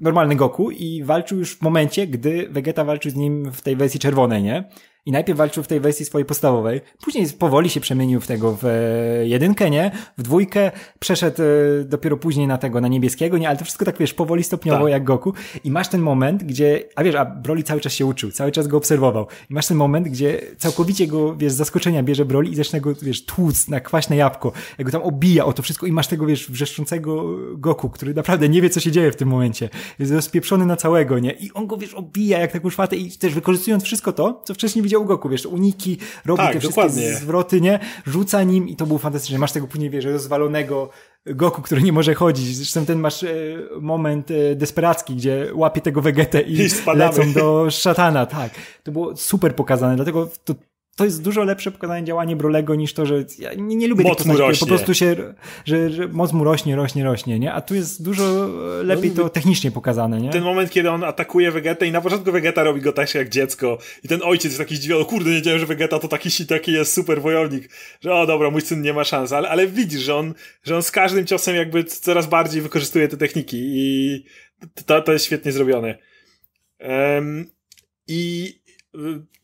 normalny 0.00 0.36
Goku 0.36 0.70
i 0.70 1.02
walczył 1.02 1.38
już 1.38 1.56
w 1.56 1.62
momencie, 1.62 2.06
gdy 2.06 2.48
Vegeta 2.50 2.84
walczył 2.84 3.10
z 3.10 3.14
nim 3.14 3.52
w 3.52 3.62
tej 3.62 3.76
wersji 3.76 4.00
czerwonej, 4.00 4.42
nie? 4.42 4.64
I 5.06 5.12
najpierw 5.12 5.38
walczył 5.38 5.62
w 5.62 5.66
tej 5.66 5.80
wersji 5.80 6.06
swojej 6.06 6.24
podstawowej, 6.24 6.80
później 7.04 7.26
powoli 7.38 7.70
się 7.70 7.80
przemienił 7.80 8.20
w 8.20 8.26
tego 8.26 8.58
w 8.62 8.64
e, 8.64 9.26
jedynkę, 9.26 9.70
nie? 9.70 9.90
W 10.18 10.22
dwójkę, 10.22 10.70
przeszedł 10.98 11.42
e, 11.42 11.84
dopiero 11.84 12.16
później 12.16 12.46
na 12.46 12.58
tego, 12.58 12.80
na 12.80 12.88
niebieskiego, 12.88 13.38
nie? 13.38 13.48
Ale 13.48 13.56
to 13.56 13.64
wszystko 13.64 13.84
tak, 13.84 13.98
wiesz, 13.98 14.14
powoli, 14.14 14.44
stopniowo 14.44 14.84
tak. 14.84 14.92
jak 14.92 15.04
Goku. 15.04 15.32
I 15.64 15.70
masz 15.70 15.88
ten 15.88 16.00
moment, 16.00 16.44
gdzie, 16.44 16.82
a 16.96 17.04
wiesz, 17.04 17.14
a 17.14 17.24
Broly 17.24 17.62
cały 17.62 17.80
czas 17.80 17.92
się 17.92 18.06
uczył, 18.06 18.30
cały 18.30 18.52
czas 18.52 18.66
go 18.66 18.76
obserwował. 18.76 19.26
I 19.50 19.54
masz 19.54 19.66
ten 19.66 19.76
moment, 19.76 20.08
gdzie 20.08 20.40
całkowicie 20.58 21.06
go, 21.06 21.36
wiesz, 21.36 21.52
z 21.52 21.56
zaskoczenia 21.56 22.02
bierze 22.02 22.24
Broly 22.24 22.50
i 22.50 22.54
zaczyna 22.54 22.80
go, 22.80 22.94
wiesz, 23.02 23.24
tłuc 23.24 23.68
na 23.68 23.80
kwaśne 23.80 24.16
jabłko. 24.16 24.52
Jak 24.78 24.86
go 24.86 24.92
tam 24.92 25.02
obija 25.02 25.44
o 25.44 25.52
to 25.52 25.62
wszystko 25.62 25.86
i 25.86 25.92
masz 25.92 26.06
tego, 26.06 26.26
wiesz, 26.26 26.50
wrzeszczącego 26.50 27.24
Goku, 27.56 27.90
który 27.90 28.14
naprawdę 28.14 28.48
nie 28.48 28.62
wie, 28.62 28.70
co 28.70 28.80
się 28.80 28.92
dzieje 28.92 29.12
w 29.12 29.16
tym 29.16 29.28
momencie. 29.28 29.68
Jest 29.98 30.12
rozpieprzony 30.12 30.66
na 30.66 30.76
całego, 30.76 31.18
nie? 31.18 31.32
I 31.32 31.52
on 31.52 31.66
go, 31.66 31.76
wiesz, 31.76 31.94
obija 31.94 32.38
jak 32.38 32.52
taką 32.52 32.70
szwatę 32.70 32.96
i 32.96 33.10
też 33.10 33.34
wykorzystując 33.34 33.84
wszystko 33.84 34.12
to, 34.12 34.42
co 34.44 34.54
wcześniej 34.54 34.82
widział 34.82 34.93
u 34.98 35.04
Goku, 35.04 35.28
wiesz, 35.28 35.46
uniki, 35.46 35.98
robi 36.26 36.42
tak, 36.42 36.52
te 36.52 36.60
wszystkie 36.60 36.82
dokładnie. 36.82 37.14
zwroty, 37.14 37.60
nie? 37.60 37.78
Rzuca 38.06 38.42
nim 38.42 38.68
i 38.68 38.76
to 38.76 38.86
było 38.86 38.98
fantastyczne. 38.98 39.38
Masz 39.38 39.52
tego 39.52 39.66
później, 39.66 39.90
wiesz, 39.90 40.04
rozwalonego 40.04 40.90
Goku, 41.26 41.62
który 41.62 41.82
nie 41.82 41.92
może 41.92 42.14
chodzić. 42.14 42.56
Zresztą 42.56 42.86
ten 42.86 42.98
masz 42.98 43.22
e, 43.22 43.28
moment 43.80 44.30
e, 44.30 44.54
desperacki, 44.54 45.14
gdzie 45.16 45.50
łapie 45.54 45.80
tego 45.80 46.02
Vegetę 46.02 46.40
i, 46.42 46.54
I 46.54 46.68
lecą 46.94 47.32
do 47.32 47.70
szatana, 47.70 48.26
tak. 48.26 48.50
To 48.82 48.92
było 48.92 49.16
super 49.16 49.54
pokazane, 49.56 49.96
dlatego 49.96 50.30
to 50.44 50.54
to 50.96 51.04
jest 51.04 51.22
dużo 51.22 51.44
lepsze 51.44 51.70
pokazanie 51.70 52.06
działania 52.06 52.36
Brolego 52.36 52.74
niż 52.74 52.94
to, 52.94 53.06
że 53.06 53.24
ja 53.38 53.54
nie, 53.54 53.76
nie 53.76 53.88
lubię 53.88 54.04
moc 54.04 54.18
tych 54.18 54.26
postaci, 54.26 54.60
po 54.60 54.66
prostu 54.66 54.94
się, 54.94 55.16
że, 55.64 55.90
że 55.90 56.08
moc 56.08 56.32
mu 56.32 56.44
rośnie, 56.44 56.76
rośnie, 56.76 57.04
rośnie, 57.04 57.38
nie? 57.38 57.52
A 57.52 57.60
tu 57.60 57.74
jest 57.74 58.04
dużo 58.04 58.48
lepiej 58.82 59.10
no, 59.10 59.16
to 59.22 59.28
technicznie 59.28 59.70
pokazane, 59.70 60.20
nie? 60.20 60.30
Ten 60.30 60.42
moment, 60.42 60.70
kiedy 60.70 60.90
on 60.90 61.04
atakuje 61.04 61.50
Vegetę 61.50 61.86
i 61.86 61.92
na 61.92 62.00
początku 62.00 62.32
Vegeta 62.32 62.62
robi 62.62 62.80
go 62.80 62.92
tak 62.92 63.14
jak 63.14 63.28
dziecko 63.28 63.78
i 64.04 64.08
ten 64.08 64.20
ojciec 64.22 64.44
jest 64.44 64.58
taki 64.58 64.76
zdziwiony, 64.76 65.04
kurde, 65.04 65.30
nie 65.30 65.36
wiedziałem, 65.36 65.60
że 65.60 65.66
Vegeta 65.66 65.98
to 65.98 66.08
taki, 66.08 66.46
taki 66.46 66.72
jest 66.72 66.92
super 66.92 67.22
wojownik, 67.22 67.70
że 68.00 68.14
o 68.14 68.26
dobra, 68.26 68.50
mój 68.50 68.60
syn 68.60 68.82
nie 68.82 68.92
ma 68.92 69.04
szans, 69.04 69.32
ale, 69.32 69.48
ale 69.48 69.66
widzisz, 69.66 70.00
że 70.00 70.16
on, 70.16 70.34
że 70.62 70.76
on 70.76 70.82
z 70.82 70.90
każdym 70.90 71.26
ciosem 71.26 71.56
jakby 71.56 71.84
coraz 71.84 72.26
bardziej 72.26 72.62
wykorzystuje 72.62 73.08
te 73.08 73.16
techniki 73.16 73.56
i 73.60 74.24
to, 74.86 75.02
to 75.02 75.12
jest 75.12 75.24
świetnie 75.24 75.52
zrobione. 75.52 75.98
Um, 76.80 77.46
I 78.08 78.63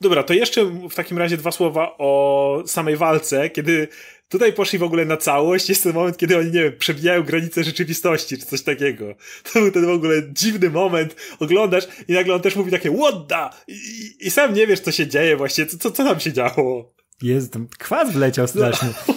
Dobra, 0.01 0.23
to 0.23 0.35
jeszcze 0.35 0.65
w 0.65 0.95
takim 0.95 1.19
razie 1.19 1.37
dwa 1.37 1.51
słowa 1.51 1.95
o 1.99 2.63
samej 2.67 2.97
walce, 2.97 3.51
kiedy 3.51 3.89
tutaj 4.29 4.53
poszli 4.53 4.79
w 4.79 4.83
ogóle 4.83 5.05
na 5.05 5.17
całość, 5.17 5.69
jest 5.69 5.83
ten 5.83 5.93
moment, 5.93 6.17
kiedy 6.17 6.39
oni, 6.39 6.51
nie 6.51 6.63
wiem, 6.63 6.73
przebijają 6.79 7.23
granice 7.23 7.65
rzeczywistości, 7.65 8.39
czy 8.39 8.47
coś 8.47 8.63
takiego. 8.63 9.15
To 9.53 9.61
był 9.61 9.71
ten 9.71 9.87
w 9.87 9.91
ogóle 9.91 10.23
dziwny 10.33 10.71
moment, 10.71 11.17
oglądasz 11.39 11.89
i 12.09 12.13
nagle 12.13 12.35
on 12.35 12.41
też 12.41 12.57
mówi 12.57 12.71
takie 12.71 12.97
what 12.97 13.29
the? 13.29 13.73
I, 13.75 14.17
i 14.21 14.31
sam 14.31 14.55
nie 14.55 14.67
wiesz, 14.67 14.81
co 14.81 14.93
się 14.93 15.07
dzieje 15.07 15.37
właściwie, 15.37 15.69
co, 15.69 15.79
co, 15.79 15.91
co 15.91 16.05
tam 16.05 16.21
się 16.21 16.33
działo. 16.33 16.93
Jest, 17.23 17.59
kwas 17.79 18.13
wleciał 18.13 18.49
strasznie. 18.49 18.89
No, 19.09 19.15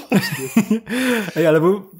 Ej, 1.36 1.47
ale 1.47 1.61
bo 1.61 1.91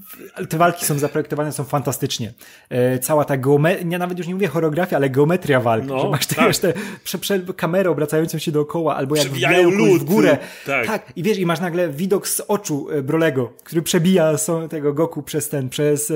te 0.49 0.57
walki 0.57 0.86
są 0.86 0.99
zaprojektowane, 0.99 1.51
są 1.51 1.64
fantastycznie. 1.64 2.34
E, 2.70 2.99
cała 2.99 3.26
ta 3.26 3.38
geometria, 3.38 3.88
ja 3.89 3.97
nawet 3.97 4.18
już 4.18 4.28
nie 4.28 4.34
mówię 4.34 4.47
choreografia, 4.47 4.97
ale 4.97 5.09
geometria 5.09 5.59
walki, 5.59 5.88
no, 5.88 5.99
że 5.99 6.09
masz 6.09 6.26
te, 6.26 6.36
tak. 6.36 6.47
wiesz, 6.47 6.59
te 6.59 6.74
prze, 7.03 7.18
prze, 7.18 7.39
kamerę 7.39 7.89
obracającą 7.89 8.38
się 8.38 8.51
dookoła, 8.51 8.95
albo 8.95 9.16
jak 9.16 9.28
wbijają 9.28 9.70
lód 9.70 10.01
w 10.01 10.03
górę. 10.03 10.38
Tak. 10.66 10.88
tak. 10.88 11.14
I 11.16 11.24
wiesz, 11.24 11.39
i 11.39 11.45
masz 11.45 11.59
nagle 11.59 11.89
widok 11.89 12.28
z 12.28 12.39
oczu 12.39 12.88
e, 12.91 13.01
Brolego, 13.01 13.53
który 13.64 13.82
przebija 13.82 14.34
tego 14.70 14.93
Goku 14.93 15.24
przez 15.24 15.49
ten, 15.49 15.70
przez 15.70 16.11
e, 16.11 16.16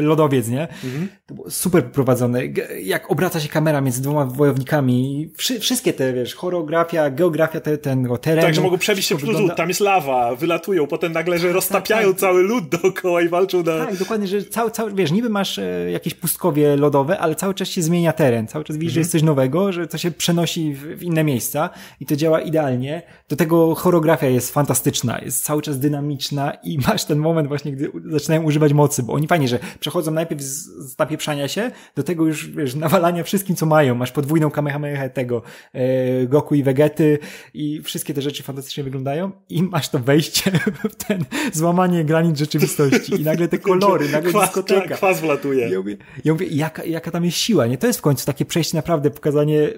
lodowiec, 0.00 0.48
nie? 0.48 0.68
Mhm. 0.84 1.08
To 1.30 1.34
było 1.34 1.50
super 1.50 1.84
poprowadzone. 1.84 2.40
Jak 2.82 3.10
obraca 3.10 3.40
się 3.40 3.48
kamera 3.48 3.80
między 3.80 4.02
dwoma 4.02 4.24
wojownikami. 4.24 5.30
Wszy, 5.36 5.60
wszystkie 5.60 5.92
te, 5.92 6.12
wiesz, 6.12 6.34
choreografia, 6.34 7.10
geografia 7.10 7.60
te, 7.60 7.78
ten 7.78 8.08
terenu. 8.20 8.42
Tak, 8.42 8.54
że 8.54 8.60
mogą 8.60 8.78
przebić 8.78 9.06
się 9.06 9.16
przez 9.16 9.28
wygląda... 9.28 9.54
tam 9.54 9.68
jest 9.68 9.80
lawa, 9.80 10.34
wylatują, 10.34 10.86
potem 10.86 11.12
nagle, 11.12 11.38
że 11.38 11.46
tak, 11.46 11.54
roztapiają 11.54 12.08
tak, 12.08 12.12
tak. 12.12 12.20
cały 12.20 12.42
lód 12.42 12.68
dookoła 12.68 13.22
i 13.22 13.28
walczą 13.28 13.62
na... 13.62 13.86
Tak, 13.86 13.96
dokładnie, 13.96 14.26
że 14.26 14.42
cały, 14.42 14.70
cały, 14.70 14.94
wiesz, 14.94 15.12
niby 15.12 15.28
masz 15.28 15.58
e, 15.58 15.90
jakieś 15.90 16.14
pustkowie 16.14 16.76
lodowe, 16.76 17.18
ale 17.18 17.34
cały 17.34 17.54
czas 17.54 17.68
się 17.68 17.82
zmienia 17.82 18.12
teren. 18.12 18.46
Cały 18.46 18.64
czas 18.64 18.76
widzisz, 18.76 18.90
mhm. 18.90 18.94
że 18.94 19.00
jest 19.00 19.10
coś 19.10 19.22
nowego, 19.22 19.72
że 19.72 19.86
to 19.86 19.98
się 19.98 20.10
przenosi 20.10 20.74
w, 20.74 20.98
w 20.98 21.02
inne 21.02 21.24
miejsca 21.24 21.70
i 22.00 22.06
to 22.06 22.16
działa 22.16 22.40
idealnie. 22.40 23.02
Do 23.28 23.36
tego 23.36 23.74
choreografia 23.74 24.26
jest 24.26 24.54
fantastyczna, 24.54 25.18
jest 25.18 25.44
cały 25.44 25.62
czas 25.62 25.78
dynamiczna 25.78 26.52
i 26.64 26.78
masz 26.88 27.04
ten 27.04 27.18
moment 27.18 27.48
właśnie, 27.48 27.72
gdy 27.72 27.90
zaczynają 28.04 28.42
używać 28.42 28.72
mocy, 28.72 29.02
bo 29.02 29.12
oni 29.12 29.26
fajnie, 29.26 29.48
że 29.48 29.58
przechodzą 29.80 30.10
najpierw 30.10 30.42
z, 30.42 30.66
z 30.90 30.96
napieprzania 31.20 31.48
się, 31.48 31.70
do 31.94 32.02
tego 32.02 32.26
już, 32.26 32.50
wiesz, 32.50 32.74
nawalania 32.74 33.24
wszystkim, 33.24 33.56
co 33.56 33.66
mają. 33.66 33.94
Masz 33.94 34.12
podwójną 34.12 34.50
kamehameha 34.50 35.08
tego 35.08 35.42
e, 35.72 36.26
Goku 36.26 36.54
i 36.54 36.62
Vegety 36.62 37.18
i 37.54 37.82
wszystkie 37.82 38.14
te 38.14 38.22
rzeczy 38.22 38.42
fantastycznie 38.42 38.84
wyglądają 38.84 39.30
i 39.48 39.62
masz 39.62 39.88
to 39.88 39.98
wejście 39.98 40.50
w 40.92 41.04
ten 41.04 41.24
złamanie 41.52 42.04
granic 42.04 42.38
rzeczywistości 42.38 43.20
i 43.20 43.24
nagle 43.24 43.48
te 43.48 43.58
kolory, 43.68 44.08
nagle 44.08 44.30
kwas, 44.30 44.44
dyskoteka. 44.44 44.94
Kwas 44.94 45.20
wlatuje. 45.20 45.68
Ja 45.68 45.78
mówię, 45.78 45.96
ja 46.24 46.32
mówię 46.32 46.46
jaka, 46.46 46.84
jaka 46.84 47.10
tam 47.10 47.24
jest 47.24 47.36
siła, 47.36 47.66
nie? 47.66 47.78
To 47.78 47.86
jest 47.86 47.98
w 47.98 48.02
końcu 48.02 48.26
takie 48.26 48.44
przejście 48.44 48.76
naprawdę, 48.76 49.10
pokazanie 49.10 49.68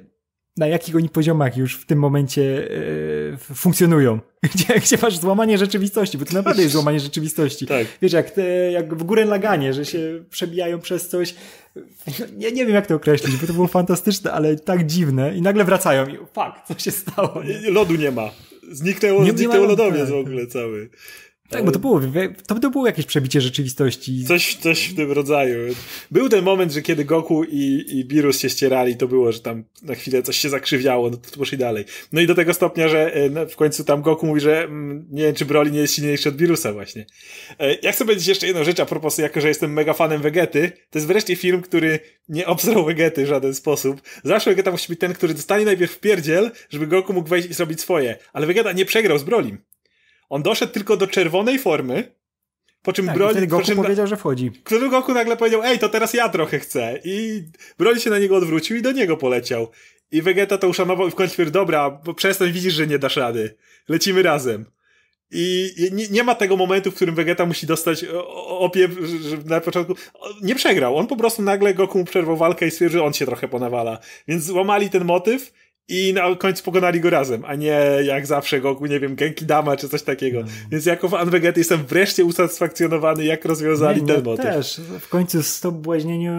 na 0.57 0.67
jakich 0.67 0.97
oni 0.97 1.09
poziomach 1.09 1.57
już 1.57 1.77
w 1.77 1.87
tym 1.87 1.99
momencie 1.99 2.69
e, 3.33 3.55
funkcjonują. 3.55 4.21
Gdzie, 4.55 4.75
gdzie 4.75 4.97
masz 5.03 5.19
złamanie 5.19 5.59
rzeczywistości, 5.59 6.19
bo 6.19 6.25
to 6.25 6.35
naprawdę 6.35 6.63
jest 6.63 6.73
złamanie 6.73 7.01
rzeczywistości. 7.01 7.67
Tak. 7.67 7.87
Wiesz, 8.03 8.13
jak, 8.13 8.31
te, 8.31 8.73
jak 8.73 8.95
w 8.95 9.03
górę 9.03 9.25
laganie, 9.25 9.75
że 9.75 9.85
się 9.85 10.25
przebijają 10.31 10.81
przez 10.81 11.09
coś. 11.09 11.35
Ja 12.39 12.51
nie 12.51 12.67
wiem, 12.67 12.75
jak 12.75 12.87
to 12.87 12.95
określić, 12.95 13.37
bo 13.37 13.47
to 13.47 13.53
było 13.53 13.67
fantastyczne, 13.67 14.33
ale 14.33 14.57
tak 14.57 14.87
dziwne. 14.87 15.37
I 15.37 15.43
nagle 15.43 15.65
wracają 15.65 16.07
i 16.07 16.17
fuck, 16.17 16.67
co 16.69 16.79
się 16.79 16.91
stało? 16.91 17.43
Nie? 17.43 17.71
Lodu 17.71 17.95
nie 17.95 18.11
ma. 18.11 18.31
Zniknęło, 18.71 19.25
nie, 19.25 19.31
zniknęło 19.31 19.67
lodowiec 19.67 20.11
w 20.11 20.15
ogóle 20.15 20.47
cały. 20.47 20.91
Tak, 21.53 21.65
bo 21.65 21.73
to 21.73 21.79
było, 21.79 22.01
to, 22.47 22.55
to 22.55 22.71
było 22.71 22.87
jakieś 22.87 23.07
przebicie 23.07 23.41
rzeczywistości. 23.41 24.25
Coś, 24.25 24.55
coś 24.55 24.89
w 24.89 24.97
tym 24.97 25.13
rodzaju. 25.13 25.75
Był 26.11 26.29
ten 26.29 26.45
moment, 26.45 26.73
że 26.73 26.83
kiedy 26.83 27.05
Goku 27.05 27.45
i, 27.45 27.85
i 27.89 28.05
Birus 28.05 28.39
się 28.39 28.51
ścierali, 28.51 28.97
to 28.97 29.09
było, 29.09 29.33
że 29.33 29.41
tam 29.41 29.65
na 29.83 29.95
chwilę 29.95 30.23
coś 30.23 30.39
się 30.39 30.49
zakrzywiało, 30.49 31.11
no 31.11 31.17
to 31.17 31.39
poszli 31.39 31.59
dalej. 31.59 31.85
No 32.13 32.21
i 32.21 32.27
do 32.27 32.35
tego 32.35 32.55
stopnia, 32.55 32.89
że 32.89 33.15
e, 33.15 33.47
w 33.47 33.57
końcu 33.57 33.85
tam 33.85 34.03
Goku 34.03 34.27
mówi, 34.27 34.41
że 34.41 34.65
mm, 34.65 35.07
nie 35.11 35.23
wiem, 35.23 35.35
czy 35.35 35.45
Broly 35.45 35.71
nie 35.71 35.79
jest 35.81 35.95
silniejszy 35.95 36.29
od 36.29 36.37
Birusa 36.37 36.73
właśnie. 36.73 37.07
E, 37.59 37.75
ja 37.83 37.93
chcę 37.93 38.05
powiedzieć 38.05 38.27
jeszcze 38.27 38.47
jedną 38.47 38.65
rzecz 38.65 38.81
a 38.81 38.87
propos, 38.87 39.19
jako 39.19 39.41
że 39.41 39.49
jestem 39.49 39.73
mega 39.73 39.93
fanem 39.93 40.23
Vegety, 40.23 40.73
to 40.91 40.99
jest 40.99 41.07
wreszcie 41.07 41.37
film, 41.37 41.63
który 41.63 41.99
nie 42.29 42.47
obsrał 42.47 42.85
Vegety 42.85 43.25
w 43.25 43.29
żaden 43.29 43.55
sposób. 43.55 44.03
Zawsze 44.25 44.51
Vegeta 44.51 44.71
musi 44.71 44.89
być 44.89 45.01
ten, 45.01 45.15
który 45.15 45.35
dostanie 45.35 45.65
najpierw 45.65 46.01
pierdziel, 46.01 46.51
żeby 46.71 46.87
Goku 46.87 47.13
mógł 47.13 47.29
wejść 47.29 47.51
i 47.51 47.55
zrobić 47.55 47.81
swoje. 47.81 48.17
Ale 48.33 48.47
Vegeta 48.47 48.73
nie 48.73 48.85
przegrał 48.85 49.19
z 49.19 49.23
Brolim. 49.23 49.59
On 50.33 50.43
doszedł 50.43 50.73
tylko 50.73 50.97
do 50.97 51.07
czerwonej 51.07 51.59
formy, 51.59 52.15
po 52.83 52.93
czym 52.93 53.07
tak, 53.07 53.15
Broly... 53.15 53.47
Goku 53.47 53.65
czym 53.65 53.77
powiedział, 53.77 54.07
że 54.07 54.17
wchodzi. 54.17 54.51
Który 54.65 54.89
Goku 54.89 55.15
nagle 55.15 55.37
powiedział, 55.37 55.63
ej, 55.65 55.79
to 55.79 55.89
teraz 55.89 56.15
ja 56.15 56.29
trochę 56.29 56.59
chcę. 56.59 56.99
I 57.05 57.43
Broly 57.79 58.01
się 58.01 58.11
na 58.11 58.19
niego 58.19 58.37
odwrócił 58.37 58.77
i 58.77 58.83
do 58.83 58.93
niego 58.93 59.17
poleciał. 59.17 59.71
I 60.11 60.23
Vegeta 60.23 60.59
to 60.59 60.69
uszanował 60.69 61.09
i 61.09 61.11
w 61.11 61.15
końcu 61.15 61.37
powiedział, 61.37 61.53
dobra, 61.53 61.91
bo 61.91 62.15
przestań, 62.15 62.53
widzisz, 62.53 62.75
że 62.75 62.87
nie 62.87 62.99
dasz 62.99 63.17
rady. 63.17 63.57
Lecimy 63.89 64.23
razem. 64.23 64.67
I 65.31 65.71
nie, 65.93 66.09
nie, 66.09 66.25
ma 66.25 66.35
tego 66.35 66.57
momentu, 66.57 66.91
w 66.91 66.95
którym 66.95 67.15
Vegeta 67.15 67.47
musi 67.47 67.67
dostać 67.67 68.05
opie, 68.47 68.89
na 69.45 69.61
początku 69.61 69.95
nie 70.43 70.55
przegrał. 70.55 70.97
On 70.97 71.07
po 71.07 71.17
prostu 71.17 71.43
nagle 71.43 71.75
Goku 71.75 71.99
mu 71.99 72.05
przerwał 72.05 72.37
walkę 72.37 72.67
i 72.67 72.71
stwierdził, 72.71 72.99
że 72.99 73.05
on 73.05 73.13
się 73.13 73.27
trochę 73.27 73.49
ponawala. 73.49 73.99
Więc 74.29 74.45
złamali 74.45 74.91
ten 74.91 75.05
motyw 75.05 75.53
i 75.89 76.13
na 76.13 76.37
końcu 76.37 76.65
pokonali 76.65 77.01
go 77.01 77.11
razem, 77.11 77.45
a 77.45 77.55
nie 77.55 77.81
jak 78.05 78.27
zawsze 78.27 78.61
Goku, 78.61 78.87
nie 78.87 79.01
wiem, 79.01 79.15
Genki 79.15 79.47
Dama 79.47 79.77
czy 79.77 79.89
coś 79.89 80.03
takiego. 80.03 80.41
No. 80.41 80.47
Więc 80.71 80.87
jako 80.87 81.09
fan 81.09 81.31
Vegeta 81.31 81.61
jestem 81.61 81.87
wreszcie 81.87 82.25
usatysfakcjonowany, 82.25 83.25
jak 83.25 83.45
rozwiązali 83.45 84.03
nie, 84.03 84.15
ten 84.15 84.25
motyw. 84.25 84.45
też. 84.45 84.81
W 85.01 85.09
końcu 85.09 85.43
stop 85.43 85.75
błaźnieniu, 85.75 86.33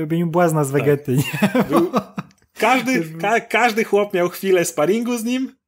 robieniu 0.00 0.26
błazna 0.26 0.64
z. 0.64 0.70
Vegety. 0.70 1.16
Tak. 1.40 1.68
Był, 1.68 1.90
każdy, 2.54 3.04
ka, 3.22 3.40
każdy 3.40 3.84
chłop 3.84 4.14
miał 4.14 4.28
chwilę 4.28 4.64
sparingu 4.64 5.18
z 5.18 5.24
nim, 5.24 5.60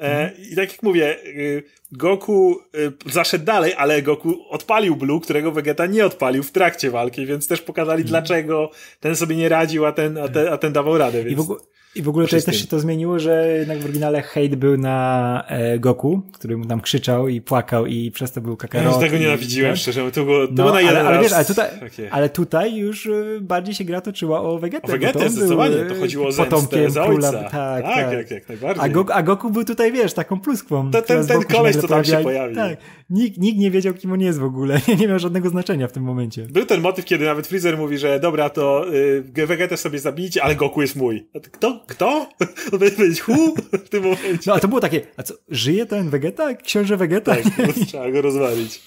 E, 0.00 0.02
mhm. 0.02 0.50
I 0.52 0.56
tak 0.56 0.72
jak 0.72 0.82
mówię, 0.82 1.16
y, 1.26 1.62
Goku 1.92 2.58
y, 3.06 3.12
zaszedł 3.12 3.44
dalej, 3.44 3.74
ale 3.76 4.02
Goku 4.02 4.34
odpalił 4.50 4.96
Blue, 4.96 5.20
którego 5.20 5.52
Vegeta 5.52 5.86
nie 5.86 6.06
odpalił 6.06 6.42
w 6.42 6.52
trakcie 6.52 6.90
walki, 6.90 7.26
więc 7.26 7.48
też 7.48 7.62
pokazali, 7.62 8.02
mhm. 8.02 8.08
dlaczego 8.08 8.70
ten 9.00 9.16
sobie 9.16 9.36
nie 9.36 9.48
radził, 9.48 9.86
a 9.86 9.92
ten, 9.92 10.18
a 10.18 10.28
ten, 10.28 10.48
a 10.48 10.58
ten 10.58 10.72
dawał 10.72 10.98
radę. 10.98 11.18
Więc... 11.18 11.32
I 11.32 11.36
w 11.36 11.40
ogóle, 11.40 11.60
i 11.94 12.02
w 12.02 12.08
ogóle 12.08 12.26
tutaj 12.26 12.42
też 12.42 12.60
się 12.60 12.66
to 12.66 12.80
zmieniło, 12.80 13.18
że 13.18 13.58
jednak 13.58 13.78
w 13.78 13.84
oryginale 13.84 14.22
hejt 14.22 14.54
był 14.54 14.76
na 14.76 15.44
e, 15.48 15.78
Goku, 15.78 16.22
który 16.32 16.56
mu 16.56 16.66
tam 16.66 16.80
krzyczał 16.80 17.28
i 17.28 17.40
płakał 17.40 17.86
i 17.86 18.10
przez 18.10 18.32
to 18.32 18.40
był 18.40 18.56
Kakarot. 18.56 18.94
Ja 18.94 19.00
tego 19.00 19.18
nienawidziłem, 19.18 19.72
tak? 19.72 19.80
szczerze, 19.80 20.10
to 20.10 20.24
było, 20.24 20.46
to 20.46 20.52
no, 20.52 20.62
było 20.62 20.72
na 20.72 20.80
jeden 20.80 20.96
ale, 20.96 21.08
ale. 21.08 21.22
Wiesz, 21.22 21.32
ale, 21.32 21.44
tutaj, 21.44 21.68
ale 22.10 22.28
tutaj 22.28 22.76
już 22.76 23.06
e, 23.06 23.10
bardziej 23.40 23.74
się 23.74 23.84
gra 23.84 24.00
toczyła 24.00 24.40
o 24.40 24.58
Vegetę. 24.58 24.86
O 24.86 24.90
Vegetę, 24.90 25.30
zdecydowanie, 25.30 25.76
to 25.76 25.94
chodziło 25.94 26.28
o 26.28 26.32
potomkiem 26.32 26.90
za 26.90 27.04
ojca. 27.04 27.32
Tak, 27.32 27.50
tak, 27.50 27.84
tak. 27.84 28.12
Jak, 28.12 28.30
jak 28.30 28.48
najbardziej. 28.48 28.84
A, 28.84 28.88
Go, 28.88 29.06
a 29.14 29.22
Goku 29.22 29.50
był 29.50 29.64
tutaj, 29.64 29.92
wiesz, 29.92 30.12
taką 30.12 30.40
pluskwą. 30.40 30.90
To, 30.90 31.02
ten 31.02 31.26
ten 31.26 31.42
koleś, 31.42 31.76
co 31.76 31.88
tam 31.88 32.04
się 32.04 32.16
pojawił. 32.16 32.56
Tak, 32.56 32.76
nikt, 33.10 33.38
nikt 33.38 33.58
nie 33.58 33.70
wiedział, 33.70 33.94
kim 33.94 34.12
on 34.12 34.20
jest 34.20 34.38
w 34.38 34.44
ogóle. 34.44 34.80
Nie 35.00 35.08
miał 35.08 35.18
żadnego 35.18 35.48
znaczenia 35.48 35.88
w 35.88 35.92
tym 35.92 36.02
momencie. 36.02 36.42
Był 36.42 36.66
ten 36.66 36.80
motyw, 36.80 37.04
kiedy 37.04 37.24
nawet 37.24 37.46
Freezer 37.46 37.78
mówi, 37.78 37.98
że 37.98 38.20
dobra, 38.20 38.50
to 38.50 38.94
y, 38.94 39.46
Vegetę 39.46 39.76
sobie 39.76 39.98
zabijcie, 39.98 40.42
ale 40.42 40.56
Goku 40.56 40.82
jest 40.82 40.96
mój. 40.96 41.28
Kto? 41.52 41.79
Kto? 41.86 42.30
Będzie 42.78 42.96
powiedzieć 42.96 43.20
hu 43.20 43.54
w 43.72 43.88
tym 43.88 44.02
momencie. 44.02 44.44
No 44.46 44.54
a 44.54 44.60
to 44.60 44.68
było 44.68 44.80
takie, 44.80 45.00
a 45.16 45.22
co, 45.22 45.34
żyje 45.48 45.86
ten 45.86 46.10
Vegeta? 46.10 46.54
Książę 46.54 46.96
Vegeta? 46.96 47.36
Tak, 47.36 47.44
trzeba 47.88 48.10
go 48.10 48.22
rozwalić. 48.22 48.80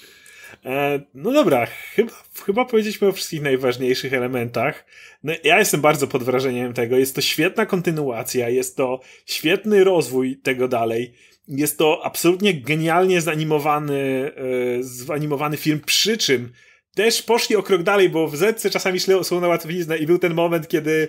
E, 0.64 1.00
no 1.14 1.32
dobra, 1.32 1.66
chyba, 1.66 2.12
chyba 2.46 2.64
powiedzieliśmy 2.64 3.08
o 3.08 3.12
wszystkich 3.12 3.42
najważniejszych 3.42 4.12
elementach. 4.12 4.84
No, 5.22 5.32
ja 5.44 5.58
jestem 5.58 5.80
bardzo 5.80 6.06
pod 6.06 6.22
wrażeniem 6.22 6.72
tego. 6.72 6.96
Jest 6.96 7.14
to 7.14 7.20
świetna 7.20 7.66
kontynuacja, 7.66 8.48
jest 8.48 8.76
to 8.76 9.00
świetny 9.26 9.84
rozwój 9.84 10.36
tego 10.36 10.68
dalej. 10.68 11.14
Jest 11.48 11.78
to 11.78 12.00
absolutnie 12.04 12.54
genialnie 12.54 13.20
zanimowany, 13.20 14.32
e, 14.36 14.82
zanimowany 14.82 15.56
film, 15.56 15.80
przy 15.86 16.18
czym 16.18 16.52
też 16.94 17.22
poszli 17.22 17.56
o 17.56 17.62
krok 17.62 17.82
dalej, 17.82 18.08
bo 18.08 18.28
w 18.28 18.36
Zetce 18.36 18.70
czasami 18.70 19.00
są 19.00 19.40
na 19.40 19.48
łatwiznę 19.48 19.98
i 19.98 20.06
był 20.06 20.18
ten 20.18 20.34
moment, 20.34 20.68
kiedy 20.68 21.08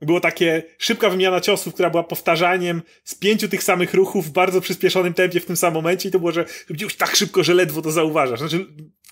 było 0.00 0.20
takie 0.20 0.62
szybka 0.78 1.10
wymiana 1.10 1.40
ciosów, 1.40 1.74
która 1.74 1.90
była 1.90 2.02
powtarzaniem 2.02 2.82
z 3.04 3.14
pięciu 3.14 3.48
tych 3.48 3.62
samych 3.62 3.94
ruchów 3.94 4.26
w 4.26 4.30
bardzo 4.30 4.60
przyspieszonym 4.60 5.14
tempie 5.14 5.40
w 5.40 5.46
tym 5.46 5.56
samym 5.56 5.74
momencie 5.74 6.08
i 6.08 6.12
to 6.12 6.18
było, 6.18 6.32
że 6.32 6.44
robiłeś 6.70 6.96
tak 6.96 7.16
szybko, 7.16 7.44
że 7.44 7.54
ledwo 7.54 7.82
to 7.82 7.90
zauważasz. 7.90 8.38
Znaczy, 8.38 8.66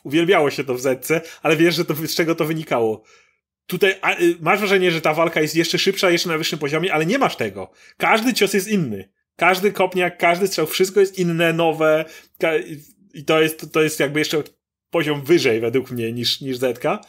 uwielbiało 0.05 0.51
się 0.51 0.65
to 0.65 0.75
w 0.75 0.81
Zetce, 0.81 1.21
ale 1.43 1.57
wiesz, 1.57 1.75
że 1.75 1.85
to, 1.85 1.95
z 1.95 2.15
czego 2.15 2.35
to 2.35 2.45
wynikało. 2.45 3.03
Tutaj 3.67 3.95
a, 4.03 4.21
y, 4.21 4.37
masz 4.41 4.59
wrażenie, 4.59 4.91
że 4.91 5.01
ta 5.01 5.15
walka 5.15 5.41
jest 5.41 5.57
jeszcze 5.57 5.79
szybsza, 5.79 6.11
jeszcze 6.11 6.29
na 6.29 6.39
wyższym 6.39 6.59
poziomie, 6.59 6.95
ale 6.95 7.07
nie 7.07 7.19
masz 7.19 7.37
tego. 7.37 7.71
Każdy 7.97 8.35
cios 8.35 8.55
jest 8.55 8.69
inny. 8.69 9.13
Każdy 9.37 9.73
kopniak, 9.73 10.19
każdy 10.19 10.47
strzał, 10.47 10.67
wszystko 10.67 11.01
jest 11.01 11.19
inne, 11.19 11.53
nowe 11.53 12.05
i 13.15 13.25
to 13.25 13.43
jest, 13.43 13.73
to 13.73 13.83
jest 13.83 14.01
jakby 14.01 14.19
jeszcze 14.19 14.43
poziom 14.91 15.25
wyżej 15.25 15.61
według 15.61 15.91
mnie 15.91 16.13
niż, 16.13 16.41
niż 16.41 16.57
Zetka. 16.57 17.01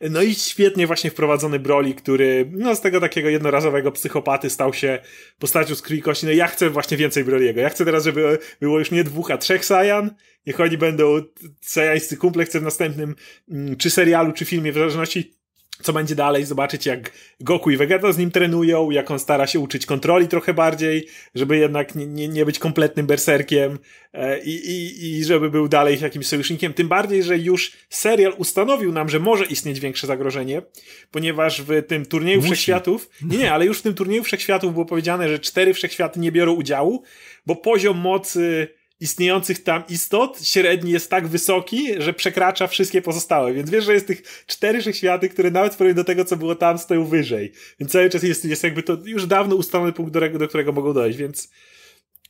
No 0.00 0.22
i 0.22 0.34
świetnie 0.34 0.86
właśnie 0.86 1.10
wprowadzony 1.10 1.58
Broly, 1.58 1.94
który 1.94 2.50
no 2.52 2.74
z 2.74 2.80
tego 2.80 3.00
takiego 3.00 3.28
jednorazowego 3.28 3.92
psychopaty 3.92 4.50
stał 4.50 4.74
się 4.74 4.98
postacią 5.38 5.74
z 5.74 5.82
kości. 6.02 6.26
No 6.26 6.32
ja 6.32 6.46
chcę 6.46 6.70
właśnie 6.70 6.96
więcej 6.96 7.24
Broliego. 7.24 7.60
Ja 7.60 7.68
chcę 7.68 7.84
teraz, 7.84 8.04
żeby 8.04 8.38
było 8.60 8.78
już 8.78 8.90
nie 8.90 9.04
dwóch, 9.04 9.30
a 9.30 9.38
trzech 9.38 9.64
Saiyan. 9.64 10.10
Niech 10.46 10.60
oni 10.60 10.78
będą 10.78 11.22
Saiyańscy 11.60 12.16
kumple. 12.16 12.44
Chcę 12.44 12.60
w 12.60 12.62
następnym 12.62 13.14
mm, 13.50 13.76
czy 13.76 13.90
serialu, 13.90 14.32
czy 14.32 14.44
filmie, 14.44 14.72
w 14.72 14.74
zależności 14.74 15.43
co 15.82 15.92
będzie 15.92 16.14
dalej, 16.14 16.44
zobaczyć 16.44 16.86
jak 16.86 17.12
Goku 17.40 17.70
i 17.70 17.76
Vegeta 17.76 18.12
z 18.12 18.18
nim 18.18 18.30
trenują, 18.30 18.90
jak 18.90 19.10
on 19.10 19.18
stara 19.18 19.46
się 19.46 19.60
uczyć 19.60 19.86
kontroli 19.86 20.28
trochę 20.28 20.54
bardziej, 20.54 21.06
żeby 21.34 21.58
jednak 21.58 21.94
nie, 21.94 22.06
nie, 22.06 22.28
nie 22.28 22.44
być 22.44 22.58
kompletnym 22.58 23.06
berserkiem 23.06 23.78
e, 24.12 24.40
i, 24.42 24.50
i, 24.50 25.04
i 25.04 25.24
żeby 25.24 25.50
był 25.50 25.68
dalej 25.68 26.00
jakimś 26.00 26.26
sojusznikiem. 26.26 26.72
Tym 26.72 26.88
bardziej, 26.88 27.22
że 27.22 27.38
już 27.38 27.72
serial 27.90 28.34
ustanowił 28.38 28.92
nam, 28.92 29.08
że 29.08 29.20
może 29.20 29.44
istnieć 29.44 29.80
większe 29.80 30.06
zagrożenie, 30.06 30.62
ponieważ 31.10 31.62
w 31.62 31.82
tym 31.86 32.06
turnieju 32.06 32.38
Musi. 32.38 32.46
wszechświatów, 32.46 33.10
nie, 33.22 33.38
nie, 33.38 33.52
ale 33.52 33.66
już 33.66 33.78
w 33.78 33.82
tym 33.82 33.94
turnieju 33.94 34.24
wszechświatów 34.24 34.72
było 34.72 34.84
powiedziane, 34.84 35.28
że 35.28 35.38
cztery 35.38 35.74
wszechświaty 35.74 36.20
nie 36.20 36.32
biorą 36.32 36.52
udziału, 36.52 37.02
bo 37.46 37.56
poziom 37.56 37.98
mocy 37.98 38.68
istniejących 39.04 39.62
tam 39.62 39.82
istot 39.88 40.46
średni 40.46 40.90
jest 40.90 41.10
tak 41.10 41.28
wysoki, 41.28 41.88
że 41.98 42.12
przekracza 42.12 42.66
wszystkie 42.66 43.02
pozostałe. 43.02 43.52
Więc 43.52 43.70
wiesz, 43.70 43.84
że 43.84 43.94
jest 43.94 44.06
tych 44.06 44.22
cztery 44.46 44.80
wszechświaty, 44.80 45.28
które 45.28 45.50
nawet 45.50 45.74
w 45.74 45.94
do 45.94 46.04
tego, 46.04 46.24
co 46.24 46.36
było 46.36 46.54
tam, 46.54 46.78
stoją 46.78 47.04
wyżej. 47.04 47.52
Więc 47.80 47.92
cały 47.92 48.10
czas 48.10 48.22
jest, 48.22 48.44
jest 48.44 48.64
jakby 48.64 48.82
to 48.82 48.96
już 49.04 49.26
dawno 49.26 49.56
ustalony 49.56 49.92
punkt, 49.92 50.12
do, 50.12 50.28
do 50.28 50.48
którego 50.48 50.72
mogą 50.72 50.92
dojść, 50.92 51.18
więc 51.18 51.50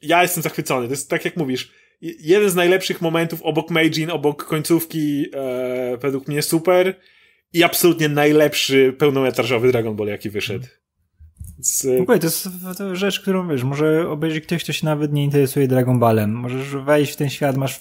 ja 0.03 0.23
jestem 0.23 0.43
zachwycony. 0.43 0.87
To 0.87 0.93
jest 0.93 1.11
tak 1.11 1.25
jak 1.25 1.37
mówisz, 1.37 1.73
jeden 2.03 2.51
z 2.51 2.55
najlepszych 2.55 3.01
momentów 3.01 3.43
obok 3.43 3.71
Meijin, 3.71 4.11
obok 4.11 4.45
końcówki, 4.45 5.27
e, 5.35 5.97
według 5.97 6.29
mnie 6.29 6.43
super. 6.43 6.95
i 7.53 7.63
absolutnie 7.63 8.09
najlepszy 8.09 8.95
pełnometrażowy 8.99 9.73
Dragon 9.73 9.97
Ball, 9.97 10.09
jaki 10.09 10.31
wyszedł. 10.31 10.67
Z... 11.65 11.99
W 11.99 12.03
ogóle 12.03 12.19
to 12.19 12.27
jest 12.27 12.49
to 12.79 12.97
rzecz, 12.97 13.21
którą 13.21 13.49
wiesz, 13.49 13.65
może 13.65 14.11
obejrzeć 14.11 14.45
ktoś, 14.45 14.65
kto 14.65 14.73
się 14.73 14.87
nawet 14.87 15.13
nie 15.13 15.25
interesuje 15.25 15.69
Dragon 15.69 15.99
Ballem. 15.99 16.33
Możesz 16.33 16.77
wejść 16.77 17.13
w 17.13 17.17
ten 17.17 17.31
świat, 17.31 17.57
masz 17.57 17.81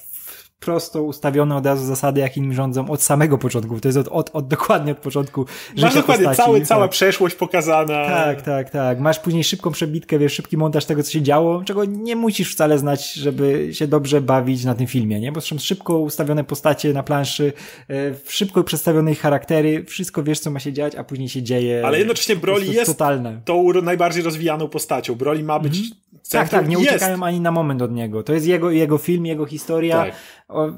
prosto 0.66 1.04
ustawione 1.04 1.56
od 1.56 1.66
razu 1.66 1.86
zasady, 1.86 2.22
jak 2.22 2.38
im 2.38 2.54
rządzą 2.54 2.90
od 2.90 3.02
samego 3.02 3.38
początku. 3.38 3.80
To 3.80 3.88
jest 3.88 3.98
od, 3.98 4.08
od, 4.08 4.30
od 4.34 4.48
dokładnie 4.48 4.92
od 4.92 4.98
początku. 4.98 5.46
Masz 5.82 5.94
dokładnie 5.94 6.26
postaci, 6.26 6.46
cały, 6.46 6.60
tak. 6.60 6.68
cała 6.68 6.88
przeszłość 6.88 7.36
pokazana. 7.36 8.06
Tak, 8.06 8.42
tak, 8.42 8.70
tak. 8.70 9.00
Masz 9.00 9.20
później 9.20 9.44
szybką 9.44 9.72
przebitkę, 9.72 10.20
wiesz, 10.20 10.34
szybki 10.34 10.58
montaż 10.58 10.86
tego, 10.86 11.04
co 11.04 11.12
się 11.12 11.22
działo, 11.22 11.64
czego 11.64 11.86
nie 11.86 12.16
musisz 12.16 12.54
wcale 12.54 12.80
znać, 12.80 13.14
żeby 13.14 13.70
się 13.74 13.88
dobrze 13.88 14.22
bawić 14.22 14.64
na 14.64 14.76
tym 14.76 14.88
filmie, 14.88 15.20
nie? 15.20 15.32
Bo 15.32 15.42
są 15.42 15.60
szybko 15.60 16.00
ustawione 16.00 16.44
postacie 16.44 16.94
na 16.94 17.04
planszy, 17.04 17.54
e, 17.90 17.94
szybko 18.28 18.64
przedstawione 18.64 19.12
ich 19.12 19.20
charaktery, 19.20 19.86
wszystko 19.86 20.24
wiesz, 20.24 20.40
co 20.40 20.52
ma 20.52 20.60
się 20.60 20.74
dziać, 20.74 20.96
a 20.96 21.04
później 21.04 21.30
się 21.30 21.44
dzieje. 21.44 21.82
Ale 21.86 21.98
jednocześnie 21.98 22.36
Broly 22.36 22.66
jest 22.66 22.92
totalne. 22.92 23.42
tą 23.46 23.74
najbardziej 23.82 24.24
rozwijaną 24.24 24.68
postacią. 24.68 25.16
Broly 25.16 25.44
ma 25.44 25.60
być 25.60 26.03
tak, 26.32 26.50
tak, 26.50 26.68
nie 26.68 26.76
jest. 26.76 26.90
uciekają 26.90 27.24
ani 27.24 27.40
na 27.40 27.52
moment 27.52 27.82
od 27.82 27.92
niego. 27.92 28.24
To 28.24 28.34
jest 28.34 28.46
jego, 28.46 28.72
jego 28.72 28.98
film, 28.98 29.26
jego 29.26 29.46
historia. 29.46 30.06
Tak. 30.06 30.14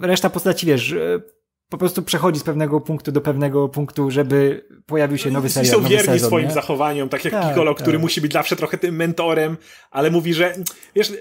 Reszta 0.01 0.29
postaci, 0.29 0.65
wiesz, 0.65 0.95
po 1.69 1.77
prostu 1.77 2.01
przechodzi 2.01 2.39
z 2.39 2.43
pewnego 2.43 2.81
punktu 2.81 3.11
do 3.11 3.21
pewnego 3.21 3.69
punktu, 3.69 4.11
żeby 4.11 4.65
pojawił 4.85 5.17
się 5.17 5.31
nowy 5.31 5.49
serial. 5.49 5.79
I 5.79 5.83
są 5.83 5.89
wierni 5.89 6.05
sezon, 6.05 6.27
swoim 6.27 6.47
nie? 6.47 6.53
zachowaniom, 6.53 7.09
tak 7.09 7.25
jak 7.25 7.33
tak, 7.33 7.49
Piccolo, 7.49 7.73
tak. 7.73 7.81
który 7.81 7.99
musi 7.99 8.21
być 8.21 8.33
zawsze 8.33 8.55
trochę 8.55 8.77
tym 8.77 8.95
mentorem, 8.95 9.57
ale 9.91 10.11
mówi, 10.11 10.33
że 10.33 10.55
wiesz, 10.95 11.13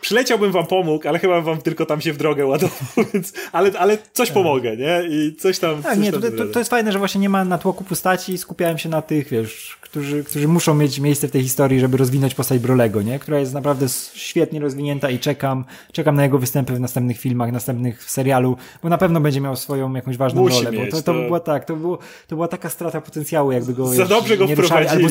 przyleciałbym 0.00 0.52
wam 0.52 0.66
pomógł, 0.66 1.08
ale 1.08 1.18
chyba 1.18 1.40
wam 1.40 1.62
tylko 1.62 1.86
tam 1.86 2.00
się 2.00 2.12
w 2.12 2.16
drogę 2.16 2.46
ładował, 2.46 2.78
więc, 3.14 3.32
ale, 3.52 3.70
ale 3.78 3.98
coś 4.12 4.28
tak. 4.28 4.34
pomogę, 4.34 4.76
nie? 4.76 5.02
I 5.08 5.36
coś 5.36 5.58
tam. 5.58 5.82
Tak, 5.82 5.94
coś 5.94 6.04
nie, 6.04 6.12
tam 6.12 6.22
to, 6.22 6.30
to, 6.30 6.46
to, 6.46 6.58
jest 6.58 6.70
fajne, 6.70 6.92
że 6.92 6.98
właśnie 6.98 7.20
nie 7.20 7.28
ma 7.28 7.44
natłoku 7.44 7.84
postaci, 7.84 8.38
skupiałem 8.38 8.78
się 8.78 8.88
na 8.88 9.02
tych, 9.02 9.28
wiesz, 9.28 9.78
którzy, 9.80 10.24
którzy 10.24 10.48
muszą 10.48 10.74
mieć 10.74 10.98
miejsce 11.00 11.28
w 11.28 11.30
tej 11.30 11.42
historii, 11.42 11.80
żeby 11.80 11.96
rozwinąć 11.96 12.34
postać 12.34 12.58
Brolego, 12.58 13.02
nie? 13.02 13.18
Która 13.18 13.38
jest 13.38 13.54
naprawdę 13.54 13.86
świetnie 14.14 14.60
rozwinięta 14.60 15.10
i 15.10 15.18
czekam, 15.18 15.64
czekam 15.92 16.14
na 16.14 16.22
jego 16.22 16.38
występy 16.38 16.74
w 16.74 16.80
następnych 16.80 17.18
filmach, 17.18 17.52
następnych 17.52 18.04
w 18.04 18.10
serialu, 18.10 18.56
bo 18.82 18.88
na 18.88 18.98
pewno 18.98 19.20
będzie 19.20 19.40
miał 19.40 19.56
swoją 19.56 19.89
jakąś 19.96 20.16
ważną 20.16 20.42
Musi 20.42 20.64
rolę, 20.64 20.72
mieć, 20.72 20.90
bo 20.90 20.96
to, 20.96 21.02
to, 21.02 21.12
to 21.12 21.22
była 21.22 21.40
tak, 21.40 21.64
to, 21.64 21.76
było, 21.76 21.98
to 22.28 22.36
była 22.36 22.48
taka 22.48 22.70
strata 22.70 23.00
potencjału, 23.00 23.52
jakby 23.52 23.74
go 23.74 23.86
Za 23.86 24.04
dobrze 24.04 24.36
go 24.36 24.46
nie 24.46 24.54
ruszali, 24.54 24.88
albo 24.88 25.08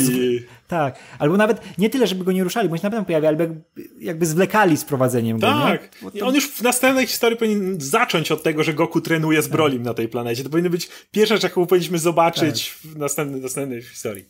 tak, 0.67 0.99
albo 1.19 1.37
nawet 1.37 1.77
nie 1.77 1.89
tyle, 1.89 2.07
żeby 2.07 2.23
go 2.23 2.31
nie 2.31 2.43
ruszali, 2.43 2.69
bo 2.69 2.77
się 2.77 2.83
na 2.83 2.89
pewno 2.89 3.05
pojawia, 3.05 3.27
ale 3.27 3.37
jakby, 3.37 3.61
jakby 3.99 4.25
zwlekali 4.25 4.77
z 4.77 4.85
prowadzeniem 4.85 5.39
tak. 5.39 5.81
go? 6.01 6.09
Tak, 6.11 6.21
on 6.23 6.35
już 6.35 6.47
w 6.47 6.61
następnej 6.61 7.07
historii 7.07 7.37
powinien 7.37 7.81
zacząć 7.81 8.31
od 8.31 8.43
tego, 8.43 8.63
że 8.63 8.73
Goku 8.73 9.01
trenuje 9.01 9.41
z 9.41 9.45
tak. 9.45 9.51
Brolim 9.51 9.77
tak. 9.77 9.85
na 9.85 9.93
tej 9.93 10.07
planecie. 10.07 10.43
To 10.43 10.49
powinno 10.49 10.69
być 10.69 10.89
pierwsza 11.11 11.35
rzecz, 11.35 11.43
jaką 11.43 11.65
powinniśmy 11.65 11.99
zobaczyć 11.99 12.77
tak. 12.83 12.91
w 12.91 12.97
następnej, 12.97 13.41
następnej 13.41 13.81
historii. 13.81 14.25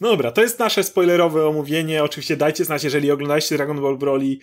No 0.00 0.08
dobra, 0.08 0.32
to 0.32 0.42
jest 0.42 0.58
nasze 0.58 0.82
spoilerowe 0.82 1.48
omówienie. 1.48 2.04
Oczywiście 2.04 2.36
dajcie 2.36 2.64
znać, 2.64 2.84
jeżeli 2.84 3.10
oglądaliście 3.10 3.56
Dragon 3.56 3.80
Ball 3.80 3.98
Broly, 3.98 4.36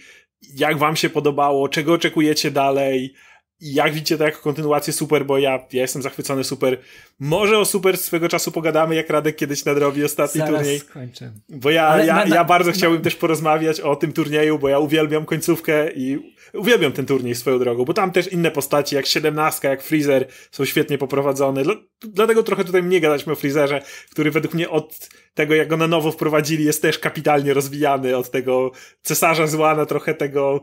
jak 0.55 0.77
wam 0.77 0.95
się 0.95 1.09
podobało, 1.09 1.69
czego 1.69 1.93
oczekujecie 1.93 2.51
dalej, 2.51 3.13
jak 3.62 3.93
widzicie 3.93 4.18
to 4.18 4.24
jako 4.24 4.41
kontynuację 4.41 4.93
Super, 4.93 5.26
bo 5.26 5.38
ja, 5.38 5.51
ja 5.72 5.82
jestem 5.82 6.01
zachwycony 6.01 6.43
Super. 6.43 6.78
Może 7.20 7.59
o 7.59 7.66
Super 7.66 7.97
swego 7.97 8.30
czasu 8.30 8.51
pogadamy, 8.51 8.95
jak 8.95 9.09
Radek 9.09 9.36
kiedyś 9.36 9.66
nadrobi 9.66 10.03
ostatni 10.03 10.39
Zaraz 10.39 10.55
turniej. 10.55 10.80
Skończę. 10.80 11.32
Bo 11.49 11.70
ja, 11.70 12.03
ja, 12.03 12.16
na, 12.16 12.26
na, 12.26 12.36
ja 12.36 12.43
bardzo 12.43 12.70
na... 12.70 12.74
chciałbym 12.74 13.01
też 13.01 13.16
porozmawiać 13.16 13.80
o 13.80 13.95
tym 13.95 14.14
turnieju, 14.14 14.59
bo 14.59 14.70
ja 14.70 14.80
uwielbiam 14.80 15.26
końcówkę 15.26 15.91
i 15.91 16.34
uwielbiam 16.53 16.91
ten 16.91 17.05
turniej 17.05 17.36
swoją 17.36 17.59
drogą, 17.59 17.86
bo 17.86 17.93
tam 17.93 18.12
też 18.12 18.28
inne 18.28 18.51
postaci, 18.51 18.95
jak 18.95 19.05
17, 19.05 19.68
jak 19.68 19.84
Freezer 19.84 20.28
są 20.51 20.66
świetnie 20.66 20.97
poprowadzone. 20.97 21.64
Dlatego 22.01 22.43
trochę 22.43 22.66
tutaj 22.66 22.84
mnie 22.84 23.01
gadaliśmy 23.01 23.34
o 23.34 23.36
Freezerze, 23.36 23.82
który 24.12 24.32
według 24.32 24.53
mnie 24.53 24.70
od 24.70 25.09
tego, 25.34 25.55
jak 25.55 25.68
go 25.68 25.78
na 25.78 25.88
nowo 25.88 26.12
wprowadzili, 26.12 26.66
jest 26.66 26.82
też 26.82 26.99
kapitalnie 26.99 27.53
rozwijany 27.53 28.18
od 28.18 28.32
tego 28.32 28.72
cesarza 29.01 29.47
zła 29.47 29.76
na 29.76 29.86
trochę 29.86 30.14
tego 30.14 30.62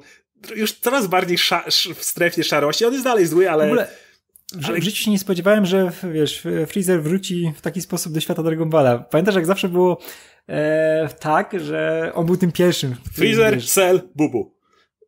już 0.56 0.72
coraz 0.72 1.06
bardziej 1.06 1.38
w 1.94 2.04
strefie 2.04 2.44
szarości. 2.44 2.84
On 2.84 2.92
jest 2.92 3.04
dalej 3.04 3.26
zły, 3.26 3.50
ale... 3.50 3.64
W 3.64 3.66
ogóle... 3.66 3.88
Ale... 4.64 4.80
w 4.80 4.82
życiu 4.82 5.04
się 5.04 5.10
nie 5.10 5.18
spodziewałem, 5.18 5.66
że 5.66 5.92
wiesz, 6.12 6.46
Freezer 6.66 7.02
wróci 7.02 7.52
w 7.56 7.60
taki 7.60 7.80
sposób 7.80 8.12
do 8.12 8.20
świata 8.20 8.42
Dragon 8.42 8.70
Balla. 8.70 8.98
Pamiętasz, 8.98 9.34
jak 9.34 9.46
zawsze 9.46 9.68
było 9.68 9.98
e, 10.48 11.08
tak, 11.20 11.60
że 11.60 12.10
on 12.14 12.26
był 12.26 12.36
tym 12.36 12.52
pierwszym. 12.52 12.96
Freezer, 13.12 13.54
wiesz, 13.54 13.70
Cell, 13.70 14.00
Bubu. 14.14 14.57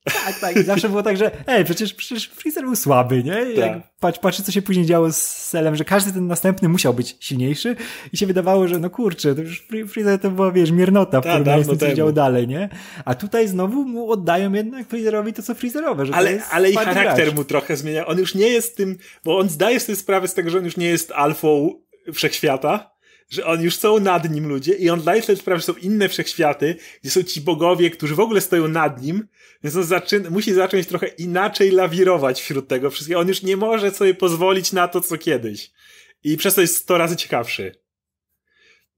Tak, 0.04 0.40
tak. 0.40 0.56
I 0.56 0.62
zawsze 0.62 0.88
było 0.88 1.02
tak, 1.02 1.16
że 1.16 1.30
ej, 1.46 1.64
przecież, 1.64 1.94
przecież 1.94 2.28
Freezer 2.28 2.64
był 2.64 2.76
słaby, 2.76 3.24
nie? 3.24 3.44
I 3.54 3.58
jak 3.58 3.72
tak. 3.72 3.82
patrz, 4.00 4.18
patrz, 4.18 4.40
co 4.42 4.52
się 4.52 4.62
później 4.62 4.86
działo 4.86 5.12
z 5.12 5.48
Celem, 5.50 5.76
że 5.76 5.84
każdy 5.84 6.12
ten 6.12 6.26
następny 6.26 6.68
musiał 6.68 6.94
być 6.94 7.16
silniejszy 7.20 7.76
i 8.12 8.16
się 8.16 8.26
wydawało, 8.26 8.68
że 8.68 8.78
no 8.78 8.90
kurczę, 8.90 9.34
to 9.34 9.40
już 9.40 9.66
Freezer 9.88 10.18
to 10.18 10.30
była, 10.30 10.52
wiesz, 10.52 10.70
miernota 10.70 11.20
w 11.20 11.24
Ta, 11.24 11.30
porównaniu 11.32 11.64
z 11.64 11.66
tym, 11.66 11.78
co 11.78 11.88
się 11.88 11.94
działo 11.94 12.12
dalej, 12.12 12.48
nie? 12.48 12.68
A 13.04 13.14
tutaj 13.14 13.48
znowu 13.48 13.84
mu 13.84 14.10
oddają 14.10 14.52
jednak 14.52 14.88
Freezerowi 14.88 15.32
to, 15.32 15.42
co 15.42 15.54
Freezerowe, 15.54 16.06
że 16.06 16.14
Ale, 16.14 16.42
ale 16.50 16.70
i 16.70 16.74
charakter 16.74 17.24
gracz. 17.24 17.36
mu 17.36 17.44
trochę 17.44 17.76
zmienia. 17.76 18.06
On 18.06 18.18
już 18.18 18.34
nie 18.34 18.48
jest 18.48 18.76
tym, 18.76 18.98
bo 19.24 19.38
on 19.38 19.48
zdaje 19.48 19.80
sobie 19.80 19.96
sprawę 19.96 20.28
z 20.28 20.34
tego, 20.34 20.50
że 20.50 20.58
on 20.58 20.64
już 20.64 20.76
nie 20.76 20.86
jest 20.86 21.12
alfą 21.12 21.80
wszechświata, 22.12 22.89
że 23.30 23.46
on 23.46 23.62
już 23.62 23.76
są 23.76 24.00
nad 24.00 24.30
nim 24.30 24.48
ludzie 24.48 24.74
i 24.74 24.90
on 24.90 25.02
daje 25.02 25.22
sobie 25.22 25.36
sprawę, 25.36 25.60
że 25.60 25.66
są 25.66 25.74
inne 25.74 26.08
wszechświaty, 26.08 26.76
gdzie 27.02 27.10
są 27.10 27.22
ci 27.22 27.40
bogowie, 27.40 27.90
którzy 27.90 28.14
w 28.14 28.20
ogóle 28.20 28.40
stoją 28.40 28.68
nad 28.68 29.02
nim, 29.02 29.28
więc 29.64 29.76
on 29.76 29.84
zaczyna, 29.84 30.30
musi 30.30 30.54
zacząć 30.54 30.86
trochę 30.86 31.06
inaczej 31.06 31.70
lawirować 31.70 32.42
wśród 32.42 32.68
tego 32.68 32.90
wszystkiego. 32.90 33.20
On 33.20 33.28
już 33.28 33.42
nie 33.42 33.56
może 33.56 33.90
sobie 33.90 34.14
pozwolić 34.14 34.72
na 34.72 34.88
to, 34.88 35.00
co 35.00 35.18
kiedyś. 35.18 35.70
I 36.24 36.36
przez 36.36 36.54
to 36.54 36.60
jest 36.60 36.76
100 36.76 36.98
razy 36.98 37.16
ciekawszy. 37.16 37.74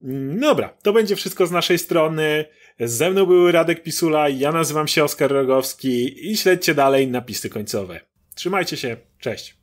Mm, 0.03 0.39
dobra, 0.39 0.69
to 0.69 0.93
będzie 0.93 1.15
wszystko 1.15 1.47
z 1.47 1.51
naszej 1.51 1.79
strony. 1.79 2.45
Ze 2.79 3.11
mną 3.11 3.25
był 3.25 3.51
Radek 3.51 3.83
Pisula, 3.83 4.29
ja 4.29 4.51
nazywam 4.51 4.87
się 4.87 5.03
Oskar 5.03 5.31
Rogowski 5.31 6.29
i 6.31 6.37
śledźcie 6.37 6.75
dalej 6.75 7.07
napisy 7.07 7.49
końcowe. 7.49 7.99
Trzymajcie 8.35 8.77
się, 8.77 8.97
cześć. 9.19 9.51